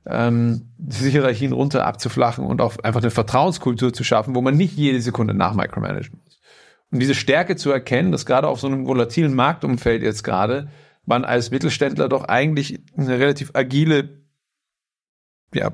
ähm, 0.06 0.70
diese 0.78 1.08
Hierarchien 1.08 1.52
runter 1.52 1.86
abzuflachen 1.86 2.44
und 2.46 2.60
auch 2.60 2.78
einfach 2.78 3.02
eine 3.02 3.10
Vertrauenskultur 3.10 3.92
zu 3.92 4.04
schaffen, 4.04 4.34
wo 4.34 4.40
man 4.40 4.56
nicht 4.56 4.76
jede 4.76 5.00
Sekunde 5.00 5.34
nach 5.34 5.54
nachmicromanagen 5.54 6.20
muss. 6.24 6.40
Und 6.92 7.00
diese 7.00 7.14
Stärke 7.14 7.56
zu 7.56 7.70
erkennen, 7.70 8.12
dass 8.12 8.26
gerade 8.26 8.46
auf 8.46 8.60
so 8.60 8.68
einem 8.68 8.86
volatilen 8.86 9.34
Marktumfeld 9.34 10.02
jetzt 10.02 10.22
gerade 10.22 10.68
man 11.04 11.24
als 11.24 11.50
Mittelständler 11.50 12.08
doch 12.08 12.24
eigentlich 12.24 12.80
eine 12.96 13.18
relativ 13.18 13.50
agile 13.54 14.20
ja, 15.54 15.72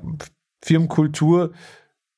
Firmenkultur 0.62 1.52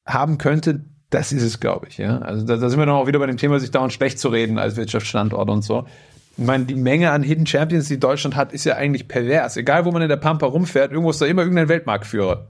haben 0.04 0.38
könnte, 0.38 0.84
das 1.10 1.32
ist 1.32 1.42
es, 1.42 1.60
glaube 1.60 1.87
ich. 1.88 1.98
Ja? 1.98 2.18
Also 2.18 2.44
da, 2.44 2.56
da 2.56 2.68
sind 2.68 2.78
wir 2.78 2.87
dann 2.87 2.96
auch 2.96 3.06
wieder 3.06 3.20
bei 3.20 3.26
dem 3.26 3.37
Thema, 3.37 3.60
sich 3.60 3.70
dauernd 3.70 3.92
schlecht 3.92 4.18
zu 4.18 4.28
reden 4.28 4.58
als 4.58 4.76
Wirtschaftsstandort 4.76 5.48
und 5.48 5.62
so. 5.62 5.87
Ich 6.36 6.44
meine, 6.44 6.64
die 6.64 6.74
Menge 6.74 7.10
an 7.10 7.22
Hidden 7.22 7.46
Champions, 7.46 7.88
die 7.88 8.00
Deutschland 8.00 8.34
hat, 8.34 8.52
ist 8.52 8.64
ja 8.64 8.74
eigentlich 8.74 9.06
pervers. 9.06 9.56
Egal, 9.56 9.84
wo 9.84 9.92
man 9.92 10.02
in 10.02 10.08
der 10.08 10.16
Pampa 10.16 10.46
rumfährt, 10.46 10.90
irgendwo 10.90 11.10
ist 11.10 11.20
da 11.20 11.26
immer 11.26 11.42
irgendein 11.42 11.68
Weltmarktführer. 11.68 12.48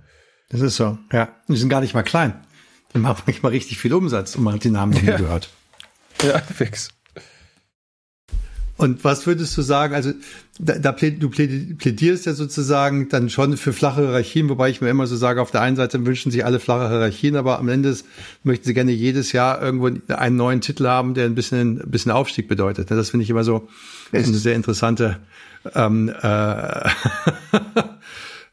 Das 0.48 0.60
ist 0.60 0.76
so, 0.76 0.98
ja. 1.12 1.28
Die 1.48 1.56
sind 1.56 1.68
gar 1.68 1.80
nicht 1.80 1.94
mal 1.94 2.02
klein. 2.02 2.34
Die 2.94 2.98
machen 2.98 3.24
nicht 3.26 3.42
mal 3.42 3.50
richtig 3.50 3.78
viel 3.78 3.92
Umsatz 3.92 4.36
und 4.36 4.44
man 4.44 4.54
hat 4.54 4.64
die 4.64 4.70
Namen 4.70 4.92
nie 4.92 5.06
ja. 5.06 5.16
gehört. 5.16 5.50
Ja, 6.22 6.38
fix. 6.38 6.90
Und 8.76 9.04
was 9.04 9.26
würdest 9.26 9.56
du 9.56 9.62
sagen? 9.62 9.94
Also 9.94 10.12
da, 10.58 10.78
da 10.78 10.92
du 10.92 11.30
plädierst 11.30 12.26
ja 12.26 12.34
sozusagen 12.34 13.08
dann 13.08 13.30
schon 13.30 13.56
für 13.56 13.72
flache 13.72 14.00
Hierarchien, 14.00 14.48
wobei 14.48 14.68
ich 14.68 14.80
mir 14.80 14.88
immer 14.88 15.06
so 15.06 15.16
sage, 15.16 15.40
auf 15.40 15.52
der 15.52 15.60
einen 15.60 15.76
Seite 15.76 16.04
wünschen 16.04 16.32
sich 16.32 16.44
alle 16.44 16.58
flache 16.58 16.88
Hierarchien, 16.88 17.36
aber 17.36 17.60
am 17.60 17.68
Ende 17.68 17.96
möchten 18.42 18.64
sie 18.64 18.74
gerne 18.74 18.90
jedes 18.90 19.30
Jahr 19.32 19.62
irgendwo 19.62 19.90
einen 20.12 20.36
neuen 20.36 20.60
Titel 20.60 20.86
haben, 20.86 21.14
der 21.14 21.26
ein 21.26 21.36
bisschen, 21.36 21.80
ein 21.80 21.90
bisschen 21.90 22.10
Aufstieg 22.10 22.48
bedeutet. 22.48 22.90
Das 22.90 23.10
finde 23.10 23.22
ich 23.22 23.30
immer 23.30 23.44
so 23.44 23.68
eine 24.12 24.24
sehr 24.24 24.56
interessante 24.56 25.18
ähm, 25.74 26.12
äh, 26.22 26.88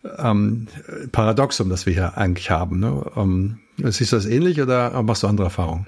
ähm, 0.20 0.68
Paradoxum, 1.12 1.70
das 1.70 1.88
wir 1.88 1.94
hier 1.94 2.18
eigentlich 2.18 2.52
haben. 2.52 2.80
Ne? 2.80 3.06
Ähm, 3.16 3.58
siehst 3.78 4.12
du 4.12 4.18
das 4.18 4.28
ähnlich 4.28 4.62
oder 4.62 5.02
machst 5.02 5.24
du 5.24 5.28
andere 5.28 5.48
Erfahrungen? 5.48 5.88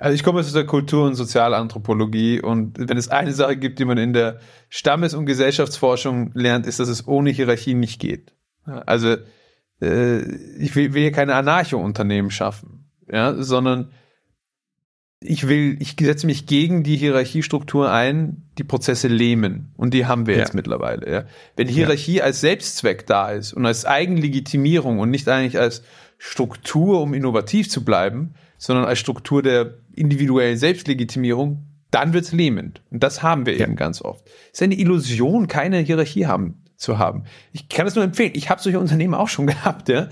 Also 0.00 0.14
ich 0.14 0.24
komme 0.24 0.40
aus 0.40 0.50
der 0.50 0.64
Kultur- 0.64 1.06
und 1.06 1.14
Sozialanthropologie 1.14 2.40
und 2.40 2.88
wenn 2.88 2.96
es 2.96 3.08
eine 3.08 3.32
Sache 3.32 3.58
gibt, 3.58 3.78
die 3.78 3.84
man 3.84 3.98
in 3.98 4.14
der 4.14 4.40
Stammes- 4.70 5.12
und 5.12 5.26
Gesellschaftsforschung 5.26 6.30
lernt, 6.32 6.66
ist, 6.66 6.80
dass 6.80 6.88
es 6.88 7.06
ohne 7.06 7.30
Hierarchie 7.30 7.74
nicht 7.74 8.00
geht. 8.00 8.32
Also 8.64 9.16
äh, 9.82 10.22
ich 10.56 10.74
will, 10.74 10.94
will 10.94 11.02
hier 11.02 11.12
keine 11.12 11.34
Anarcho-Unternehmen 11.34 12.30
schaffen, 12.30 12.90
ja, 13.12 13.42
sondern 13.42 13.90
ich 15.22 15.48
will, 15.48 15.76
ich 15.80 15.96
setze 16.00 16.26
mich 16.26 16.46
gegen 16.46 16.82
die 16.82 16.96
Hierarchiestruktur 16.96 17.92
ein, 17.92 18.48
die 18.56 18.64
Prozesse 18.64 19.08
lähmen. 19.08 19.74
Und 19.76 19.92
die 19.92 20.06
haben 20.06 20.26
wir 20.26 20.32
ja. 20.32 20.40
jetzt 20.40 20.54
mittlerweile. 20.54 21.12
Ja. 21.12 21.24
Wenn 21.56 21.68
Hierarchie 21.68 22.16
ja. 22.16 22.24
als 22.24 22.40
Selbstzweck 22.40 23.06
da 23.06 23.32
ist 23.32 23.52
und 23.52 23.66
als 23.66 23.84
Eigenlegitimierung 23.84 24.98
und 24.98 25.10
nicht 25.10 25.28
eigentlich 25.28 25.58
als 25.58 25.82
Struktur, 26.16 27.02
um 27.02 27.12
innovativ 27.12 27.68
zu 27.68 27.84
bleiben, 27.84 28.34
sondern 28.60 28.84
als 28.84 28.98
Struktur 28.98 29.42
der 29.42 29.78
individuellen 29.96 30.58
Selbstlegitimierung, 30.58 31.66
dann 31.90 32.12
wird's 32.12 32.30
lähmend. 32.30 32.82
Und 32.90 33.02
das 33.02 33.22
haben 33.22 33.46
wir 33.46 33.56
ja. 33.56 33.66
eben 33.66 33.74
ganz 33.74 34.02
oft. 34.02 34.28
Es 34.52 34.60
ist 34.60 34.62
eine 34.62 34.78
Illusion, 34.78 35.48
keine 35.48 35.78
Hierarchie 35.78 36.26
haben 36.26 36.62
zu 36.76 36.98
haben. 36.98 37.24
Ich 37.52 37.68
kann 37.70 37.86
es 37.86 37.94
nur 37.94 38.04
empfehlen. 38.04 38.32
Ich 38.34 38.50
habe 38.50 38.60
solche 38.60 38.78
Unternehmen 38.78 39.14
auch 39.14 39.28
schon 39.28 39.46
gehabt, 39.48 39.88
ja, 39.88 40.08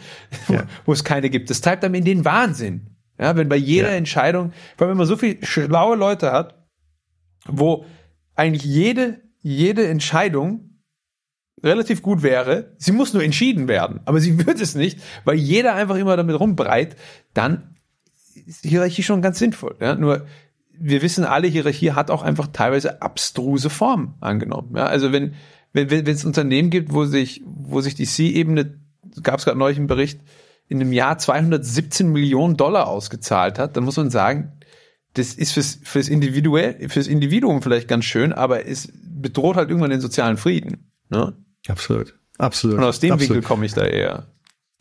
ja. 0.48 0.64
wo 0.87 0.92
es 0.92 1.04
keine 1.04 1.28
gibt. 1.28 1.50
Das 1.50 1.61
treibt 1.61 1.84
einem 1.84 1.94
in 1.94 2.04
den 2.04 2.24
Wahnsinn. 2.24 2.96
Ja, 3.20 3.37
wenn 3.37 3.48
bei 3.48 3.56
jeder 3.56 3.90
ja. 3.90 3.96
Entscheidung, 3.96 4.52
vor 4.76 4.87
allem 4.87 4.92
wenn 4.92 4.98
man 4.98 5.06
so 5.06 5.16
viele 5.16 5.44
schlaue 5.44 5.96
Leute 5.96 6.32
hat, 6.32 6.66
wo 7.46 7.84
eigentlich 8.34 8.64
jede, 8.64 9.20
jede 9.40 9.87
Entscheidung 9.88 10.80
relativ 11.62 12.00
gut 12.00 12.22
wäre, 12.22 12.74
sie 12.78 12.92
muss 12.92 13.12
nur 13.12 13.22
entschieden 13.22 13.68
werden, 13.68 14.00
aber 14.06 14.20
sie 14.20 14.38
wird 14.46 14.61
es 14.61 14.74
nicht, 14.74 15.00
weil 15.24 15.37
jeder 15.37 15.74
einfach 15.74 15.96
immer 15.96 16.16
damit 16.16 16.38
rumbreit, 16.40 16.96
dann 17.34 17.77
ist 18.46 18.64
Hierarchie 18.64 19.03
schon 19.03 19.22
ganz 19.22 19.38
sinnvoll. 19.38 19.77
Ja? 19.81 19.94
Nur 19.94 20.27
wir 20.81 21.03
wissen 21.03 21.24
alle, 21.24 21.48
Hierarchie 21.48 21.92
hat 21.92 22.11
auch 22.11 22.22
einfach 22.22 22.48
teilweise 22.53 23.03
abstruse 23.03 23.70
Formen 23.70 24.14
angenommen. 24.20 24.77
Ja? 24.77 24.87
Also 24.87 25.12
wenn 25.12 25.35
wenn 25.72 25.90
wenn 25.90 26.07
es 26.07 26.24
Unternehmen 26.24 26.70
gibt, 26.70 26.92
wo 26.92 27.05
sich 27.05 27.42
wo 27.44 27.81
sich 27.81 27.94
die 27.94 28.07
C-Ebene, 28.07 28.79
gab 29.22 29.38
es 29.38 29.44
gerade 29.44 29.59
neulich 29.59 29.79
einen 29.79 29.87
Bericht, 29.87 30.20
in 30.68 30.81
einem 30.81 30.92
Jahr 30.92 31.18
217 31.18 32.09
Millionen 32.09 32.57
Dollar 32.57 32.88
ausgezahlt 32.88 33.59
hat, 33.59 33.77
dann 33.77 33.85
muss 33.85 33.96
man 33.96 34.11
sagen, 34.11 34.53
das 35.14 35.35
ist 35.35 35.53
fürs, 35.53 35.79
fürs, 35.83 36.09
Individuell, 36.09 36.88
fürs 36.88 37.07
Individuum 37.07 37.62
vielleicht 37.62 37.88
ganz 37.88 38.05
schön, 38.05 38.33
aber 38.33 38.66
es 38.66 38.92
bedroht 39.03 39.57
halt 39.57 39.70
irgendwann 39.70 39.90
den 39.90 40.01
sozialen 40.01 40.37
Frieden. 40.37 40.90
Ne? 41.09 41.35
Absolut. 41.66 42.14
Absolut. 42.37 42.79
Und 42.79 42.85
aus 42.85 43.01
dem 43.01 43.12
Absolut. 43.12 43.37
Winkel 43.37 43.48
komme 43.48 43.66
ich 43.66 43.72
da 43.72 43.85
eher. 43.85 44.29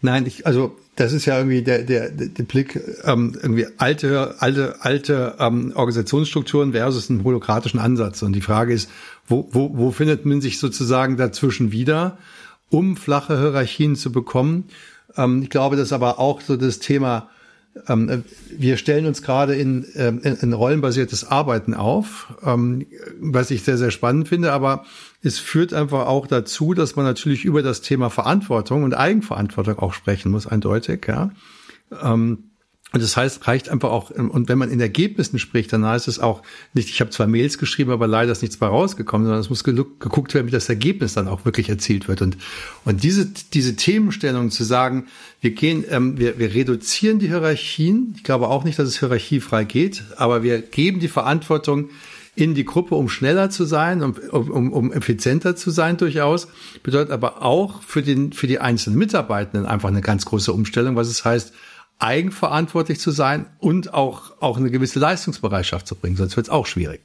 Nein, 0.02 0.28
ich, 0.28 0.46
also 0.46 0.78
das 0.96 1.12
ist 1.12 1.26
ja 1.26 1.38
irgendwie 1.38 1.64
der, 1.64 1.84
der, 1.84 2.10
der 2.10 2.44
Blick, 2.44 2.80
ähm, 3.04 3.36
irgendwie 3.42 3.68
alte, 3.78 4.36
alte, 4.40 4.76
alte 4.82 5.36
ähm, 5.40 5.72
Organisationsstrukturen 5.76 6.74
versus 6.74 7.10
einen 7.10 7.24
holokratischen 7.24 7.80
Ansatz. 7.80 8.22
Und 8.22 8.34
die 8.34 8.42
Frage 8.42 8.74
ist, 8.74 8.90
wo, 9.28 9.48
wo, 9.52 9.76
wo 9.76 9.92
findet 9.92 10.26
man 10.26 10.42
sich 10.42 10.60
sozusagen 10.60 11.18
dazwischen 11.18 11.72
wieder, 11.72 12.18
um 12.70 12.96
flache 12.96 13.40
Hierarchien 13.40 13.96
zu 13.96 14.12
bekommen? 14.12 14.66
Ähm, 15.16 15.42
ich 15.44 15.50
glaube, 15.50 15.76
das 15.76 15.88
ist 15.88 15.94
aber 15.94 16.20
auch 16.20 16.42
so 16.42 16.58
das 16.58 16.80
Thema, 16.80 17.30
ähm, 17.88 18.24
wir 18.50 18.78
stellen 18.78 19.06
uns 19.06 19.22
gerade 19.22 19.56
in, 19.56 19.86
ähm, 19.96 20.20
in, 20.24 20.36
in 20.36 20.54
rollenbasiertes 20.54 21.26
Arbeiten 21.26 21.74
auf, 21.74 22.34
ähm, 22.44 22.86
was 23.20 23.52
ich 23.52 23.64
sehr, 23.64 23.78
sehr 23.78 23.92
spannend 23.92 24.28
finde, 24.28 24.52
aber 24.52 24.86
es 25.22 25.40
führt 25.40 25.74
einfach 25.74 26.08
auch 26.08 26.28
dazu, 26.28 26.74
dass 26.74 26.96
man 26.96 27.06
natürlich 27.06 27.46
über 27.46 27.64
das 27.64 27.82
Thema 27.82 28.10
Verantwortung 28.10 28.84
und 28.84 28.94
Eigenverantwortung 28.94 29.80
auch 29.80 29.94
sprechen 29.94 30.32
muss, 30.32 30.48
eindeutig, 30.48 31.08
ja. 31.08 31.32
Ähm, 32.02 32.48
und 32.94 33.04
das 33.04 33.18
heißt, 33.18 33.46
reicht 33.48 33.68
einfach 33.68 33.90
auch, 33.90 34.12
und 34.12 34.48
wenn 34.48 34.58
man 34.58 34.72
in 34.72 34.80
Ergebnissen 34.80 35.40
spricht, 35.40 35.74
dann 35.74 35.86
heißt 35.86 36.08
es 36.08 36.20
auch 36.20 36.42
nicht, 36.74 36.88
ich 36.88 37.02
habe 37.02 37.12
zwei 37.12 37.28
Mails 37.28 37.58
geschrieben, 37.58 37.92
aber 37.92 38.08
leider 38.08 38.32
ist 38.32 38.42
nichts 38.42 38.56
bei 38.56 38.68
rausgekommen, 38.68 39.28
sondern 39.28 39.42
es 39.42 39.50
muss 39.50 39.66
geguckt 39.66 40.34
werden, 40.34 40.48
wie 40.48 40.52
das 40.52 40.70
Ergebnis 40.70 41.14
dann 41.14 41.28
auch 41.28 41.44
wirklich 41.44 41.68
erzielt 41.68 42.08
wird. 42.08 42.22
Und, 42.22 42.38
und 42.86 43.04
diese, 43.04 43.26
diese 43.26 43.76
Themenstellung 43.76 44.52
zu 44.52 44.64
sagen, 44.64 45.08
wir 45.42 45.52
gehen, 45.52 45.84
ähm, 45.90 46.18
wir, 46.18 46.40
wir 46.40 46.54
reduzieren 46.54 47.20
die 47.20 47.28
Hierarchien, 47.28 48.14
ich 48.16 48.24
glaube 48.24 48.48
auch 48.48 48.64
nicht, 48.64 48.80
dass 48.80 48.88
es 48.88 49.00
hierarchiefrei 49.00 49.66
geht, 49.66 50.06
aber 50.16 50.42
wir 50.42 50.62
geben 50.62 51.02
die 51.02 51.10
Verantwortung 51.10 51.90
in 52.38 52.54
die 52.54 52.66
Gruppe, 52.66 52.94
um 52.94 53.10
schneller 53.10 53.50
zu 53.50 53.66
sein, 53.66 54.04
um, 54.04 54.14
um, 54.14 54.72
um 54.72 54.94
effizienter 54.94 55.56
zu 55.56 55.72
sein 55.72 55.98
durchaus, 55.98 56.48
bedeutet 56.84 57.12
aber 57.12 57.42
auch 57.42 57.82
für, 57.82 58.04
den, 58.04 58.32
für 58.32 58.46
die 58.46 58.60
einzelnen 58.60 59.00
Mitarbeitenden 59.00 59.66
einfach 59.66 59.90
eine 59.90 60.02
ganz 60.02 60.26
große 60.26 60.54
Umstellung, 60.54 60.96
was 60.96 61.08
es 61.08 61.26
heißt, 61.26 61.52
eigenverantwortlich 61.98 63.00
zu 63.00 63.10
sein 63.10 63.48
und 63.58 63.96
auch, 63.96 64.40
auch 64.40 64.58
eine 64.58 64.70
gewisse 64.70 65.00
Leistungsbereitschaft 65.00 65.88
zu 65.88 65.96
bringen, 65.96 66.16
sonst 66.16 66.38
wird 66.38 66.46
es 66.46 66.52
auch 66.52 66.68
schwierig. 66.68 67.02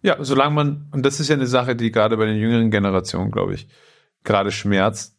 Ja, 0.00 0.16
solange 0.24 0.54
man, 0.54 0.88
und 0.92 1.04
das 1.04 1.20
ist 1.20 1.28
ja 1.28 1.36
eine 1.36 1.46
Sache, 1.46 1.76
die 1.76 1.92
gerade 1.92 2.16
bei 2.16 2.24
den 2.24 2.38
jüngeren 2.38 2.70
Generationen, 2.70 3.30
glaube 3.32 3.52
ich, 3.52 3.68
gerade 4.24 4.50
schmerzt, 4.50 5.14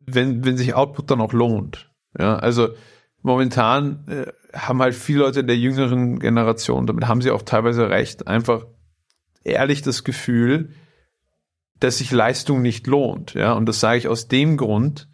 wenn, 0.00 0.44
wenn 0.44 0.56
sich 0.56 0.74
Output 0.74 1.12
dann 1.12 1.20
auch 1.20 1.32
lohnt. 1.32 1.92
Ja, 2.18 2.34
also 2.36 2.70
momentan 3.22 4.04
äh, 4.08 4.56
haben 4.56 4.82
halt 4.82 4.94
viele 4.94 5.20
Leute 5.20 5.44
der 5.44 5.56
jüngeren 5.56 6.18
Generation, 6.18 6.86
damit 6.86 7.06
haben 7.06 7.22
sie 7.22 7.30
auch 7.30 7.42
teilweise 7.42 7.88
recht, 7.88 8.26
einfach 8.26 8.66
ehrlich 9.44 9.82
das 9.82 10.04
Gefühl, 10.04 10.70
dass 11.80 11.98
sich 11.98 12.12
Leistung 12.12 12.62
nicht 12.62 12.86
lohnt. 12.86 13.34
Ja, 13.34 13.54
und 13.54 13.66
das 13.66 13.80
sage 13.80 13.98
ich 13.98 14.08
aus 14.08 14.28
dem 14.28 14.56
Grund, 14.56 15.08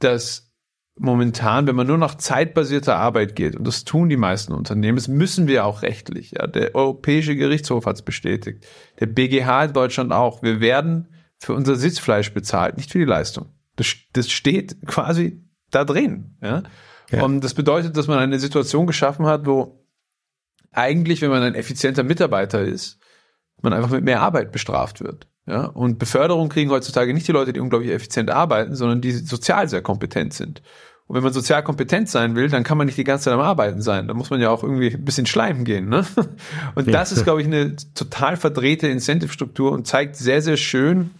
dass 0.00 0.52
momentan, 0.96 1.66
wenn 1.66 1.76
man 1.76 1.86
nur 1.86 1.98
nach 1.98 2.16
zeitbasierter 2.16 2.96
Arbeit 2.96 3.36
geht, 3.36 3.56
und 3.56 3.66
das 3.66 3.84
tun 3.84 4.08
die 4.08 4.16
meisten 4.16 4.52
Unternehmen, 4.52 4.96
das 4.96 5.08
müssen 5.08 5.48
wir 5.48 5.64
auch 5.64 5.82
rechtlich, 5.82 6.32
ja, 6.32 6.46
der 6.46 6.74
Europäische 6.74 7.36
Gerichtshof 7.36 7.86
hat 7.86 7.96
es 7.96 8.02
bestätigt, 8.02 8.64
der 9.00 9.06
BGH 9.06 9.66
in 9.66 9.72
Deutschland 9.72 10.12
auch, 10.12 10.42
wir 10.42 10.60
werden 10.60 11.08
für 11.38 11.52
unser 11.52 11.76
Sitzfleisch 11.76 12.32
bezahlt, 12.32 12.76
nicht 12.76 12.92
für 12.92 12.98
die 12.98 13.04
Leistung. 13.04 13.52
Das, 13.76 13.94
das 14.12 14.30
steht 14.30 14.76
quasi 14.86 15.42
da 15.70 15.84
drin, 15.84 16.36
ja? 16.40 16.62
Ja. 17.10 17.22
Und 17.22 17.42
das 17.42 17.54
bedeutet, 17.54 17.96
dass 17.96 18.06
man 18.06 18.18
eine 18.18 18.38
Situation 18.38 18.86
geschaffen 18.86 19.26
hat, 19.26 19.46
wo 19.46 19.84
eigentlich, 20.72 21.20
wenn 21.22 21.30
man 21.30 21.42
ein 21.42 21.54
effizienter 21.54 22.02
Mitarbeiter 22.02 22.62
ist, 22.62 22.98
man 23.62 23.72
einfach 23.72 23.90
mit 23.90 24.04
mehr 24.04 24.20
Arbeit 24.20 24.52
bestraft 24.52 25.00
wird. 25.00 25.26
Ja, 25.46 25.66
und 25.66 25.98
Beförderung 25.98 26.48
kriegen 26.48 26.70
heutzutage 26.70 27.12
nicht 27.12 27.28
die 27.28 27.32
Leute, 27.32 27.52
die 27.52 27.60
unglaublich 27.60 27.90
effizient 27.90 28.30
arbeiten, 28.30 28.74
sondern 28.74 29.00
die 29.00 29.12
sozial 29.12 29.68
sehr 29.68 29.82
kompetent 29.82 30.32
sind. 30.32 30.62
Und 31.06 31.16
wenn 31.16 31.22
man 31.22 31.34
sozial 31.34 31.62
kompetent 31.62 32.08
sein 32.08 32.34
will, 32.34 32.48
dann 32.48 32.64
kann 32.64 32.78
man 32.78 32.86
nicht 32.86 32.96
die 32.96 33.04
ganze 33.04 33.24
Zeit 33.24 33.34
am 33.34 33.40
Arbeiten 33.40 33.82
sein. 33.82 34.08
Da 34.08 34.14
muss 34.14 34.30
man 34.30 34.40
ja 34.40 34.48
auch 34.48 34.62
irgendwie 34.62 34.94
ein 34.94 35.04
bisschen 35.04 35.26
schleimen 35.26 35.64
gehen. 35.64 35.90
Ne? 35.90 36.06
Und 36.74 36.92
das 36.92 37.12
ist, 37.12 37.24
glaube 37.24 37.42
ich, 37.42 37.46
eine 37.46 37.76
total 37.94 38.38
verdrehte 38.38 38.88
Incentive-Struktur 38.88 39.72
und 39.72 39.86
zeigt 39.86 40.16
sehr, 40.16 40.40
sehr 40.40 40.56
schön 40.56 41.10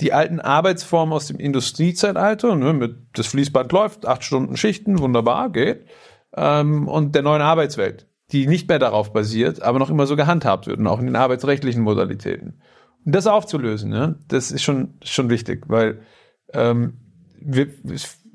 die 0.00 0.12
alten 0.12 0.40
Arbeitsformen 0.40 1.12
aus 1.12 1.26
dem 1.26 1.38
Industriezeitalter. 1.38 2.56
Ne? 2.56 2.72
Mit 2.72 2.96
das 3.14 3.26
Fließband 3.28 3.70
läuft, 3.72 4.06
acht 4.06 4.24
Stunden 4.24 4.56
Schichten, 4.56 4.98
wunderbar, 4.98 5.50
geht. 5.50 5.86
Ähm, 6.34 6.88
und 6.88 7.14
der 7.14 7.22
neuen 7.22 7.42
Arbeitswelt 7.42 8.06
die 8.32 8.46
nicht 8.46 8.68
mehr 8.68 8.78
darauf 8.78 9.12
basiert, 9.12 9.62
aber 9.62 9.78
noch 9.78 9.90
immer 9.90 10.06
so 10.06 10.16
gehandhabt 10.16 10.66
wird 10.66 10.78
und 10.78 10.86
auch 10.86 11.00
in 11.00 11.06
den 11.06 11.16
arbeitsrechtlichen 11.16 11.82
Modalitäten. 11.82 12.60
Und 13.04 13.14
das 13.14 13.26
aufzulösen, 13.26 13.92
ja, 13.92 14.14
das 14.28 14.50
ist 14.50 14.62
schon, 14.62 14.94
schon 15.02 15.30
wichtig, 15.30 15.64
weil 15.68 16.00
ähm, 16.52 16.98
wir, 17.40 17.68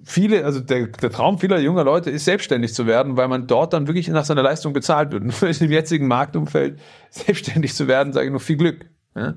viele, 0.04 0.44
also 0.44 0.60
der, 0.60 0.88
der 0.88 1.12
Traum 1.12 1.40
vieler 1.40 1.60
junger 1.60 1.84
Leute 1.84 2.10
ist, 2.10 2.26
selbstständig 2.26 2.74
zu 2.74 2.88
werden, 2.88 3.16
weil 3.16 3.28
man 3.28 3.48
dort 3.48 3.74
dann 3.74 3.88
wirklich 3.88 4.08
nach 4.08 4.26
seiner 4.26 4.44
Leistung 4.44 4.74
bezahlt 4.74 5.12
wird. 5.12 5.24
Und 5.24 5.42
im 5.62 5.72
jetzigen 5.72 6.08
Marktumfeld 6.08 6.80
selbstständig 7.10 7.74
zu 7.74 7.88
werden, 7.88 8.12
sage 8.12 8.26
ich 8.26 8.32
nur 8.32 8.40
viel 8.40 8.58
Glück. 8.58 8.86
Ja, 9.16 9.36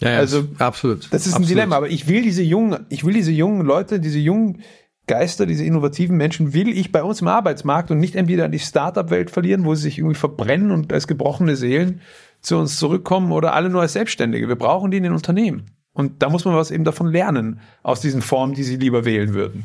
ja, 0.00 0.12
ja 0.12 0.18
also 0.18 0.44
absolut. 0.58 1.12
Das 1.12 1.26
ist 1.26 1.34
ein 1.34 1.42
absolut. 1.42 1.50
Dilemma, 1.50 1.76
aber 1.76 1.88
ich 1.88 2.08
will 2.08 2.22
diese 2.22 2.42
jungen, 2.42 2.86
ich 2.88 3.04
will 3.04 3.14
diese 3.14 3.32
jungen 3.32 3.66
Leute, 3.66 4.00
diese 4.00 4.18
jungen 4.18 4.62
Geister, 5.06 5.46
diese 5.46 5.64
innovativen 5.64 6.16
Menschen 6.16 6.54
will 6.54 6.68
ich 6.68 6.92
bei 6.92 7.02
uns 7.02 7.20
im 7.20 7.28
Arbeitsmarkt 7.28 7.90
und 7.90 7.98
nicht 7.98 8.14
entweder 8.14 8.46
in 8.46 8.52
die 8.52 8.60
Startup-Welt 8.60 9.30
verlieren, 9.30 9.64
wo 9.64 9.74
sie 9.74 9.82
sich 9.82 9.98
irgendwie 9.98 10.14
verbrennen 10.14 10.70
und 10.70 10.92
als 10.92 11.08
gebrochene 11.08 11.56
Seelen 11.56 12.00
zu 12.40 12.56
uns 12.56 12.78
zurückkommen 12.78 13.32
oder 13.32 13.54
alle 13.54 13.68
nur 13.68 13.80
als 13.80 13.94
Selbstständige. 13.94 14.48
Wir 14.48 14.56
brauchen 14.56 14.90
die 14.90 14.98
in 14.98 15.02
den 15.02 15.12
Unternehmen. 15.12 15.70
Und 15.92 16.22
da 16.22 16.30
muss 16.30 16.44
man 16.44 16.54
was 16.54 16.70
eben 16.70 16.84
davon 16.84 17.08
lernen, 17.08 17.60
aus 17.82 18.00
diesen 18.00 18.22
Formen, 18.22 18.54
die 18.54 18.62
sie 18.62 18.76
lieber 18.76 19.04
wählen 19.04 19.34
würden. 19.34 19.64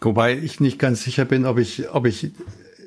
Wobei 0.00 0.36
ich 0.36 0.60
nicht 0.60 0.78
ganz 0.78 1.02
sicher 1.02 1.24
bin, 1.24 1.46
ob 1.46 1.58
ich, 1.58 1.88
ob 1.90 2.06
ich, 2.06 2.32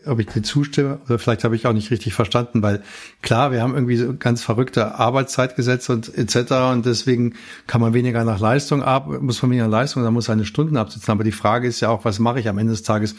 ob 0.06 0.20
ich 0.20 0.28
dir 0.28 0.42
zustimme 0.42 1.00
oder 1.06 1.20
vielleicht 1.20 1.44
habe 1.44 1.56
ich 1.56 1.68
auch 1.68 1.74
nicht 1.74 1.92
richtig 1.92 2.14
verstanden, 2.14 2.62
weil 2.62 2.82
klar, 3.22 3.52
wir 3.52 3.62
haben 3.62 3.74
irgendwie 3.74 3.98
so 3.98 4.16
ganz 4.18 4.42
verrückte 4.42 4.96
Arbeitszeitgesetze 4.96 5.92
und 5.94 6.16
etc. 6.18 6.52
und 6.74 6.86
deswegen 6.86 7.34
kann 7.68 7.82
man 7.82 7.94
weniger 7.94 8.24
nach 8.24 8.40
Leistung 8.40 8.84
ab, 8.84 9.08
muss 9.22 9.42
man 9.42 9.52
weniger 9.52 9.68
Leistung, 9.68 10.04
dann 10.04 10.14
muss 10.14 10.26
seine 10.26 10.46
Stunden 10.46 10.78
absitzen. 10.78 11.12
Aber 11.12 11.24
die 11.24 11.32
Frage 11.32 11.68
ist 11.68 11.80
ja 11.80 11.90
auch, 11.90 12.06
was 12.06 12.20
mache 12.20 12.40
ich 12.40 12.48
am 12.48 12.58
Ende 12.58 12.74
des 12.74 12.84
Tages 12.84 13.16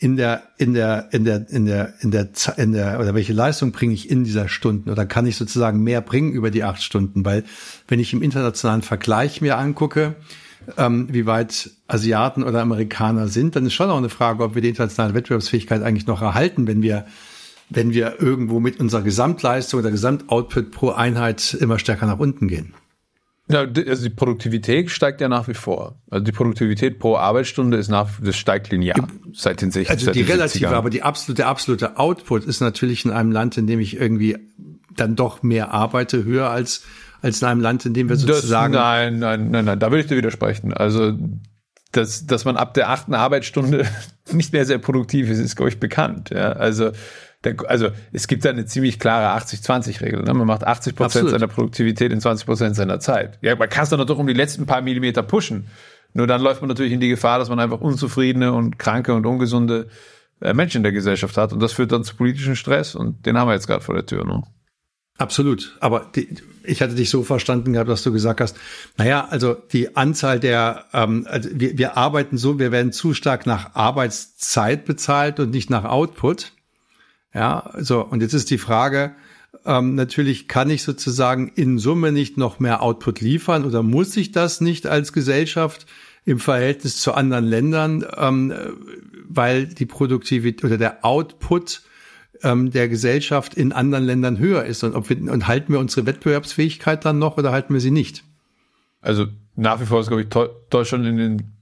in 0.00 0.16
der, 0.16 0.42
in 0.56 0.72
der, 0.72 1.08
in 1.12 1.24
der, 1.24 1.46
in 1.50 1.66
der, 1.66 1.92
in 2.00 2.10
der, 2.10 2.30
in 2.56 2.72
der, 2.72 3.00
oder 3.00 3.14
welche 3.14 3.34
Leistung 3.34 3.70
bringe 3.70 3.92
ich 3.92 4.10
in 4.10 4.24
dieser 4.24 4.48
Stunden? 4.48 4.88
Oder 4.88 5.04
kann 5.04 5.26
ich 5.26 5.36
sozusagen 5.36 5.82
mehr 5.82 6.00
bringen 6.00 6.32
über 6.32 6.50
die 6.50 6.64
acht 6.64 6.82
Stunden? 6.82 7.22
Weil 7.26 7.44
wenn 7.86 8.00
ich 8.00 8.14
im 8.14 8.22
internationalen 8.22 8.80
Vergleich 8.80 9.42
mir 9.42 9.58
angucke, 9.58 10.16
ähm, 10.76 11.08
wie 11.10 11.26
weit 11.26 11.70
Asiaten 11.86 12.42
oder 12.42 12.60
Amerikaner 12.60 13.28
sind, 13.28 13.56
dann 13.56 13.66
ist 13.66 13.74
schon 13.74 13.90
auch 13.90 13.98
eine 13.98 14.08
Frage, 14.08 14.42
ob 14.44 14.54
wir 14.54 14.62
die 14.62 14.68
internationale 14.68 15.14
Wettbewerbsfähigkeit 15.14 15.82
eigentlich 15.82 16.06
noch 16.06 16.22
erhalten, 16.22 16.66
wenn 16.66 16.82
wir 16.82 17.06
wenn 17.70 17.94
wir 17.94 18.20
irgendwo 18.20 18.58
mit 18.58 18.80
unserer 18.80 19.02
Gesamtleistung 19.02 19.78
oder 19.78 19.92
Gesamtoutput 19.92 20.72
pro 20.72 20.90
Einheit 20.90 21.54
immer 21.54 21.78
stärker 21.78 22.06
nach 22.06 22.18
unten 22.18 22.48
gehen. 22.48 22.74
Ja, 23.50 23.60
also 23.60 24.02
die 24.04 24.14
Produktivität 24.14 24.90
steigt 24.90 25.20
ja 25.20 25.28
nach 25.28 25.48
wie 25.48 25.54
vor. 25.54 25.96
Also 26.08 26.24
die 26.24 26.32
Produktivität 26.32 26.98
pro 26.98 27.16
Arbeitsstunde 27.16 27.76
ist 27.78 27.88
nach, 27.88 28.08
das 28.22 28.36
steigt 28.36 28.70
linear 28.70 29.08
seit 29.32 29.60
den 29.62 29.72
60 29.72 29.90
Also 29.90 30.12
die 30.12 30.22
relative, 30.22 30.68
aber 30.68 30.90
die 30.90 31.02
absolute, 31.02 31.42
der 31.42 31.48
absolute 31.48 31.96
Output 31.96 32.44
ist 32.44 32.60
natürlich 32.60 33.04
in 33.04 33.10
einem 33.10 33.32
Land, 33.32 33.56
in 33.56 33.66
dem 33.66 33.80
ich 33.80 33.96
irgendwie 33.96 34.36
dann 34.94 35.16
doch 35.16 35.42
mehr 35.42 35.72
arbeite, 35.72 36.24
höher 36.24 36.50
als 36.50 36.84
als 37.22 37.42
in 37.42 37.48
einem 37.48 37.60
Land, 37.60 37.86
in 37.86 37.94
dem 37.94 38.08
wir 38.08 38.16
sozusagen. 38.16 38.72
Das, 38.72 38.82
nein, 38.82 39.18
nein, 39.18 39.50
nein, 39.50 39.64
nein, 39.64 39.78
da 39.78 39.90
würde 39.90 40.00
ich 40.00 40.06
dir 40.06 40.16
widersprechen. 40.16 40.72
Also, 40.72 41.16
dass, 41.92 42.26
dass 42.26 42.44
man 42.44 42.56
ab 42.56 42.74
der 42.74 42.90
achten 42.90 43.14
Arbeitsstunde 43.14 43.86
nicht 44.32 44.52
mehr 44.52 44.64
sehr 44.64 44.78
produktiv 44.78 45.28
ist, 45.28 45.38
ist, 45.38 45.56
glaube 45.56 45.70
ich, 45.70 45.80
bekannt. 45.80 46.30
Ja, 46.30 46.52
also, 46.52 46.92
der, 47.44 47.56
also 47.68 47.88
es 48.12 48.28
gibt 48.28 48.44
da 48.44 48.50
eine 48.50 48.66
ziemlich 48.66 48.98
klare 48.98 49.36
80-20-Regel. 49.42 50.22
Ne? 50.22 50.34
Man 50.34 50.46
macht 50.46 50.66
80 50.66 50.94
Prozent 50.94 51.30
seiner 51.30 51.48
Produktivität 51.48 52.12
in 52.12 52.20
20 52.20 52.46
Prozent 52.46 52.76
seiner 52.76 53.00
Zeit. 53.00 53.38
Ja, 53.40 53.56
man 53.56 53.68
kann 53.68 53.84
es 53.84 53.90
dann 53.90 54.06
doch 54.06 54.18
um 54.18 54.26
die 54.26 54.34
letzten 54.34 54.66
paar 54.66 54.82
Millimeter 54.82 55.22
pushen. 55.22 55.68
Nur 56.12 56.26
dann 56.26 56.42
läuft 56.42 56.60
man 56.60 56.68
natürlich 56.68 56.92
in 56.92 57.00
die 57.00 57.08
Gefahr, 57.08 57.38
dass 57.38 57.48
man 57.48 57.60
einfach 57.60 57.80
unzufriedene 57.80 58.52
und 58.52 58.78
kranke 58.78 59.14
und 59.14 59.24
ungesunde 59.26 59.88
äh, 60.40 60.52
Menschen 60.52 60.78
in 60.78 60.82
der 60.82 60.92
Gesellschaft 60.92 61.36
hat. 61.36 61.52
Und 61.52 61.60
das 61.60 61.72
führt 61.72 61.92
dann 61.92 62.04
zu 62.04 62.16
politischen 62.16 62.56
Stress. 62.56 62.94
Und 62.94 63.24
den 63.26 63.38
haben 63.38 63.48
wir 63.48 63.54
jetzt 63.54 63.66
gerade 63.66 63.82
vor 63.82 63.94
der 63.94 64.06
Tür. 64.06 64.24
Ne? 64.26 64.42
Absolut. 65.20 65.76
Aber 65.80 66.06
die, 66.16 66.28
ich 66.64 66.80
hatte 66.80 66.94
dich 66.94 67.10
so 67.10 67.22
verstanden 67.24 67.74
gehabt, 67.74 67.90
dass 67.90 68.02
du 68.02 68.10
gesagt 68.10 68.40
hast, 68.40 68.56
naja, 68.96 69.28
also 69.28 69.52
die 69.52 69.94
Anzahl 69.94 70.40
der, 70.40 70.86
ähm, 70.94 71.26
also 71.28 71.50
wir, 71.52 71.76
wir 71.76 71.98
arbeiten 71.98 72.38
so, 72.38 72.58
wir 72.58 72.72
werden 72.72 72.90
zu 72.90 73.12
stark 73.12 73.44
nach 73.44 73.74
Arbeitszeit 73.74 74.86
bezahlt 74.86 75.38
und 75.38 75.50
nicht 75.50 75.68
nach 75.68 75.84
Output. 75.84 76.52
Ja, 77.34 77.70
so, 77.78 78.00
und 78.02 78.22
jetzt 78.22 78.32
ist 78.32 78.48
die 78.48 78.56
Frage, 78.56 79.14
ähm, 79.66 79.94
natürlich 79.94 80.48
kann 80.48 80.70
ich 80.70 80.84
sozusagen 80.84 81.48
in 81.54 81.78
Summe 81.78 82.12
nicht 82.12 82.38
noch 82.38 82.58
mehr 82.58 82.80
Output 82.80 83.20
liefern 83.20 83.66
oder 83.66 83.82
muss 83.82 84.16
ich 84.16 84.32
das 84.32 84.62
nicht 84.62 84.86
als 84.86 85.12
Gesellschaft 85.12 85.84
im 86.24 86.38
Verhältnis 86.38 86.96
zu 86.96 87.12
anderen 87.12 87.44
Ländern, 87.44 88.06
ähm, 88.16 88.54
weil 89.28 89.66
die 89.66 89.84
Produktivität 89.84 90.64
oder 90.64 90.78
der 90.78 91.04
Output 91.04 91.82
ähm, 92.42 92.70
der 92.70 92.88
Gesellschaft 92.88 93.54
in 93.54 93.72
anderen 93.72 94.04
Ländern 94.04 94.38
höher 94.38 94.64
ist 94.64 94.82
und 94.84 94.94
ob 94.94 95.08
wir 95.08 95.16
und 95.32 95.46
halten 95.46 95.72
wir 95.72 95.80
unsere 95.80 96.06
Wettbewerbsfähigkeit 96.06 97.04
dann 97.04 97.18
noch 97.18 97.36
oder 97.36 97.52
halten 97.52 97.74
wir 97.74 97.80
sie 97.80 97.90
nicht? 97.90 98.24
Also 99.00 99.26
nach 99.56 99.80
wie 99.80 99.86
vor 99.86 100.00
ist 100.00 100.08
glaube 100.08 100.22
ich 100.22 100.28
Deutschland 100.28 101.06
in 101.06 101.16
den 101.16 101.52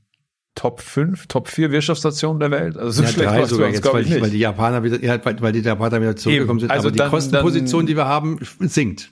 Top 0.54 0.80
5, 0.80 1.28
Top 1.28 1.46
4 1.46 1.70
Wirtschaftsnationen 1.70 2.40
der 2.40 2.50
Welt. 2.50 2.76
Also 2.76 2.90
so 2.90 3.02
ja, 3.02 3.08
schlecht 3.08 3.30
drei 3.30 3.44
sogar 3.44 3.68
jetzt, 3.68 3.92
weil, 3.92 4.04
ich, 4.04 4.20
weil 4.20 4.30
die 4.30 4.40
Japaner 4.40 4.82
wieder, 4.82 5.00
ja, 5.00 5.24
weil, 5.24 5.40
weil 5.40 5.52
die 5.52 5.60
Japaner 5.60 6.00
wieder 6.00 6.16
zurückgekommen 6.16 6.58
sind. 6.58 6.72
Also 6.72 6.88
aber 6.88 6.96
dann, 6.96 7.06
die 7.06 7.10
Kostenposition, 7.10 7.80
dann, 7.82 7.86
die 7.86 7.96
wir 7.96 8.06
haben, 8.06 8.40
sinkt. 8.58 9.10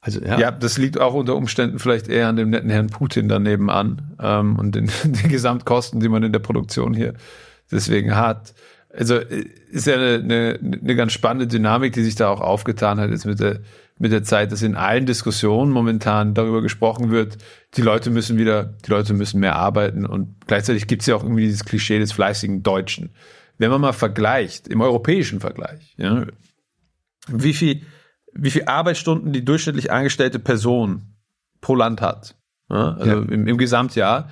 Also, 0.00 0.20
ja. 0.20 0.38
ja, 0.38 0.50
das 0.52 0.78
liegt 0.78 1.00
auch 1.00 1.14
unter 1.14 1.34
Umständen 1.34 1.80
vielleicht 1.80 2.06
eher 2.06 2.28
an 2.28 2.36
dem 2.36 2.50
netten 2.50 2.70
Herrn 2.70 2.86
Putin 2.86 3.28
daneben 3.28 3.70
an 3.70 4.14
ähm, 4.22 4.56
und 4.56 4.76
den, 4.76 4.88
den 5.04 5.28
Gesamtkosten, 5.28 5.98
die 5.98 6.08
man 6.08 6.22
in 6.22 6.30
der 6.30 6.38
Produktion 6.38 6.94
hier 6.94 7.14
deswegen 7.72 8.14
hat 8.14 8.54
also 8.98 9.16
ist 9.16 9.86
ja 9.86 9.94
eine, 9.94 10.14
eine, 10.14 10.58
eine 10.60 10.96
ganz 10.96 11.12
spannende 11.12 11.46
Dynamik, 11.46 11.92
die 11.92 12.02
sich 12.02 12.16
da 12.16 12.30
auch 12.30 12.40
aufgetan 12.40 12.98
hat 12.98 13.10
jetzt 13.10 13.26
mit 13.26 13.38
der, 13.38 13.60
mit 13.96 14.10
der 14.10 14.24
Zeit, 14.24 14.50
dass 14.50 14.62
in 14.62 14.74
allen 14.74 15.06
Diskussionen 15.06 15.70
momentan 15.70 16.34
darüber 16.34 16.62
gesprochen 16.62 17.10
wird, 17.10 17.38
die 17.74 17.82
Leute 17.82 18.10
müssen 18.10 18.38
wieder, 18.38 18.74
die 18.84 18.90
Leute 18.90 19.14
müssen 19.14 19.38
mehr 19.38 19.54
arbeiten 19.54 20.04
und 20.04 20.46
gleichzeitig 20.46 20.88
gibt 20.88 21.02
es 21.02 21.06
ja 21.06 21.14
auch 21.14 21.22
irgendwie 21.22 21.44
dieses 21.44 21.64
Klischee 21.64 22.00
des 22.00 22.10
fleißigen 22.10 22.64
Deutschen. 22.64 23.10
Wenn 23.56 23.70
man 23.70 23.80
mal 23.80 23.92
vergleicht, 23.92 24.66
im 24.66 24.80
europäischen 24.80 25.38
Vergleich, 25.38 25.94
ja, 25.96 26.26
wie 27.28 27.54
viel, 27.54 27.82
wie 28.32 28.50
viel 28.50 28.64
Arbeitsstunden 28.64 29.32
die 29.32 29.44
durchschnittlich 29.44 29.92
angestellte 29.92 30.40
Person 30.40 31.14
pro 31.60 31.76
Land 31.76 32.00
hat, 32.00 32.36
ja, 32.68 32.94
also 32.94 33.10
ja. 33.10 33.22
im, 33.22 33.46
im 33.46 33.58
Gesamtjahr, 33.58 34.30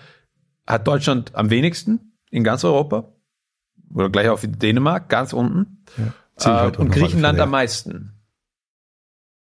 hat 0.66 0.88
Deutschland 0.88 1.36
am 1.36 1.50
wenigsten 1.50 2.16
in 2.30 2.42
ganz 2.42 2.64
Europa 2.64 3.15
oder 3.94 4.10
gleich 4.10 4.28
auf 4.28 4.44
Dänemark, 4.46 5.08
ganz 5.08 5.32
unten. 5.32 5.84
Ja, 5.96 6.12
äh, 6.68 6.76
und 6.76 6.90
Griechenland 6.90 7.40
am 7.40 7.50
meisten. 7.50 8.12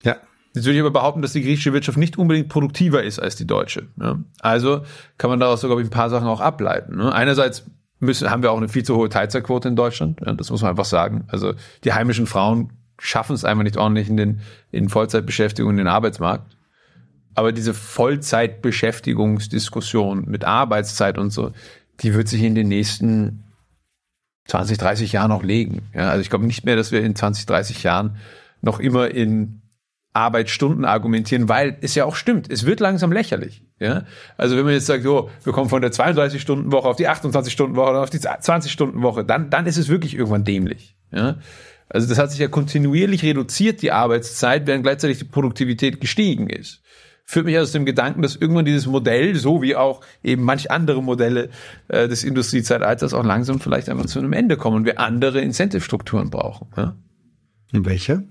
Ja. 0.03 0.17
Jetzt 0.53 0.65
würde 0.65 0.75
ich 0.75 0.81
aber 0.81 0.91
behaupten, 0.91 1.21
dass 1.21 1.31
die 1.31 1.43
griechische 1.43 1.71
Wirtschaft 1.71 1.97
nicht 1.97 2.17
unbedingt 2.17 2.49
produktiver 2.49 3.01
ist 3.03 3.19
als 3.19 3.37
die 3.37 3.47
deutsche. 3.47 3.87
Ja? 3.99 4.19
Also 4.39 4.83
kann 5.17 5.29
man 5.29 5.39
daraus 5.39 5.61
sogar 5.61 5.77
ein 5.77 5.89
paar 5.89 6.09
Sachen 6.09 6.27
auch 6.27 6.41
ableiten. 6.41 6.97
Ne? 6.97 7.13
Einerseits 7.13 7.63
müssen, 7.99 8.29
haben 8.29 8.43
wir 8.43 8.51
auch 8.51 8.57
eine 8.57 8.67
viel 8.67 8.83
zu 8.83 8.97
hohe 8.97 9.07
Teilzeitquote 9.07 9.69
in 9.69 9.77
Deutschland. 9.77 10.19
Ja, 10.25 10.33
das 10.33 10.49
muss 10.49 10.61
man 10.61 10.71
einfach 10.71 10.83
sagen. 10.85 11.23
Also 11.29 11.53
die 11.85 11.93
heimischen 11.93 12.27
Frauen 12.27 12.73
schaffen 12.99 13.33
es 13.33 13.45
einfach 13.45 13.63
nicht 13.63 13.77
ordentlich 13.77 14.09
in 14.09 14.17
den 14.17 14.41
in 14.71 14.89
Vollzeitbeschäftigung 14.89 15.71
in 15.71 15.77
den 15.77 15.87
Arbeitsmarkt. 15.87 16.57
Aber 17.33 17.53
diese 17.53 17.73
Vollzeitbeschäftigungsdiskussion 17.73 20.25
mit 20.27 20.43
Arbeitszeit 20.43 21.17
und 21.17 21.29
so, 21.29 21.53
die 22.01 22.13
wird 22.13 22.27
sich 22.27 22.43
in 22.43 22.55
den 22.55 22.67
nächsten 22.67 23.45
20, 24.45 24.77
30 24.77 25.11
Jahren 25.11 25.29
noch 25.29 25.43
legen. 25.43 25.83
Ja, 25.93 26.09
also 26.09 26.21
ich 26.21 26.29
glaube 26.29 26.45
nicht 26.45 26.65
mehr, 26.65 26.75
dass 26.75 26.91
wir 26.91 27.01
in 27.01 27.15
20, 27.15 27.45
30 27.45 27.83
Jahren 27.83 28.17
noch 28.61 28.79
immer 28.79 29.09
in 29.09 29.61
Arbeitsstunden 30.13 30.83
argumentieren, 30.83 31.47
weil 31.47 31.77
es 31.81 31.95
ja 31.95 32.05
auch 32.05 32.15
stimmt, 32.15 32.51
es 32.51 32.65
wird 32.65 32.81
langsam 32.81 33.11
lächerlich. 33.11 33.63
Ja? 33.79 34.03
Also 34.37 34.57
wenn 34.57 34.65
man 34.65 34.73
jetzt 34.73 34.87
sagt, 34.87 35.05
jo, 35.05 35.29
wir 35.43 35.53
kommen 35.53 35.69
von 35.69 35.81
der 35.81 35.91
32-Stunden-Woche 35.91 36.87
auf 36.87 36.97
die 36.97 37.07
28-Stunden-Woche 37.07 37.89
oder 37.89 38.03
auf 38.03 38.09
die 38.09 38.19
20-Stunden-Woche, 38.19 39.23
dann, 39.23 39.49
dann 39.49 39.65
ist 39.67 39.77
es 39.77 39.87
wirklich 39.87 40.15
irgendwann 40.15 40.43
dämlich. 40.43 40.97
Ja? 41.11 41.37
Also 41.87 42.09
das 42.09 42.17
hat 42.17 42.31
sich 42.31 42.39
ja 42.39 42.49
kontinuierlich 42.49 43.23
reduziert, 43.23 43.81
die 43.81 43.91
Arbeitszeit, 43.91 44.67
während 44.67 44.83
gleichzeitig 44.83 45.19
die 45.19 45.25
Produktivität 45.25 46.01
gestiegen 46.01 46.49
ist 46.49 46.81
führt 47.31 47.45
mich 47.45 47.57
aus 47.57 47.71
dem 47.71 47.85
Gedanken, 47.85 48.21
dass 48.21 48.35
irgendwann 48.35 48.65
dieses 48.65 48.87
Modell, 48.87 49.35
so 49.35 49.61
wie 49.61 49.77
auch 49.77 50.01
eben 50.21 50.43
manch 50.43 50.69
andere 50.69 51.01
Modelle 51.01 51.49
äh, 51.87 52.09
des 52.09 52.25
Industriezeitalters, 52.25 53.13
auch 53.13 53.23
langsam 53.23 53.61
vielleicht 53.61 53.87
einfach 53.87 54.07
zu 54.07 54.19
einem 54.19 54.33
Ende 54.33 54.57
kommen 54.57 54.75
und 54.75 54.85
wir 54.85 54.99
andere 54.99 55.39
Incentive-Strukturen 55.39 56.29
brauchen. 56.29 56.67
Ja? 56.75 56.97
Welche? 57.71 58.27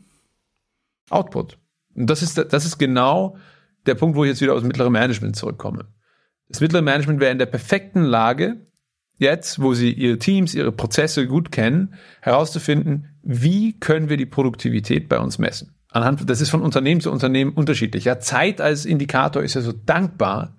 Output. 1.09 1.57
Und 1.95 2.11
das 2.11 2.21
ist, 2.21 2.37
das 2.37 2.67
ist 2.67 2.77
genau 2.77 3.39
der 3.87 3.95
Punkt, 3.95 4.17
wo 4.17 4.25
ich 4.25 4.29
jetzt 4.29 4.43
wieder 4.43 4.53
aus 4.53 4.61
dem 4.61 4.69
mittleren 4.69 4.93
Management 4.93 5.35
zurückkomme. 5.35 5.87
Das 6.49 6.61
mittlere 6.61 6.83
Management 6.83 7.21
wäre 7.21 7.33
in 7.33 7.39
der 7.39 7.47
perfekten 7.47 8.03
Lage, 8.03 8.67
jetzt, 9.17 9.63
wo 9.63 9.73
sie 9.73 9.93
ihre 9.93 10.19
Teams, 10.19 10.55
ihre 10.55 10.73
Prozesse 10.73 11.27
gut 11.27 11.51
kennen, 11.51 11.95
herauszufinden, 12.21 13.17
wie 13.23 13.81
können 13.81 14.11
wir 14.11 14.19
die 14.19 14.27
Produktivität 14.27 15.09
bei 15.09 15.19
uns 15.19 15.39
messen 15.39 15.75
anhand, 15.91 16.29
das 16.29 16.41
ist 16.41 16.51
von 16.51 16.63
Unternehmen 16.63 17.01
zu 17.01 17.11
Unternehmen 17.11 17.53
unterschiedlich. 17.53 18.05
Ja, 18.05 18.19
Zeit 18.19 18.61
als 18.61 18.85
Indikator 18.85 19.43
ist 19.43 19.55
ja 19.55 19.61
so 19.61 19.73
dankbar, 19.73 20.57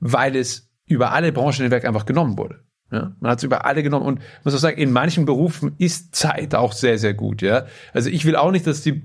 weil 0.00 0.36
es 0.36 0.70
über 0.86 1.12
alle 1.12 1.32
Branchen 1.32 1.62
hinweg 1.62 1.84
einfach 1.84 2.06
genommen 2.06 2.38
wurde. 2.38 2.60
Ja, 2.90 3.16
man 3.20 3.30
hat 3.30 3.38
es 3.38 3.44
über 3.44 3.64
alle 3.64 3.82
genommen 3.82 4.04
und 4.04 4.20
muss 4.44 4.54
auch 4.54 4.58
sagen, 4.58 4.76
in 4.76 4.92
manchen 4.92 5.24
Berufen 5.24 5.74
ist 5.78 6.14
Zeit 6.14 6.54
auch 6.54 6.72
sehr, 6.72 6.98
sehr 6.98 7.14
gut. 7.14 7.40
Ja, 7.40 7.64
also 7.94 8.10
ich 8.10 8.26
will 8.26 8.36
auch 8.36 8.50
nicht, 8.50 8.66
dass 8.66 8.82
die, 8.82 9.02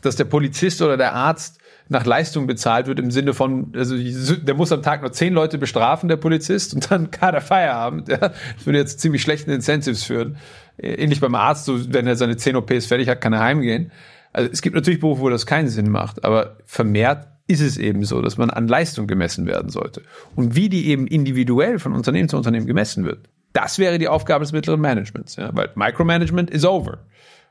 dass 0.00 0.14
der 0.14 0.26
Polizist 0.26 0.80
oder 0.80 0.96
der 0.96 1.12
Arzt 1.14 1.58
nach 1.88 2.06
Leistung 2.06 2.46
bezahlt 2.46 2.86
wird 2.86 3.00
im 3.00 3.10
Sinne 3.10 3.34
von, 3.34 3.72
also 3.74 3.96
der 3.96 4.54
muss 4.54 4.70
am 4.70 4.80
Tag 4.80 5.00
nur 5.00 5.10
zehn 5.10 5.34
Leute 5.34 5.58
bestrafen, 5.58 6.08
der 6.08 6.18
Polizist, 6.18 6.72
und 6.72 6.88
dann 6.88 7.10
kann 7.10 7.34
er 7.34 7.40
Feierabend. 7.40 8.08
Ja. 8.08 8.18
Das 8.18 8.64
würde 8.64 8.78
jetzt 8.78 9.00
ziemlich 9.00 9.22
schlechten 9.22 9.50
Incentives 9.50 10.04
führen. 10.04 10.36
Ähnlich 10.78 11.18
beim 11.18 11.34
Arzt, 11.34 11.64
so, 11.64 11.92
wenn 11.92 12.06
er 12.06 12.14
seine 12.14 12.36
zehn 12.36 12.54
OPs 12.54 12.86
fertig 12.86 13.08
hat, 13.08 13.20
kann 13.20 13.32
er 13.32 13.40
heimgehen. 13.40 13.90
Also 14.32 14.50
es 14.52 14.62
gibt 14.62 14.76
natürlich 14.76 15.00
Berufe, 15.00 15.22
wo 15.22 15.28
das 15.28 15.46
keinen 15.46 15.68
Sinn 15.68 15.90
macht, 15.90 16.24
aber 16.24 16.58
vermehrt 16.64 17.26
ist 17.46 17.60
es 17.60 17.78
eben 17.78 18.04
so, 18.04 18.22
dass 18.22 18.36
man 18.38 18.50
an 18.50 18.68
Leistung 18.68 19.08
gemessen 19.08 19.46
werden 19.46 19.70
sollte. 19.70 20.02
Und 20.36 20.54
wie 20.54 20.68
die 20.68 20.86
eben 20.86 21.08
individuell 21.08 21.80
von 21.80 21.92
Unternehmen 21.92 22.28
zu 22.28 22.36
Unternehmen 22.36 22.66
gemessen 22.66 23.04
wird, 23.04 23.28
das 23.52 23.78
wäre 23.80 23.98
die 23.98 24.06
Aufgabe 24.06 24.44
des 24.44 24.52
mittleren 24.52 24.80
Managements. 24.80 25.34
Ja? 25.34 25.50
Weil 25.52 25.70
Micromanagement 25.74 26.50
is 26.50 26.64
over. 26.64 26.98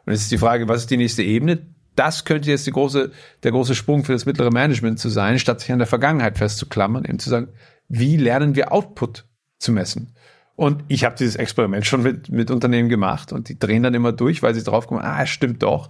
Und 0.05 0.13
jetzt 0.13 0.21
ist 0.21 0.31
die 0.31 0.37
Frage, 0.37 0.69
was 0.69 0.81
ist 0.81 0.91
die 0.91 0.97
nächste 0.97 1.23
Ebene? 1.23 1.59
Das 1.95 2.23
könnte 2.23 2.49
jetzt 2.49 2.71
große, 2.71 3.11
der 3.43 3.51
große 3.51 3.75
Sprung 3.75 4.05
für 4.05 4.13
das 4.13 4.25
mittlere 4.25 4.51
Management 4.51 4.99
zu 4.99 5.09
sein, 5.09 5.37
statt 5.37 5.59
sich 5.59 5.71
an 5.73 5.79
der 5.79 5.87
Vergangenheit 5.87 6.37
festzuklammern, 6.37 7.03
eben 7.03 7.19
zu 7.19 7.29
sagen, 7.29 7.49
wie 7.89 8.15
lernen 8.15 8.55
wir 8.55 8.71
Output 8.71 9.25
zu 9.57 9.73
messen? 9.73 10.13
Und 10.59 10.83
ich 10.89 11.05
habe 11.05 11.15
dieses 11.17 11.37
Experiment 11.37 11.85
schon 11.85 12.03
mit, 12.03 12.29
mit 12.29 12.51
Unternehmen 12.51 12.89
gemacht 12.89 13.31
und 13.31 13.47
die 13.47 13.57
drehen 13.57 13.83
dann 13.83 13.93
immer 13.93 14.11
durch, 14.11 14.43
weil 14.43 14.53
sie 14.53 14.63
drauf 14.63 14.87
kommen, 14.87 15.01
ah, 15.01 15.25
stimmt 15.25 15.63
doch. 15.63 15.89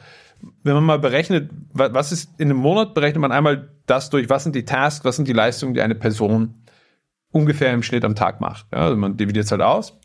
Wenn 0.64 0.76
man 0.76 0.84
mal 0.84 1.00
berechnet, 1.00 1.50
was 1.74 2.12
ist 2.12 2.30
in 2.38 2.50
einem 2.50 2.60
Monat, 2.60 2.94
berechnet 2.94 3.20
man 3.20 3.32
einmal 3.32 3.70
das 3.88 4.10
durch, 4.10 4.30
was 4.30 4.44
sind 4.44 4.56
die 4.56 4.66
Tasks, 4.66 5.04
was 5.04 5.16
sind 5.16 5.28
die 5.28 5.34
Leistungen, 5.34 5.74
die 5.74 5.82
eine 5.82 5.96
Person 5.96 6.54
ungefähr 7.32 7.74
im 7.74 7.82
Schnitt 7.82 8.06
am 8.06 8.16
Tag 8.16 8.42
macht. 8.42 8.68
Ja, 8.72 8.80
also 8.80 8.96
man 8.96 9.18
dividiert 9.18 9.46
es 9.46 9.52
halt 9.52 9.62
aus. 9.62 10.00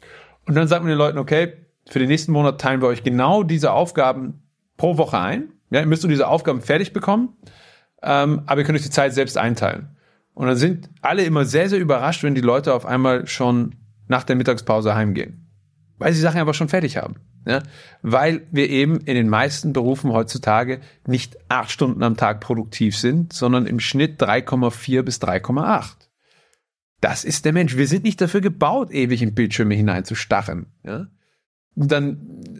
Und 0.46 0.54
dann 0.54 0.66
sagt 0.66 0.82
man 0.82 0.88
den 0.88 0.98
Leuten, 0.98 1.18
okay, 1.18 1.52
für 1.88 1.98
den 1.98 2.08
nächsten 2.08 2.32
Monat 2.32 2.60
teilen 2.60 2.80
wir 2.80 2.88
euch 2.88 3.02
genau 3.02 3.42
diese 3.42 3.70
Aufgaben 3.70 4.42
pro 4.76 4.96
Woche 4.96 5.18
ein 5.18 5.54
ja, 5.74 5.80
ihr 5.80 5.86
müsst 5.86 6.04
nur 6.04 6.10
diese 6.10 6.28
Aufgaben 6.28 6.60
fertig 6.60 6.92
bekommen, 6.92 7.36
ähm, 8.00 8.42
aber 8.46 8.60
ihr 8.60 8.64
könnt 8.64 8.78
euch 8.78 8.84
die 8.84 8.90
Zeit 8.90 9.12
selbst 9.12 9.36
einteilen. 9.36 9.96
Und 10.32 10.46
dann 10.46 10.56
sind 10.56 10.88
alle 11.02 11.24
immer 11.24 11.44
sehr, 11.44 11.68
sehr 11.68 11.80
überrascht, 11.80 12.22
wenn 12.22 12.36
die 12.36 12.40
Leute 12.40 12.74
auf 12.74 12.86
einmal 12.86 13.26
schon 13.26 13.74
nach 14.08 14.24
der 14.24 14.36
Mittagspause 14.36 14.94
heimgehen. 14.94 15.50
Weil 15.98 16.12
sie 16.12 16.20
Sachen 16.20 16.40
einfach 16.40 16.54
schon 16.54 16.68
fertig 16.68 16.96
haben. 16.96 17.16
Ja? 17.46 17.62
Weil 18.02 18.46
wir 18.50 18.68
eben 18.68 18.98
in 18.98 19.14
den 19.14 19.28
meisten 19.28 19.72
Berufen 19.72 20.12
heutzutage 20.12 20.80
nicht 21.06 21.36
acht 21.48 21.70
Stunden 21.70 22.02
am 22.02 22.16
Tag 22.16 22.40
produktiv 22.40 22.96
sind, 22.96 23.32
sondern 23.32 23.66
im 23.66 23.80
Schnitt 23.80 24.20
3,4 24.20 25.02
bis 25.02 25.20
3,8. 25.20 25.94
Das 27.00 27.24
ist 27.24 27.44
der 27.44 27.52
Mensch. 27.52 27.76
Wir 27.76 27.86
sind 27.86 28.04
nicht 28.04 28.20
dafür 28.20 28.40
gebaut, 28.40 28.90
ewig 28.90 29.22
in 29.22 29.34
Bildschirme 29.34 29.74
hineinzustachen. 29.74 30.66
Ja? 30.84 31.06
Und 31.74 31.92
dann 31.92 32.54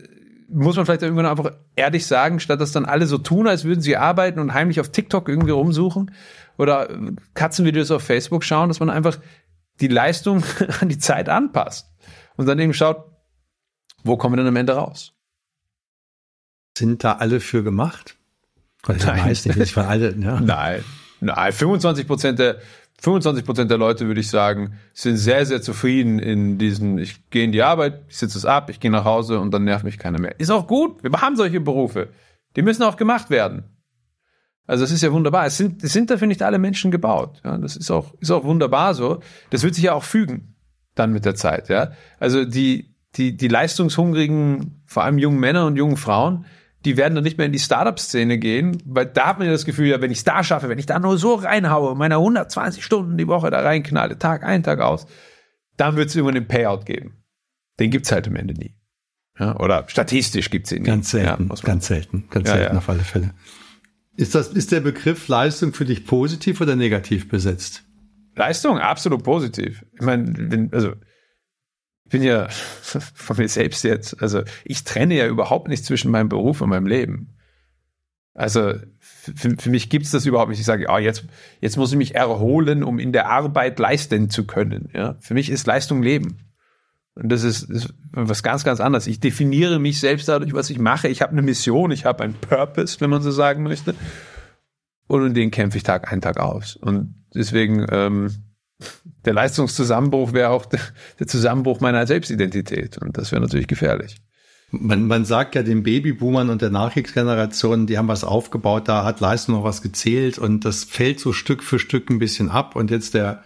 muss 0.49 0.77
man 0.77 0.87
vielleicht 0.87 1.03
irgendwann 1.03 1.27
einfach 1.27 1.53
ehrlich 1.75 2.07
sagen, 2.07 2.39
statt 2.39 2.61
dass 2.61 2.73
dann 2.73 2.85
alle 2.85 3.07
so 3.07 3.19
tun, 3.19 3.49
als 3.49 3.65
würden 3.65 3.81
sie 3.81 3.97
arbeiten 3.97 4.39
und 4.39 4.55
heimlich 4.55 4.81
auf 4.81 4.91
TikTok 4.91 5.29
irgendwie 5.29 5.51
rumsuchen 5.51 6.13
oder 6.59 6.89
Katzenvideos 7.35 7.91
auf 7.91 8.03
Facebook 8.03 8.45
schauen, 8.45 8.69
dass 8.69 8.81
man 8.81 8.91
einfach 8.91 9.19
die 9.81 9.89
Leistung 9.89 10.43
an 10.81 10.89
die 10.89 10.99
Zeit 10.99 11.29
anpasst 11.29 11.91
und 12.37 12.47
dann 12.47 12.59
eben 12.59 12.75
schaut, 12.75 13.05
wo 14.03 14.17
kommen 14.17 14.35
wir 14.35 14.39
denn 14.39 14.49
am 14.49 14.57
Ende 14.57 14.75
raus? 14.75 15.13
Sind 16.77 17.05
da 17.05 17.15
alle 17.15 17.41
für 17.41 17.63
gemacht? 17.63 18.17
Nein. 18.87 18.99
Weiß 19.25 19.47
nicht, 19.47 19.57
ich 19.57 19.77
war 19.77 19.89
alle, 19.89 20.15
ja. 20.17 20.41
Nein, 20.41 20.85
nein, 21.21 21.53
25 21.53 22.07
Prozent 22.07 22.39
der 22.39 22.61
25 23.01 23.45
Prozent 23.45 23.71
der 23.71 23.79
Leute, 23.79 24.07
würde 24.07 24.21
ich 24.21 24.31
sagen, 24.31 24.79
sind 24.93 25.17
sehr, 25.17 25.45
sehr 25.45 25.61
zufrieden 25.61 26.19
in 26.19 26.59
diesen, 26.59 26.99
ich 26.99 27.29
gehe 27.31 27.45
in 27.45 27.53
die 27.53 27.63
Arbeit, 27.63 28.03
ich 28.09 28.17
sitze 28.17 28.39
es 28.39 28.45
ab, 28.45 28.71
ich 28.71 28.81
gehe 28.81 28.91
nach 28.91 29.05
Hause 29.05 29.41
und 29.41 29.51
dann 29.53 29.65
nervt 29.65 29.85
mich 29.85 29.99
keiner 29.99 30.21
mehr. 30.21 30.39
Ist 30.39 30.51
auch 30.51 30.67
gut, 30.67 31.03
wir 31.03 31.11
haben 31.21 31.37
solche 31.37 31.61
Berufe. 31.61 32.09
Die 32.57 32.63
müssen 32.63 32.83
auch 32.83 32.97
gemacht 32.97 33.31
werden. 33.31 33.65
Also 34.67 34.85
es 34.85 34.91
ist 34.91 35.03
ja 35.03 35.13
wunderbar. 35.13 35.47
Es 35.47 35.57
sind, 35.57 35.83
es 35.85 35.93
sind 35.93 36.11
dafür 36.11 36.27
nicht 36.27 36.43
alle 36.43 36.59
Menschen 36.59 36.91
gebaut. 36.91 37.41
Ja, 37.45 37.59
das 37.59 37.77
ist 37.77 37.91
auch, 37.91 38.15
ist 38.21 38.31
auch 38.31 38.45
wunderbar 38.45 38.95
so. 38.95 39.21
Das 39.51 39.63
wird 39.63 39.75
sich 39.75 39.85
ja 39.85 39.93
auch 39.93 40.05
fügen 40.05 40.55
dann 40.95 41.13
mit 41.13 41.25
der 41.25 41.35
Zeit. 41.35 41.69
Ja, 41.69 41.93
also 42.19 42.45
die, 42.45 42.95
die, 43.17 43.37
die 43.37 43.49
leistungshungrigen, 43.49 44.83
vor 44.87 45.05
allem 45.05 45.19
jungen 45.19 45.41
Männer 45.41 45.67
und 45.67 45.77
jungen 45.77 45.97
Frauen, 45.97 46.47
die 46.85 46.97
werden 46.97 47.15
dann 47.15 47.25
nicht 47.25 47.39
mehr 47.39 47.47
in 47.47 47.53
die 47.53 47.59
Startup-Szene 47.59 48.39
gehen, 48.39 48.83
weil 48.85 49.07
da 49.07 49.29
hat 49.29 49.39
man 49.39 49.47
ja 49.47 49.53
das 49.53 49.65
Gefühl, 49.65 49.87
ja, 49.87 50.01
wenn 50.01 50.11
ich 50.11 50.19
es 50.19 50.25
da 50.25 50.45
schaffe, 50.45 50.69
wenn 50.69 50.79
ich 50.79 50.87
da 50.87 50.99
nur 50.99 51.17
so 51.17 51.35
reinhaue, 51.35 51.95
meine 51.95 52.17
120 52.17 52.85
Stunden 52.85 53.17
die 53.17 53.27
Woche 53.27 53.51
da 53.51 53.61
reinknalle, 53.61 54.19
Tag 54.19 54.45
ein, 54.45 54.63
Tag 54.63 54.81
aus, 54.81 55.07
dann 55.77 55.97
wird 55.97 56.11
es 56.11 56.17
irgendwann 56.17 56.35
den 56.35 56.47
Payout 56.49 56.85
geben. 56.85 57.25
Den 57.81 57.91
gibt's 57.91 58.13
halt 58.13 58.29
am 58.29 58.37
Ende 58.37 58.55
nie. 58.55 58.75
Ja, 59.39 59.59
oder 59.59 59.85
statistisch 59.89 60.51
gibt's 60.51 60.71
ihn 60.73 60.83
nie. 60.83 60.89
Ganz 60.89 61.11
selten, 61.11 61.49
ja, 61.49 61.63
ganz 61.63 61.87
selten, 61.87 62.29
ganz 62.31 62.49
ja, 62.49 62.57
selten 62.57 62.77
auf 62.77 62.89
alle 62.89 63.01
Fälle. 63.01 63.31
Ist 64.17 64.35
das, 64.35 64.49
ist 64.49 64.73
der 64.73 64.81
Begriff 64.81 65.29
Leistung 65.29 65.73
für 65.73 65.85
dich 65.85 66.07
positiv 66.07 66.61
oder 66.61 66.77
negativ 66.77 67.29
besetzt? 67.29 67.85
Leistung, 68.37 68.79
absolut 68.79 69.23
positiv. 69.23 69.85
Ich 69.95 70.03
meine, 70.03 70.69
also, 70.73 70.93
ich 72.05 72.11
bin 72.11 72.23
ja 72.23 72.49
von 72.81 73.37
mir 73.37 73.49
selbst 73.49 73.83
jetzt, 73.85 74.21
also 74.23 74.43
ich 74.65 74.85
trenne 74.85 75.17
ja 75.17 75.27
überhaupt 75.27 75.69
nicht 75.69 75.85
zwischen 75.85 76.11
meinem 76.11 76.29
Beruf 76.29 76.61
und 76.61 76.71
meinem 76.71 76.87
Leben. 76.87 77.37
Also 78.35 78.75
für, 78.99 79.57
für 79.57 79.71
mich 79.71 79.91
gibt's 79.91 80.11
das 80.11 80.27
überhaupt 80.27 80.51
nicht. 80.51 80.59
Ich 80.59 80.67
sage, 80.67 80.91
ah, 80.91 80.99
jetzt, 80.99 81.25
jetzt 81.61 81.77
muss 81.77 81.93
ich 81.93 81.99
mich 81.99 82.17
erholen, 82.17 82.83
um 82.83 82.99
in 82.99 83.13
der 83.13 83.31
Arbeit 83.31 83.79
leisten 83.79 84.29
zu 84.29 84.45
können. 84.45 84.91
Ja? 84.93 85.17
Für 85.21 85.35
mich 85.35 85.51
ist 85.51 85.67
Leistung 85.67 86.03
Leben. 86.03 86.39
Und 87.15 87.29
das 87.31 87.45
ist, 87.45 87.71
ist 87.71 87.95
was 88.11 88.43
ganz, 88.43 88.65
ganz 88.65 88.81
anderes. 88.81 89.07
Ich 89.07 89.21
definiere 89.21 89.79
mich 89.79 90.01
selbst 90.01 90.29
dadurch, 90.29 90.53
was 90.53 90.71
ich 90.71 90.79
mache. 90.79 91.09
Ich 91.09 91.23
habe 91.23 91.33
eine 91.33 91.43
Mission, 91.43 91.93
ich 91.93 92.05
habe 92.05 92.25
einen 92.25 92.35
Purpose, 92.35 93.01
wenn 93.01 93.11
man 93.11 93.23
so 93.23 93.31
sagen 93.31 93.63
möchte. 93.63 93.95
Und 95.07 95.27
in 95.27 95.35
den 95.35 95.51
kämpfe 95.51 95.77
ich 95.77 95.85
Tag 95.85 96.13
ein, 96.13 96.21
Tag 96.21 96.41
aus. 96.41 96.77
Und 96.77 97.15
deswegen 97.35 97.87
ähm, 97.91 98.31
der 99.25 99.35
Leistungszusammenbruch 99.35 100.33
wäre 100.33 100.51
auch 100.51 100.67
der 100.67 101.27
Zusammenbruch 101.27 101.81
meiner 101.81 102.07
Selbstidentität. 102.07 102.99
Und 102.99 103.17
das 103.17 103.33
wäre 103.33 103.43
natürlich 103.43 103.69
gefährlich. 103.69 104.17
Man, 104.71 105.07
man 105.07 105.25
sagt 105.25 105.55
ja 105.55 105.63
den 105.63 105.85
Babyboomern 105.85 106.51
und 106.51 106.63
der 106.63 106.71
Nachkriegsgeneration, 106.71 107.87
die 107.87 107.97
haben 107.97 108.09
was 108.09 108.25
aufgebaut, 108.25 108.89
da 108.89 109.05
hat 109.05 109.21
Leistung 109.21 109.55
noch 109.55 109.63
was 109.63 109.83
gezählt 109.83 110.39
und 110.39 110.65
das 110.65 110.83
fällt 110.83 111.21
so 111.21 111.33
Stück 111.33 111.63
für 111.63 111.79
Stück 111.79 112.11
ein 112.11 112.19
bisschen 112.19 112.51
ab. 112.51 112.75
Und 112.75 112.91
jetzt 112.91 113.15
der, 113.15 113.45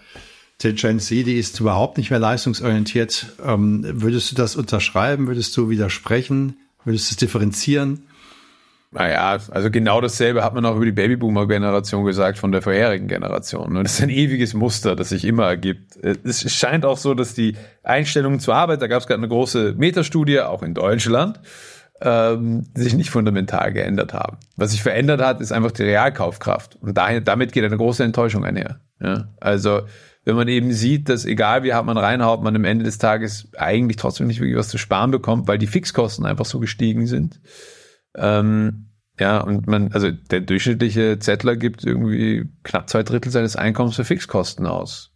der 0.62 0.72
Gen 0.72 0.98
Z, 0.98 1.26
die 1.26 1.38
ist 1.38 1.60
überhaupt 1.60 1.98
nicht 1.98 2.10
mehr 2.10 2.18
leistungsorientiert. 2.18 3.26
Ähm, 3.44 3.84
würdest 3.84 4.32
du 4.32 4.34
das 4.34 4.56
unterschreiben? 4.56 5.28
Würdest 5.28 5.56
du 5.56 5.70
widersprechen? 5.70 6.56
Würdest 6.84 7.10
du 7.10 7.12
es 7.12 7.16
differenzieren? 7.16 8.08
Naja, 8.90 9.38
also 9.50 9.70
genau 9.70 10.00
dasselbe 10.00 10.42
hat 10.42 10.54
man 10.54 10.64
auch 10.64 10.76
über 10.76 10.86
die 10.86 10.92
Babyboomer-Generation 10.92 12.06
gesagt 12.06 12.38
von 12.38 12.52
der 12.52 12.62
vorherigen 12.62 13.06
Generation. 13.06 13.76
Und 13.76 13.84
das 13.84 13.94
ist 13.94 14.02
ein 14.02 14.08
ewiges 14.08 14.54
Muster, 14.54 14.96
das 14.96 15.10
sich 15.10 15.26
immer 15.26 15.44
ergibt. 15.44 15.96
Es 16.02 16.50
scheint 16.50 16.86
auch 16.86 16.96
so, 16.96 17.12
dass 17.12 17.34
die 17.34 17.54
Einstellungen 17.82 18.40
zur 18.40 18.54
Arbeit, 18.54 18.80
da 18.80 18.86
gab 18.86 19.02
es 19.02 19.06
gerade 19.06 19.20
eine 19.20 19.28
große 19.28 19.74
Metastudie, 19.76 20.40
auch 20.40 20.62
in 20.62 20.72
Deutschland, 20.72 21.38
ähm, 22.00 22.64
sich 22.74 22.94
nicht 22.94 23.10
fundamental 23.10 23.74
geändert 23.74 24.14
haben. 24.14 24.38
Was 24.56 24.70
sich 24.70 24.82
verändert 24.82 25.20
hat, 25.20 25.42
ist 25.42 25.52
einfach 25.52 25.72
die 25.72 25.82
Realkaufkraft. 25.82 26.78
Und 26.80 26.96
daher, 26.96 27.20
damit 27.20 27.52
geht 27.52 27.64
eine 27.64 27.76
große 27.76 28.04
Enttäuschung 28.04 28.44
einher. 28.44 28.80
Ja? 29.00 29.28
Also 29.38 29.82
wenn 30.28 30.36
man 30.36 30.46
eben 30.46 30.72
sieht, 30.72 31.08
dass 31.08 31.24
egal 31.24 31.64
wie 31.64 31.72
hart 31.72 31.86
man 31.86 31.98
reinhaut, 31.98 32.42
man 32.42 32.54
am 32.54 32.64
Ende 32.64 32.84
des 32.84 32.98
Tages 32.98 33.48
eigentlich 33.56 33.96
trotzdem 33.96 34.28
nicht 34.28 34.38
wirklich 34.38 34.58
was 34.58 34.68
zu 34.68 34.78
sparen 34.78 35.10
bekommt, 35.10 35.48
weil 35.48 35.58
die 35.58 35.66
Fixkosten 35.66 36.24
einfach 36.24 36.44
so 36.44 36.60
gestiegen 36.60 37.06
sind 37.06 37.40
ähm, 38.16 38.86
ja, 39.20 39.40
und 39.40 39.66
man, 39.66 39.92
also 39.92 40.10
der 40.10 40.40
durchschnittliche 40.40 41.18
Zettler 41.18 41.56
gibt 41.56 41.84
irgendwie 41.84 42.48
knapp 42.62 42.88
zwei 42.88 43.02
Drittel 43.02 43.32
seines 43.32 43.56
Einkommens 43.56 43.96
für 43.96 44.04
Fixkosten 44.04 44.66
aus. 44.66 45.12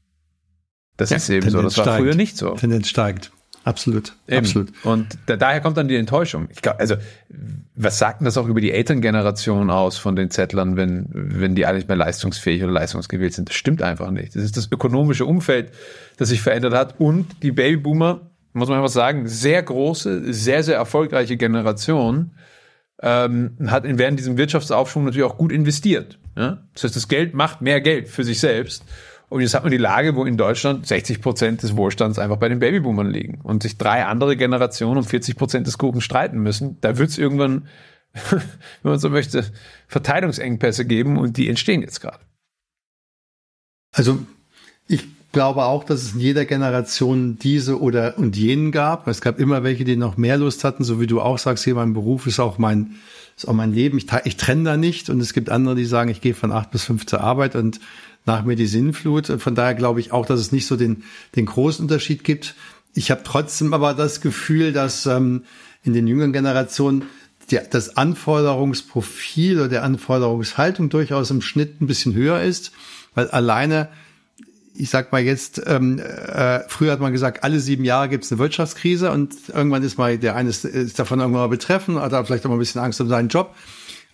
Das 0.96 1.10
ja, 1.10 1.16
ist 1.16 1.30
eben 1.30 1.42
Tendenz 1.42 1.52
so. 1.52 1.62
Das 1.62 1.78
war 1.78 1.84
steigt. 1.84 2.02
früher 2.02 2.14
nicht 2.14 2.36
so. 2.36 2.50
Tendenz 2.54 2.88
steigt. 2.88 3.32
Absolut. 3.64 4.14
Eben. 4.26 4.38
Absolut. 4.38 4.72
Und 4.84 5.18
da, 5.26 5.36
daher 5.36 5.60
kommt 5.60 5.76
dann 5.76 5.88
die 5.88 5.96
Enttäuschung. 5.96 6.48
Ich 6.50 6.62
glaube, 6.62 6.80
also, 6.80 6.96
was 7.74 7.98
sagt 7.98 8.20
denn 8.20 8.24
das 8.24 8.36
auch 8.36 8.48
über 8.48 8.60
die 8.60 8.72
Elterngeneration 8.72 9.70
aus 9.70 9.98
von 9.98 10.16
den 10.16 10.30
Zettlern, 10.30 10.76
wenn, 10.76 11.06
wenn 11.12 11.54
die 11.54 11.66
alle 11.66 11.76
nicht 11.76 11.88
mehr 11.88 11.96
leistungsfähig 11.96 12.62
oder 12.62 12.72
leistungsgewählt 12.72 13.34
sind? 13.34 13.48
Das 13.48 13.56
stimmt 13.56 13.82
einfach 13.82 14.10
nicht. 14.10 14.34
Das 14.34 14.42
ist 14.42 14.56
das 14.56 14.70
ökonomische 14.70 15.26
Umfeld, 15.26 15.70
das 16.16 16.30
sich 16.30 16.40
verändert 16.40 16.74
hat 16.74 16.98
und 16.98 17.26
die 17.42 17.52
Babyboomer, 17.52 18.32
muss 18.52 18.68
man 18.68 18.78
einfach 18.78 18.90
sagen, 18.90 19.28
sehr 19.28 19.62
große, 19.62 20.32
sehr, 20.32 20.62
sehr 20.62 20.76
erfolgreiche 20.76 21.36
Generation, 21.36 22.32
ähm, 23.00 23.56
hat 23.66 23.84
während 23.86 24.18
diesem 24.18 24.36
Wirtschaftsaufschwung 24.38 25.04
natürlich 25.04 25.28
auch 25.28 25.38
gut 25.38 25.52
investiert. 25.52 26.18
Ja? 26.36 26.64
Das 26.74 26.84
heißt, 26.84 26.96
das 26.96 27.08
Geld 27.08 27.34
macht 27.34 27.60
mehr 27.60 27.80
Geld 27.80 28.08
für 28.08 28.24
sich 28.24 28.40
selbst. 28.40 28.84
Und 29.32 29.40
jetzt 29.40 29.54
hat 29.54 29.62
man 29.62 29.72
die 29.72 29.78
Lage, 29.78 30.14
wo 30.14 30.24
in 30.24 30.36
Deutschland 30.36 30.86
60 30.86 31.20
Prozent 31.22 31.62
des 31.62 31.76
Wohlstands 31.76 32.18
einfach 32.18 32.36
bei 32.36 32.48
den 32.48 32.58
Babyboomern 32.58 33.10
liegen 33.10 33.40
und 33.42 33.62
sich 33.62 33.78
drei 33.78 34.04
andere 34.04 34.36
Generationen 34.36 34.98
um 34.98 35.04
40 35.04 35.36
Prozent 35.36 35.66
des 35.66 35.78
Kuchens 35.78 36.04
streiten 36.04 36.38
müssen. 36.38 36.76
Da 36.82 36.98
wird 36.98 37.10
es 37.10 37.18
irgendwann, 37.18 37.66
wenn 38.30 38.42
man 38.82 38.98
so 38.98 39.08
möchte, 39.08 39.44
Verteilungsengpässe 39.88 40.84
geben 40.84 41.18
und 41.18 41.38
die 41.38 41.48
entstehen 41.48 41.80
jetzt 41.80 42.00
gerade. 42.00 42.20
Also 43.94 44.18
ich 44.86 45.04
glaube 45.32 45.64
auch, 45.64 45.84
dass 45.84 46.02
es 46.02 46.12
in 46.12 46.20
jeder 46.20 46.44
Generation 46.44 47.38
diese 47.38 47.80
oder 47.80 48.18
und 48.18 48.36
jenen 48.36 48.70
gab. 48.70 49.08
Es 49.08 49.20
gab 49.20 49.38
immer 49.38 49.62
welche, 49.62 49.84
die 49.84 49.96
noch 49.96 50.16
mehr 50.16 50.36
Lust 50.36 50.62
hatten, 50.64 50.84
so 50.84 51.00
wie 51.00 51.06
du 51.06 51.20
auch 51.20 51.38
sagst, 51.38 51.64
hier 51.64 51.74
mein 51.74 51.94
Beruf 51.94 52.26
ist 52.26 52.38
auch 52.38 52.58
mein, 52.58 52.96
ist 53.36 53.48
auch 53.48 53.54
mein 53.54 53.72
Leben. 53.72 53.96
Ich, 53.96 54.06
ich 54.24 54.36
trenne 54.36 54.64
da 54.64 54.76
nicht. 54.76 55.08
Und 55.08 55.20
es 55.20 55.32
gibt 55.32 55.48
andere, 55.48 55.74
die 55.74 55.86
sagen, 55.86 56.10
ich 56.10 56.20
gehe 56.20 56.34
von 56.34 56.52
acht 56.52 56.70
bis 56.70 56.84
fünf 56.84 57.06
zur 57.06 57.22
Arbeit 57.22 57.56
und 57.56 57.80
nach 58.24 58.44
mir 58.44 58.56
die 58.56 58.66
Sinnflut. 58.66 59.26
Von 59.26 59.54
daher 59.54 59.74
glaube 59.74 60.00
ich 60.00 60.12
auch, 60.12 60.26
dass 60.26 60.40
es 60.40 60.52
nicht 60.52 60.66
so 60.66 60.76
den, 60.76 61.04
den 61.36 61.46
großen 61.46 61.84
Unterschied 61.84 62.24
gibt. 62.24 62.54
Ich 62.94 63.10
habe 63.10 63.22
trotzdem 63.24 63.74
aber 63.74 63.94
das 63.94 64.20
Gefühl, 64.20 64.72
dass 64.72 65.06
ähm, 65.06 65.44
in 65.82 65.92
den 65.92 66.06
jüngeren 66.06 66.32
Generationen 66.32 67.04
der, 67.50 67.62
das 67.62 67.96
Anforderungsprofil 67.96 69.58
oder 69.58 69.68
der 69.68 69.82
Anforderungshaltung 69.82 70.88
durchaus 70.88 71.30
im 71.30 71.42
Schnitt 71.42 71.80
ein 71.80 71.86
bisschen 71.86 72.14
höher 72.14 72.42
ist, 72.42 72.72
weil 73.14 73.28
alleine 73.28 73.88
ich 74.74 74.90
sag 74.90 75.12
mal 75.12 75.20
jetzt, 75.20 75.62
ähm, 75.66 75.98
äh, 75.98 76.60
früher 76.68 76.92
hat 76.92 77.00
man 77.00 77.12
gesagt, 77.12 77.44
alle 77.44 77.60
sieben 77.60 77.84
Jahre 77.84 78.08
gibt 78.08 78.24
es 78.24 78.32
eine 78.32 78.38
Wirtschaftskrise 78.38 79.10
und 79.10 79.34
irgendwann 79.48 79.82
ist 79.82 79.98
mal 79.98 80.16
der 80.18 80.34
eine 80.34 80.50
ist, 80.50 80.98
davon 80.98 81.20
irgendwann 81.20 81.42
mal 81.42 81.48
betreffen, 81.48 82.00
hat 82.00 82.26
vielleicht 82.26 82.44
auch 82.46 82.48
mal 82.48 82.56
ein 82.56 82.60
bisschen 82.60 82.80
Angst 82.80 83.00
um 83.00 83.08
seinen 83.08 83.28
Job. 83.28 83.54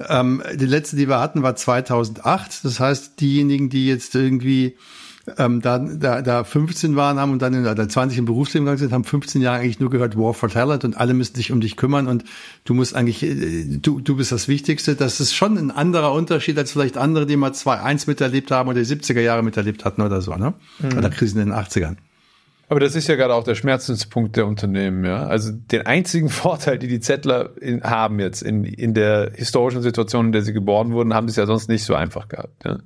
Ähm, 0.06 0.42
die 0.54 0.66
letzte, 0.66 0.96
die 0.96 1.08
wir 1.08 1.20
hatten, 1.20 1.42
war 1.42 1.56
2008. 1.56 2.64
Das 2.64 2.80
heißt, 2.80 3.20
diejenigen, 3.20 3.68
die 3.68 3.86
jetzt 3.86 4.14
irgendwie 4.14 4.76
ähm, 5.36 5.60
da, 5.60 5.78
da, 5.78 6.22
da 6.22 6.44
15 6.44 6.96
waren 6.96 7.18
haben 7.18 7.32
und 7.32 7.42
dann 7.42 7.52
in 7.52 7.64
der 7.64 7.88
20 7.88 8.18
im 8.18 8.24
Berufsleben 8.24 8.64
gegangen 8.64 8.78
sind, 8.78 8.92
haben 8.92 9.04
15 9.04 9.42
Jahre 9.42 9.60
eigentlich 9.60 9.80
nur 9.80 9.90
gehört 9.90 10.16
War 10.16 10.32
for 10.32 10.48
Talent 10.48 10.84
und 10.84 10.96
alle 10.96 11.14
müssen 11.14 11.34
sich 11.34 11.52
um 11.52 11.60
dich 11.60 11.76
kümmern 11.76 12.06
und 12.06 12.24
du 12.64 12.74
musst 12.74 12.94
eigentlich, 12.94 13.22
äh, 13.22 13.64
du, 13.78 14.00
du 14.00 14.16
bist 14.16 14.32
das 14.32 14.48
Wichtigste. 14.48 14.94
Das 14.94 15.20
ist 15.20 15.34
schon 15.34 15.58
ein 15.58 15.70
anderer 15.70 16.12
Unterschied 16.12 16.56
als 16.58 16.72
vielleicht 16.72 16.96
andere, 16.96 17.26
die 17.26 17.36
mal 17.36 17.50
2-1 17.52 18.04
miterlebt 18.06 18.50
haben 18.50 18.68
oder 18.68 18.80
die 18.80 18.86
70er 18.86 19.20
Jahre 19.20 19.42
miterlebt 19.42 19.84
hatten 19.84 20.02
oder 20.02 20.20
so, 20.22 20.34
ne? 20.34 20.54
Mhm. 20.78 20.98
Oder 20.98 21.10
Krisen 21.10 21.40
in 21.40 21.50
den 21.50 21.58
80ern. 21.58 21.96
Aber 22.70 22.80
das 22.80 22.94
ist 22.94 23.08
ja 23.08 23.16
gerade 23.16 23.34
auch 23.34 23.44
der 23.44 23.54
Schmerzenspunkt 23.54 24.36
der 24.36 24.46
Unternehmen, 24.46 25.04
ja. 25.04 25.26
Also 25.26 25.52
den 25.52 25.86
einzigen 25.86 26.28
Vorteil, 26.28 26.78
die 26.78 26.88
die 26.88 27.00
Zettler 27.00 27.50
in, 27.60 27.82
haben 27.82 28.20
jetzt 28.20 28.42
in, 28.42 28.64
in 28.64 28.94
der 28.94 29.32
historischen 29.34 29.82
Situation, 29.82 30.26
in 30.26 30.32
der 30.32 30.42
sie 30.42 30.52
geboren 30.52 30.92
wurden, 30.92 31.14
haben 31.14 31.28
sie 31.28 31.32
es 31.32 31.36
ja 31.36 31.46
sonst 31.46 31.68
nicht 31.68 31.84
so 31.84 31.94
einfach 31.94 32.28
gehabt. 32.28 32.64
Ja? 32.64 32.78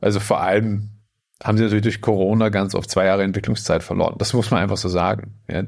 Also 0.00 0.18
vor 0.18 0.40
allem 0.40 0.90
haben 1.42 1.58
sie 1.58 1.64
natürlich 1.64 1.82
durch 1.82 2.00
Corona 2.00 2.48
ganz 2.48 2.74
oft 2.74 2.90
zwei 2.90 3.04
Jahre 3.06 3.22
Entwicklungszeit 3.24 3.82
verloren. 3.82 4.14
Das 4.18 4.32
muss 4.32 4.50
man 4.50 4.62
einfach 4.62 4.76
so 4.76 4.88
sagen. 4.88 5.40
Ja, 5.48 5.62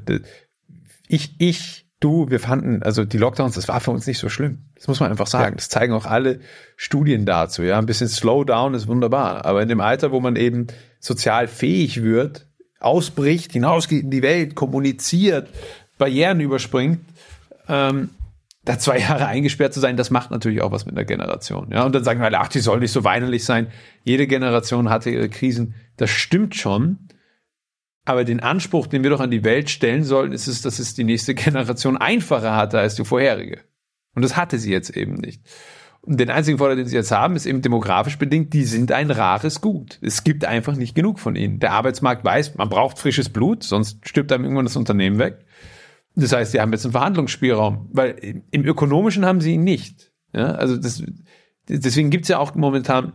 ich, 1.07 1.35
ich, 1.39 1.87
du, 1.99 2.29
wir 2.29 2.39
fanden, 2.39 2.81
also 2.81 3.05
die 3.05 3.17
Lockdowns, 3.17 3.55
das 3.55 3.67
war 3.67 3.79
für 3.79 3.91
uns 3.91 4.07
nicht 4.07 4.19
so 4.19 4.29
schlimm. 4.29 4.69
Das 4.75 4.87
muss 4.87 4.99
man 4.99 5.11
einfach 5.11 5.27
sagen. 5.27 5.57
Das 5.57 5.69
zeigen 5.69 5.93
auch 5.93 6.05
alle 6.05 6.39
Studien 6.77 7.25
dazu. 7.25 7.61
Ja, 7.61 7.77
ein 7.77 7.85
bisschen 7.85 8.07
Slowdown 8.07 8.73
ist 8.73 8.87
wunderbar. 8.87 9.45
Aber 9.45 9.61
in 9.61 9.69
dem 9.69 9.81
Alter, 9.81 10.11
wo 10.11 10.19
man 10.19 10.35
eben 10.35 10.67
sozial 10.99 11.47
fähig 11.47 12.01
wird, 12.01 12.47
ausbricht, 12.79 13.53
hinausgeht 13.53 14.03
in 14.03 14.11
die 14.11 14.21
Welt, 14.21 14.55
kommuniziert, 14.55 15.49
Barrieren 15.97 16.39
überspringt, 16.39 16.99
ähm, 17.67 18.09
da 18.63 18.79
zwei 18.79 18.99
Jahre 18.99 19.27
eingesperrt 19.27 19.73
zu 19.73 19.79
sein, 19.79 19.97
das 19.97 20.09
macht 20.09 20.31
natürlich 20.31 20.61
auch 20.61 20.71
was 20.71 20.85
mit 20.85 20.97
der 20.97 21.05
Generation. 21.05 21.69
Ja, 21.71 21.85
und 21.85 21.93
dann 21.93 22.03
sagen 22.03 22.19
wir, 22.19 22.31
ach, 22.39 22.49
die 22.49 22.59
soll 22.59 22.79
nicht 22.79 22.91
so 22.91 23.03
weinerlich 23.03 23.45
sein. 23.45 23.67
Jede 24.03 24.27
Generation 24.27 24.89
hatte 24.89 25.09
ihre 25.09 25.29
Krisen. 25.29 25.75
Das 25.97 26.09
stimmt 26.09 26.55
schon. 26.55 26.99
Aber 28.05 28.23
den 28.23 28.39
Anspruch, 28.39 28.85
den 28.87 29.01
wir 29.01 29.09
doch 29.09 29.19
an 29.19 29.31
die 29.31 29.43
Welt 29.43 29.69
stellen 29.69 30.03
sollten, 30.03 30.31
ist 30.31 30.47
es, 30.47 30.61
dass 30.61 30.77
es 30.77 30.93
die 30.93 31.03
nächste 31.03 31.33
Generation 31.33 31.97
einfacher 31.97 32.55
hatte 32.55 32.79
als 32.79 32.95
die 32.95 33.05
vorherige. 33.05 33.61
Und 34.13 34.21
das 34.21 34.37
hatte 34.37 34.59
sie 34.59 34.71
jetzt 34.71 34.91
eben 34.91 35.15
nicht. 35.15 35.41
Und 36.05 36.19
den 36.19 36.29
einzigen 36.29 36.59
Vorteil, 36.59 36.77
den 36.77 36.87
sie 36.87 36.95
jetzt 36.95 37.11
haben, 37.11 37.35
ist 37.35 37.47
eben 37.47 37.63
demografisch 37.63 38.19
bedingt, 38.19 38.53
die 38.53 38.63
sind 38.63 38.91
ein 38.91 39.09
rares 39.09 39.59
Gut. 39.59 39.97
Es 40.01 40.23
gibt 40.23 40.45
einfach 40.45 40.75
nicht 40.75 40.93
genug 40.93 41.19
von 41.19 41.35
ihnen. 41.35 41.59
Der 41.59 41.71
Arbeitsmarkt 41.71 42.23
weiß, 42.23 42.55
man 42.55 42.69
braucht 42.69 42.99
frisches 42.99 43.29
Blut, 43.29 43.63
sonst 43.63 44.07
stirbt 44.07 44.31
einem 44.31 44.43
irgendwann 44.43 44.65
das 44.65 44.75
Unternehmen 44.75 45.17
weg. 45.17 45.45
Das 46.15 46.31
heißt, 46.31 46.51
sie 46.51 46.61
haben 46.61 46.71
jetzt 46.71 46.85
einen 46.85 46.91
Verhandlungsspielraum, 46.91 47.89
weil 47.91 48.43
im 48.51 48.65
Ökonomischen 48.65 49.25
haben 49.25 49.41
sie 49.41 49.55
ihn 49.55 49.63
nicht. 49.63 50.11
Ja, 50.31 50.51
also 50.51 50.77
das, 50.77 51.03
deswegen 51.67 52.11
gibt's 52.11 52.27
ja 52.27 52.37
auch 52.37 52.53
momentan 52.53 53.13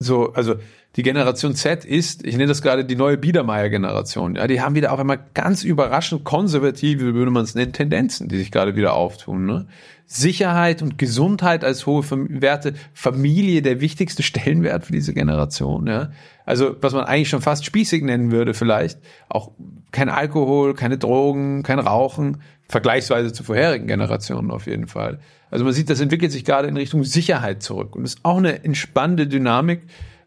so, 0.00 0.32
also 0.32 0.56
die 0.96 1.02
Generation 1.02 1.54
Z 1.54 1.84
ist, 1.84 2.26
ich 2.26 2.36
nenne 2.36 2.48
das 2.48 2.62
gerade 2.62 2.84
die 2.84 2.96
neue 2.96 3.18
Biedermeier-Generation. 3.18 4.36
Ja, 4.36 4.46
die 4.46 4.60
haben 4.60 4.74
wieder 4.74 4.92
auf 4.92 4.98
einmal 4.98 5.20
ganz 5.34 5.62
überraschend 5.62 6.24
konservative, 6.24 7.14
würde 7.14 7.30
man 7.30 7.44
es 7.44 7.54
nennen, 7.54 7.72
Tendenzen, 7.72 8.28
die 8.28 8.38
sich 8.38 8.50
gerade 8.50 8.74
wieder 8.74 8.94
auftun. 8.94 9.46
Ne? 9.46 9.66
Sicherheit 10.06 10.80
und 10.80 10.96
Gesundheit 10.96 11.62
als 11.64 11.86
hohe 11.86 12.02
Werte, 12.10 12.72
Familie 12.94 13.60
der 13.60 13.80
wichtigste 13.80 14.22
Stellenwert 14.22 14.86
für 14.86 14.92
diese 14.92 15.12
Generation. 15.12 15.86
Ja? 15.86 16.10
Also 16.46 16.74
was 16.80 16.94
man 16.94 17.04
eigentlich 17.04 17.28
schon 17.28 17.42
fast 17.42 17.66
spießig 17.66 18.02
nennen 18.02 18.32
würde 18.32 18.54
vielleicht, 18.54 18.98
auch 19.28 19.52
kein 19.92 20.08
Alkohol, 20.08 20.74
keine 20.74 20.96
Drogen, 20.96 21.62
kein 21.62 21.78
Rauchen, 21.78 22.38
vergleichsweise 22.68 23.32
zu 23.32 23.44
vorherigen 23.44 23.86
Generationen 23.86 24.50
auf 24.50 24.66
jeden 24.66 24.86
Fall. 24.86 25.20
Also 25.50 25.64
man 25.64 25.74
sieht, 25.74 25.90
das 25.90 26.00
entwickelt 26.00 26.32
sich 26.32 26.44
gerade 26.44 26.68
in 26.68 26.76
Richtung 26.76 27.04
Sicherheit 27.04 27.62
zurück 27.62 27.94
und 27.94 28.04
ist 28.04 28.20
auch 28.22 28.38
eine 28.38 28.64
entspannende 28.64 29.26
Dynamik, 29.26 29.82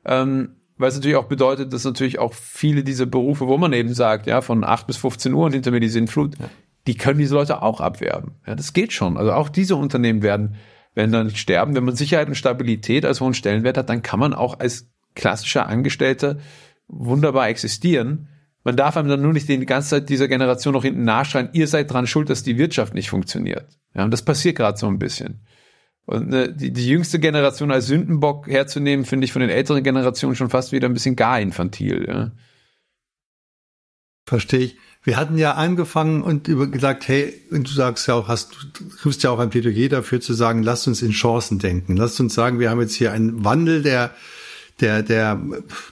ähm, 0.06 0.56
weil 0.78 0.90
es 0.90 0.96
natürlich 0.96 1.18
auch 1.18 1.28
bedeutet, 1.28 1.74
dass 1.74 1.84
natürlich 1.84 2.20
auch 2.20 2.34
viele 2.34 2.84
dieser 2.84 3.06
Berufe, 3.06 3.48
wo 3.48 3.58
man 3.58 3.74
eben 3.74 3.94
sagt, 3.94 4.26
ja, 4.26 4.42
von 4.42 4.64
8 4.64 4.88
bis 4.88 4.98
15 4.98 5.34
Uhr 5.34 5.46
und 5.46 5.54
hinter 5.54 5.72
mir 5.72 5.80
die 5.80 5.90
Sinnflut, 5.90 6.40
ja 6.40 6.50
die 6.88 6.96
können 6.96 7.20
diese 7.20 7.36
Leute 7.36 7.62
auch 7.62 7.80
abwerben. 7.80 8.36
Ja, 8.46 8.56
das 8.56 8.74
geht 8.74 8.94
schon. 8.94 9.18
Also 9.18 9.34
auch 9.34 9.50
diese 9.50 9.76
Unternehmen 9.76 10.24
werden, 10.24 10.56
werden 10.96 11.12
dann 11.12 11.28
nicht 11.28 11.38
sterben. 11.38 11.76
Wenn 11.76 11.84
man 11.84 11.96
Sicherheit 11.96 12.28
und 12.28 12.36
Stabilität 12.36 13.06
als 13.06 13.22
hohen 13.22 13.34
Stellenwert 13.34 13.78
hat, 13.78 13.90
dann 13.90 14.02
kann 14.02 14.20
man 14.20 14.34
auch 14.34 14.60
als 14.60 14.90
klassischer 15.16 15.68
Angestellter 15.68 16.38
wunderbar 16.88 17.50
existieren. 17.50 18.30
Man 18.64 18.76
darf 18.76 18.98
einem 18.98 19.10
dann 19.10 19.22
nur 19.22 19.34
nicht 19.34 19.48
die 19.48 19.66
ganze 19.66 19.90
Zeit 19.90 20.10
dieser 20.10 20.28
Generation 20.28 20.74
noch 20.74 20.84
hinten 20.84 21.04
nachschreien, 21.04 21.50
ihr 21.54 21.68
seid 21.68 21.92
dran 21.92 22.08
schuld, 22.08 22.30
dass 22.30 22.44
die 22.44 22.58
Wirtschaft 22.58 22.94
nicht 22.94 23.10
funktioniert. 23.10 23.80
Ja, 23.94 24.04
und 24.04 24.12
das 24.12 24.24
passiert 24.24 24.56
gerade 24.56 24.78
so 24.78 24.88
ein 24.88 25.00
bisschen. 25.00 25.46
Und 26.06 26.34
äh, 26.34 26.54
die, 26.54 26.72
die 26.72 26.88
jüngste 26.88 27.20
Generation 27.20 27.72
als 27.72 27.88
Sündenbock 27.88 28.48
herzunehmen, 28.48 29.06
finde 29.06 29.26
ich 29.26 29.34
von 29.34 29.42
den 29.42 29.50
älteren 29.50 29.84
Generationen 29.84 30.36
schon 30.36 30.50
fast 30.50 30.72
wieder 30.72 30.90
ein 30.90 30.94
bisschen 30.94 31.16
gar 31.16 31.40
infantil. 31.40 32.06
Ja. 32.08 32.32
Verstehe 34.26 34.60
ich. 34.60 34.78
Wir 35.04 35.18
hatten 35.18 35.38
ja 35.38 35.54
angefangen 35.54 36.22
und 36.22 36.48
über 36.48 36.68
gesagt, 36.68 37.08
hey, 37.08 37.34
und 37.50 37.68
du 37.68 37.74
sagst 37.74 38.08
ja 38.08 38.14
auch, 38.14 38.28
hast, 38.28 38.52
du 38.74 38.84
triffst 38.98 39.24
ja 39.24 39.32
auch 39.32 39.40
ein 39.40 39.50
Plädoyer 39.50 39.90
dafür 39.90 40.22
zu 40.22 40.34
sagen, 40.34 40.62
lasst 40.62 40.88
uns 40.88 41.02
in 41.02 41.12
Chancen 41.12 41.58
denken. 41.58 41.98
Lasst 41.98 42.20
uns 42.20 42.36
sagen, 42.36 42.60
wir 42.60 42.70
haben 42.70 42.80
jetzt 42.82 42.94
hier 42.94 43.12
einen 43.12 43.44
Wandel 43.44 43.82
der, 43.82 44.12
der, 44.80 45.02
der, 45.02 45.42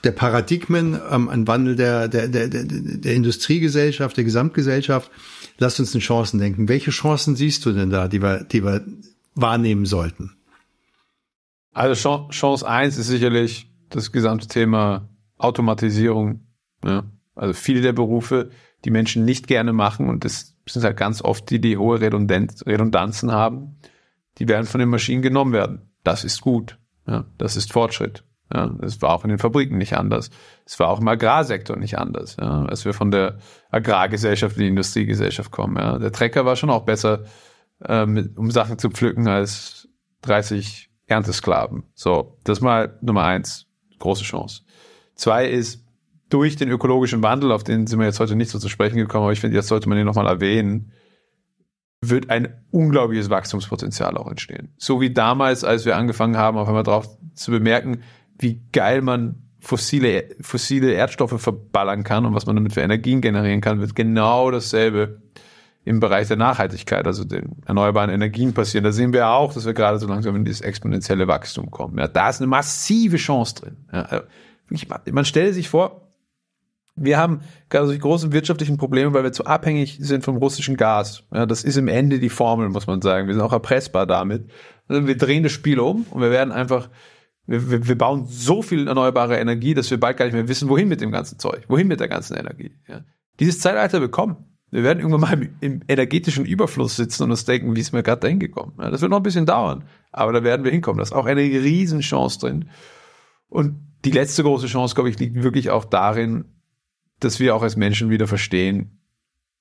der 0.04 0.12
Paradigmen, 0.12 1.00
ähm, 1.10 1.28
ein 1.28 1.48
Wandel 1.48 1.76
der, 1.76 2.08
der, 2.08 2.28
der, 2.28 2.50
der, 2.50 2.64
der 2.66 3.14
Industriegesellschaft, 3.16 4.16
der 4.16 4.24
Gesamtgesellschaft. 4.26 5.10
Lasst 5.58 5.80
uns 5.80 5.96
in 5.96 6.02
Chancen 6.02 6.40
denken. 6.40 6.68
Welche 6.68 6.92
Chancen 6.92 7.36
siehst 7.36 7.66
du 7.66 7.72
denn 7.72 7.90
da, 7.90 8.08
die 8.08 8.22
wir, 8.22 8.44
die 8.44 8.64
wir 8.64 8.86
wahrnehmen 9.42 9.86
sollten? 9.86 10.36
Also 11.74 12.28
Chance 12.30 12.68
eins 12.68 12.98
ist 12.98 13.08
sicherlich 13.08 13.72
das 13.90 14.12
gesamte 14.12 14.48
Thema 14.48 15.10
Automatisierung. 15.38 16.46
Ja. 16.84 17.04
Also 17.36 17.54
viele 17.54 17.82
der 17.82 17.94
Berufe, 17.94 18.50
die 18.86 18.92
Menschen 18.92 19.26
nicht 19.26 19.48
gerne 19.48 19.74
machen 19.74 20.10
und 20.10 20.26
das 20.26 20.56
sind 20.68 20.84
halt 20.84 20.98
ganz 20.98 21.22
oft 21.22 21.50
die, 21.50 21.60
die 21.60 21.78
hohe 21.78 22.00
Redundanz, 22.02 22.66
Redundanzen 22.66 23.32
haben, 23.32 23.78
die 24.38 24.48
werden 24.48 24.66
von 24.66 24.80
den 24.80 24.90
Maschinen 24.90 25.22
genommen 25.22 25.54
werden. 25.54 25.92
Das 26.04 26.24
ist 26.24 26.42
gut. 26.42 26.78
Ja, 27.08 27.26
das 27.38 27.56
ist 27.56 27.74
Fortschritt. 27.74 28.24
Ja, 28.54 28.68
das 28.80 29.02
war 29.02 29.12
auch 29.12 29.24
in 29.24 29.30
den 29.30 29.38
Fabriken 29.38 29.78
nicht 29.78 29.96
anders. 29.96 30.32
Es 30.66 30.80
war 30.80 30.90
auch 30.90 31.00
im 31.00 31.08
Agrarsektor 31.08 31.76
nicht 31.78 31.98
anders, 31.98 32.38
ja, 32.40 32.66
als 32.66 32.84
wir 32.84 32.94
von 32.94 33.12
der 33.12 33.38
Agrargesellschaft 33.70 34.58
in 34.58 34.64
die 34.64 34.70
Industriegesellschaft 34.70 35.52
kommen. 35.52 35.78
Ja. 35.78 36.00
Der 36.00 36.12
Trecker 36.12 36.46
war 36.46 36.56
schon 36.56 36.70
auch 36.70 36.84
besser, 36.84 37.26
äh, 37.86 38.06
mit, 38.06 38.38
um 38.38 38.52
Sachen 38.52 38.78
zu 38.78 38.90
pflücken, 38.90 39.28
als 39.28 39.88
30 40.22 40.90
Erntesklaven. 41.08 41.84
So, 41.94 42.38
das 42.44 42.62
mal 42.62 42.98
Nummer 43.02 43.24
eins, 43.24 43.66
große 44.00 44.24
Chance. 44.24 44.62
Zwei 45.16 45.48
ist, 45.48 45.86
durch 46.30 46.56
den 46.56 46.70
ökologischen 46.70 47.24
Wandel, 47.24 47.52
auf 47.52 47.64
den 47.64 47.88
sind 47.88 48.00
wir 48.00 48.06
jetzt 48.06 48.20
heute 48.20 48.36
nicht 48.36 48.52
so 48.52 48.60
zu 48.60 48.70
sprechen 48.70 48.98
gekommen, 48.98 49.24
aber 49.24 49.34
ich 49.34 49.40
finde, 49.40 49.58
jetzt 49.58 49.68
sollte 49.68 49.90
man 49.90 49.98
den 49.98 50.06
nochmal 50.06 50.28
erwähnen, 50.28 50.92
wird 52.02 52.30
ein 52.30 52.64
unglaubliches 52.72 53.30
Wachstumspotenzial 53.30 54.16
auch 54.16 54.28
entstehen. 54.28 54.74
So 54.78 55.02
wie 55.02 55.12
damals, 55.12 55.64
als 55.64 55.86
wir 55.86 55.98
angefangen 55.98 56.38
haben, 56.38 56.58
auf 56.58 56.68
einmal 56.68 56.84
drauf 56.84 57.10
zu 57.34 57.52
bemerken, 57.52 58.04
wie 58.38 58.62
geil 58.72 59.02
man 59.02 59.50
fossile, 59.60 60.30
fossile 60.40 60.94
Erdstoffe 60.94 61.42
verballern 61.42 62.04
kann 62.04 62.26
und 62.26 62.34
was 62.34 62.46
man 62.46 62.56
damit 62.56 62.74
für 62.74 62.82
Energien 62.82 63.20
generieren 63.20 63.60
kann, 63.60 63.82
wird 63.82 63.96
genau 63.96 64.50
dasselbe 64.52 65.22
im 65.90 66.00
Bereich 66.00 66.28
der 66.28 66.38
Nachhaltigkeit, 66.38 67.08
also 67.08 67.24
den 67.24 67.64
erneuerbaren 67.66 68.12
Energien 68.12 68.54
passieren. 68.54 68.84
Da 68.84 68.92
sehen 68.92 69.12
wir 69.12 69.30
auch, 69.30 69.56
dass 69.56 69.66
wir 69.66 69.74
gerade 69.74 69.98
so 69.98 70.06
langsam 70.08 70.36
in 70.36 70.46
dieses 70.46 70.62
exponentielle 70.62 71.28
Wachstum 71.28 71.72
kommen. 71.72 71.98
Ja, 71.98 72.08
da 72.08 72.30
ist 72.30 72.40
eine 72.40 72.48
massive 72.48 73.18
Chance 73.18 73.56
drin. 73.56 73.78
Ja, 73.92 74.22
man 75.12 75.26
stelle 75.26 75.52
sich 75.52 75.68
vor, 75.68 76.14
wir 76.96 77.18
haben 77.18 77.42
gerade 77.70 77.92
die 77.92 77.98
großen 77.98 78.32
wirtschaftlichen 78.32 78.78
Probleme, 78.78 79.14
weil 79.14 79.24
wir 79.24 79.32
zu 79.32 79.48
abhängig 79.48 79.98
sind 80.00 80.24
vom 80.24 80.38
russischen 80.38 80.78
Gas. 80.78 81.24
Ja, 81.34 81.48
das 81.48 81.64
ist 81.64 81.76
im 81.76 81.88
Ende 81.88 82.20
die 82.20 82.30
Formel, 82.30 82.70
muss 82.70 82.86
man 82.86 83.02
sagen. 83.02 83.26
Wir 83.26 83.34
sind 83.34 83.42
auch 83.42 83.54
erpressbar 83.54 84.06
damit. 84.06 84.48
Also 84.88 85.08
wir 85.08 85.18
drehen 85.18 85.42
das 85.42 85.54
Spiel 85.54 85.80
um 85.80 86.06
und 86.12 86.22
wir 86.22 86.30
werden 86.30 86.52
einfach 86.52 86.88
wir, 87.48 87.88
wir 87.88 87.98
bauen 87.98 88.28
so 88.28 88.62
viel 88.62 88.88
erneuerbare 88.88 89.40
Energie, 89.40 89.74
dass 89.74 89.90
wir 89.90 90.00
bald 90.00 90.18
gar 90.18 90.26
nicht 90.26 90.36
mehr 90.36 90.48
wissen, 90.48 90.70
wohin 90.70 90.88
mit 90.88 91.02
dem 91.02 91.12
ganzen 91.12 91.40
Zeug, 91.40 91.66
wohin 91.68 91.88
mit 91.88 92.00
der 92.00 92.08
ganzen 92.08 92.38
Energie. 92.38 92.76
Ja. 92.88 93.02
Dieses 93.40 93.60
Zeitalter 93.60 94.00
bekommen. 94.00 94.46
Wir 94.72 94.84
werden 94.84 95.00
irgendwann 95.00 95.22
mal 95.22 95.34
im, 95.34 95.50
im 95.62 95.82
energetischen 95.88 96.46
Überfluss 96.46 96.96
sitzen 96.96 97.24
und 97.24 97.32
uns 97.32 97.46
denken, 97.46 97.76
wie 97.76 97.80
ist 97.80 97.92
mir 97.92 98.04
gerade 98.04 98.22
dahin 98.22 98.40
gekommen. 98.40 98.74
Ja, 98.80 98.90
das 98.90 99.02
wird 99.02 99.10
noch 99.10 99.18
ein 99.18 99.24
bisschen 99.24 99.46
dauern, 99.46 99.84
aber 100.12 100.32
da 100.34 100.44
werden 100.44 100.64
wir 100.64 100.72
hinkommen. 100.72 100.98
Da 100.98 101.04
ist 101.04 101.14
auch 101.14 101.26
eine 101.26 101.42
Riesenchance 101.42 102.40
drin. 102.40 102.70
Und 103.50 103.80
die 104.06 104.12
letzte 104.12 104.44
große 104.44 104.68
Chance, 104.68 104.96
glaube 104.96 105.10
ich, 105.10 105.20
liegt 105.20 105.42
wirklich 105.42 105.70
auch 105.72 105.86
darin, 105.86 106.46
dass 107.20 107.40
wir 107.40 107.56
auch 107.56 107.64
als 107.64 107.76
Menschen 107.76 108.10
wieder 108.10 108.28
verstehen, 108.28 109.00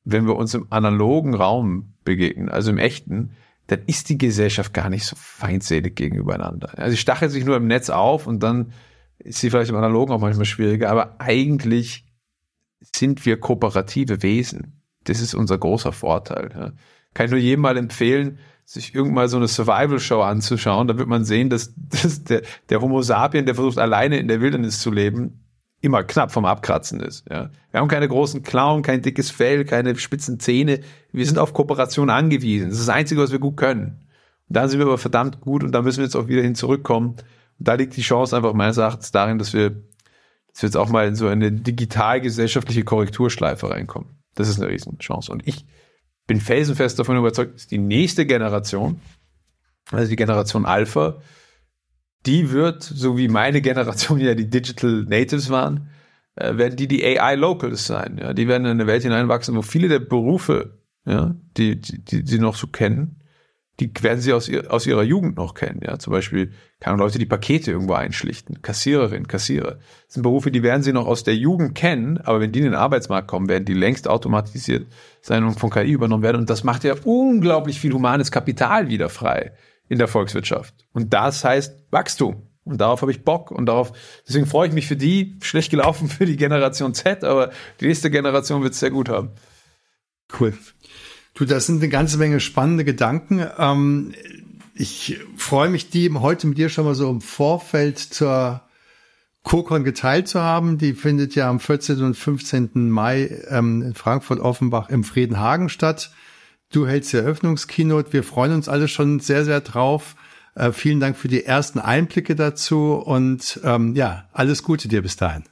wenn 0.05 0.27
wir 0.27 0.37
uns 0.37 0.55
im 0.55 0.67
analogen 0.71 1.35
Raum 1.35 1.95
begegnen, 2.05 2.49
also 2.49 2.71
im 2.71 2.79
echten, 2.79 3.33
dann 3.67 3.81
ist 3.87 4.09
die 4.09 4.17
Gesellschaft 4.17 4.73
gar 4.73 4.89
nicht 4.89 5.05
so 5.05 5.17
feindselig 5.17 5.97
gegenübereinander. 5.97 6.79
Also 6.79 6.93
sie 6.93 6.97
stachelt 6.97 7.31
sich 7.31 7.45
nur 7.45 7.57
im 7.57 7.67
Netz 7.67 7.91
auf 7.91 8.27
und 8.27 8.43
dann 8.43 8.73
ist 9.19 9.41
sie 9.41 9.51
vielleicht 9.51 9.71
im 9.71 9.77
Analogen 9.77 10.13
auch 10.13 10.21
manchmal 10.21 10.47
schwieriger, 10.47 10.91
aber 10.91 11.21
eigentlich 11.21 12.07
sind 12.81 13.27
wir 13.27 13.39
kooperative 13.39 14.23
Wesen. 14.23 14.78
Das 15.05 15.21
ist 15.21 15.35
unser 15.35 15.59
großer 15.59 15.93
Vorteil. 15.93 16.51
Ja. 16.55 16.73
Kann 17.15 17.27
ich 17.27 17.33
nur 17.33 17.41
jedem 17.41 17.63
mal 17.63 17.77
empfehlen, 17.77 18.39
sich 18.65 18.95
irgendwann 18.95 19.29
so 19.29 19.39
eine 19.39 19.49
Survival-Show 19.49 20.21
anzuschauen. 20.21 20.89
Da 20.89 20.99
wird 20.99 21.09
man 21.09 21.25
sehen, 21.25 21.49
dass, 21.49 21.73
dass 21.77 22.25
der, 22.25 22.43
der 22.69 22.81
Homo 22.81 23.01
sapien, 23.03 23.47
der 23.47 23.55
versucht 23.55 23.79
alleine 23.79 24.19
in 24.19 24.29
der 24.29 24.41
Wildnis 24.41 24.81
zu 24.81 24.91
leben, 24.91 25.45
immer 25.81 26.03
knapp 26.03 26.33
vom 26.33 26.45
Abkratzen 26.45 27.01
ist. 27.01 27.25
Ja. 27.31 27.51
Wir 27.71 27.81
haben 27.81 27.89
keine 27.89 28.09
großen 28.09 28.43
Klauen, 28.43 28.83
kein 28.83 29.01
dickes 29.01 29.31
Fell, 29.31 29.65
keine 29.65 29.97
spitzen 29.97 30.39
Zähne. 30.41 30.81
Wir 31.13 31.25
sind 31.25 31.39
auf 31.39 31.55
Kooperation 31.55 32.11
angewiesen. 32.11 32.69
Das 32.69 32.79
ist 32.79 32.89
das 32.89 32.95
Einzige, 32.95 33.23
was 33.23 33.33
wir 33.33 33.39
gut 33.39 33.57
können. 33.57 34.07
Und 34.49 34.57
da 34.57 34.69
sind 34.69 34.81
wir 34.81 34.87
aber 34.87 34.99
verdammt 34.99 35.41
gut 35.41 35.63
und 35.63 35.73
da 35.73 35.83
müssen 35.83 35.99
wir 35.99 36.05
jetzt 36.05 36.17
auch 36.17 36.29
wieder 36.29 36.43
hin 36.43 36.55
zurückkommen. 36.55 37.17
Und 37.59 37.69
da 37.69 37.75
liegt 37.75 37.97
die 37.97 38.03
Chance 38.03 38.37
einfach 38.37 38.55
meines 38.55 38.77
Erachtens 38.77 39.13
darin, 39.13 39.39
dass 39.39 39.53
wir, 39.53 39.71
dass 39.71 40.63
wir 40.63 40.69
jetzt 40.69 40.77
auch 40.77 40.89
mal 40.89 41.07
in 41.07 41.15
so 41.15 41.29
eine 41.29 41.53
digital-gesellschaftliche 41.53 42.85
Korrekturschleife 42.85 43.71
reinkommen. 43.71 44.18
Das 44.39 44.49
ist 44.49 44.61
eine 44.61 44.71
Riesenchance. 44.71 45.33
Und 45.33 45.47
ich 45.49 45.67
bin 46.29 46.41
felsenfest 46.41 46.97
davon 46.97 47.17
überzeugt, 47.17 47.57
dass 47.57 47.67
die 47.67 47.79
nächste 47.79 48.25
Generation, 48.25 49.01
also 49.91 50.09
die 50.09 50.15
Generation 50.15 50.65
Alpha, 50.65 51.21
die 52.25 52.53
wird, 52.53 52.85
so 52.85 53.19
wie 53.19 53.27
meine 53.27 53.61
Generation 53.61 54.21
ja 54.21 54.37
die 54.37 54.49
Digital 54.49 55.07
Natives 55.09 55.51
waren, 55.51 55.91
äh, 56.37 56.57
werden 56.57 56.77
die 56.77 56.87
die 56.87 57.05
AI 57.05 57.35
Locals 57.35 57.87
sein. 57.87 58.19
Ja, 58.21 58.33
die 58.33 58.47
werden 58.47 58.65
in 58.65 58.73
eine 58.73 58.87
Welt 58.87 59.03
hineinwachsen, 59.03 59.57
wo 59.57 59.63
viele 59.63 59.89
der 59.89 59.99
Berufe, 59.99 60.79
ja, 61.05 61.35
die, 61.57 61.81
die, 61.81 62.05
die 62.05 62.23
sie 62.25 62.39
noch 62.39 62.55
so 62.55 62.69
kennen, 62.69 63.18
die 63.81 63.93
werden 64.01 64.21
sie 64.21 64.33
aus, 64.33 64.49
ihr, 64.49 64.73
aus 64.73 64.87
ihrer 64.87 65.05
Jugend 65.05 65.37
noch 65.37 65.55
kennen. 65.55 65.81
Ja, 65.85 65.99
zum 65.99 66.13
Beispiel 66.13 66.53
keine 66.81 66.97
Leute, 66.97 67.19
die 67.19 67.27
Pakete 67.27 67.71
irgendwo 67.71 67.95
einschlichten, 67.95 68.61
Kassiererin, 68.61 69.29
Kassierer. 69.29 69.79
Das 70.07 70.15
sind 70.15 70.23
Berufe, 70.23 70.51
die 70.51 70.63
werden 70.63 70.83
sie 70.83 70.93
noch 70.93 71.07
aus 71.07 71.23
der 71.23 71.37
Jugend 71.37 71.75
kennen, 71.75 72.19
aber 72.19 72.41
wenn 72.41 72.51
die 72.51 72.59
in 72.59 72.65
den 72.65 72.75
Arbeitsmarkt 72.75 73.29
kommen, 73.29 73.49
werden 73.49 73.65
die 73.65 73.75
längst 73.75 74.09
automatisiert 74.09 74.87
sein 75.21 75.45
und 75.45 75.61
von 75.61 75.71
KI 75.71 75.93
übernommen 75.93 76.23
werden. 76.23 76.39
Und 76.39 76.51
das 76.51 76.65
macht 76.65 76.85
ja 76.85 76.95
unglaublich 77.05 77.79
viel 77.81 77.93
humanes 77.93 78.33
Kapital 78.33 78.89
wieder 78.89 79.09
frei 79.09 79.53
in 79.89 79.99
der 79.99 80.09
Volkswirtschaft. 80.09 80.75
Und 80.93 81.15
das 81.15 81.45
heißt 81.45 81.87
Wachstum. 81.91 82.43
Und 82.65 82.81
darauf 82.83 83.01
habe 83.01 83.11
ich 83.11 83.25
Bock 83.25 83.51
und 83.51 83.67
darauf, 83.67 83.93
deswegen 84.27 84.45
freue 84.45 84.69
ich 84.69 84.75
mich 84.75 84.87
für 84.87 84.97
die, 84.97 85.39
schlecht 85.41 85.71
gelaufen 85.71 86.09
für 86.09 86.27
die 86.27 86.37
Generation 86.37 86.93
Z, 86.93 87.25
aber 87.25 87.51
die 87.81 87.87
nächste 87.87 88.11
Generation 88.11 88.63
wird 88.63 88.75
es 88.75 88.81
sehr 88.81 88.91
gut 88.91 89.09
haben. 89.09 89.31
Cool. 90.39 90.53
Du, 91.39 91.45
das 91.45 91.67
sind 91.67 91.77
eine 91.77 91.89
ganze 91.89 92.19
Menge 92.19 92.41
spannende 92.41 92.85
Gedanken. 92.85 93.47
Ähm, 93.59 94.13
ich 94.75 95.21
freue 95.37 95.71
mich, 95.71 95.89
die 95.89 96.13
heute 96.13 96.49
mit 96.49 96.59
dir 96.59 96.69
schon 96.69 96.85
mal 96.85 96.97
so 96.97 97.09
im 97.09 97.21
Vorfeld 97.21 98.01
zur 98.01 98.63
CoCon 99.45 99.85
geteilt 99.85 100.27
zu 100.27 100.41
haben. 100.41 100.79
Die 100.79 100.95
findet 100.95 101.37
ja 101.37 101.49
am 101.49 101.61
14. 101.61 102.03
und 102.03 102.17
15. 102.17 102.91
Mai 102.91 103.41
ähm, 103.51 103.83
in 103.83 103.95
Frankfurt-Offenbach 103.95 104.89
im 104.89 105.05
Friedenhagen 105.05 105.69
statt. 105.69 106.11
Du 106.73 106.89
hältst 106.89 107.13
die 107.13 107.19
Eröffnungskeynote. 107.19 108.13
Wir 108.13 108.25
freuen 108.25 108.53
uns 108.53 108.69
alle 108.69 108.89
schon 108.89 109.21
sehr, 109.21 109.45
sehr 109.45 109.61
drauf. 109.61 110.17
Äh, 110.57 110.73
vielen 110.73 110.99
Dank 110.99 111.17
für 111.17 111.29
die 111.29 111.45
ersten 111.45 111.79
Einblicke 111.79 112.35
dazu 112.35 112.95
und 112.95 113.61
ähm, 113.63 113.95
ja, 113.95 114.29
alles 114.33 114.65
Gute 114.65 114.89
dir 114.89 115.03
bis 115.03 115.17
dahin. 115.17 115.45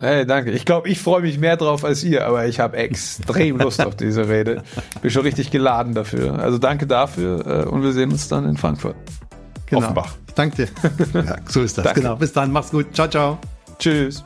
Hey, 0.00 0.26
danke. 0.26 0.50
Ich 0.50 0.64
glaube, 0.64 0.88
ich 0.88 1.00
freue 1.00 1.22
mich 1.22 1.38
mehr 1.38 1.56
drauf 1.56 1.84
als 1.84 2.02
ihr, 2.02 2.26
aber 2.26 2.46
ich 2.46 2.60
habe 2.60 2.76
extrem 2.76 3.58
Lust 3.58 3.84
auf 3.84 3.96
diese 3.96 4.28
Rede. 4.28 4.62
Bin 5.00 5.10
schon 5.10 5.22
richtig 5.22 5.50
geladen 5.50 5.94
dafür. 5.94 6.38
Also 6.38 6.58
danke 6.58 6.86
dafür 6.86 7.64
äh, 7.64 7.68
und 7.68 7.82
wir 7.82 7.92
sehen 7.92 8.10
uns 8.10 8.28
dann 8.28 8.44
in 8.48 8.56
Frankfurt. 8.56 8.96
Genau. 9.66 9.82
Offenbach. 9.82 10.14
Danke 10.34 10.66
dir. 10.66 10.68
ja, 11.22 11.36
so 11.48 11.62
ist 11.62 11.78
das. 11.78 11.84
Danke. 11.84 12.00
Genau. 12.00 12.16
Bis 12.16 12.32
dann. 12.32 12.52
Mach's 12.52 12.70
gut. 12.70 12.94
Ciao, 12.94 13.08
ciao. 13.08 13.38
Tschüss. 13.78 14.24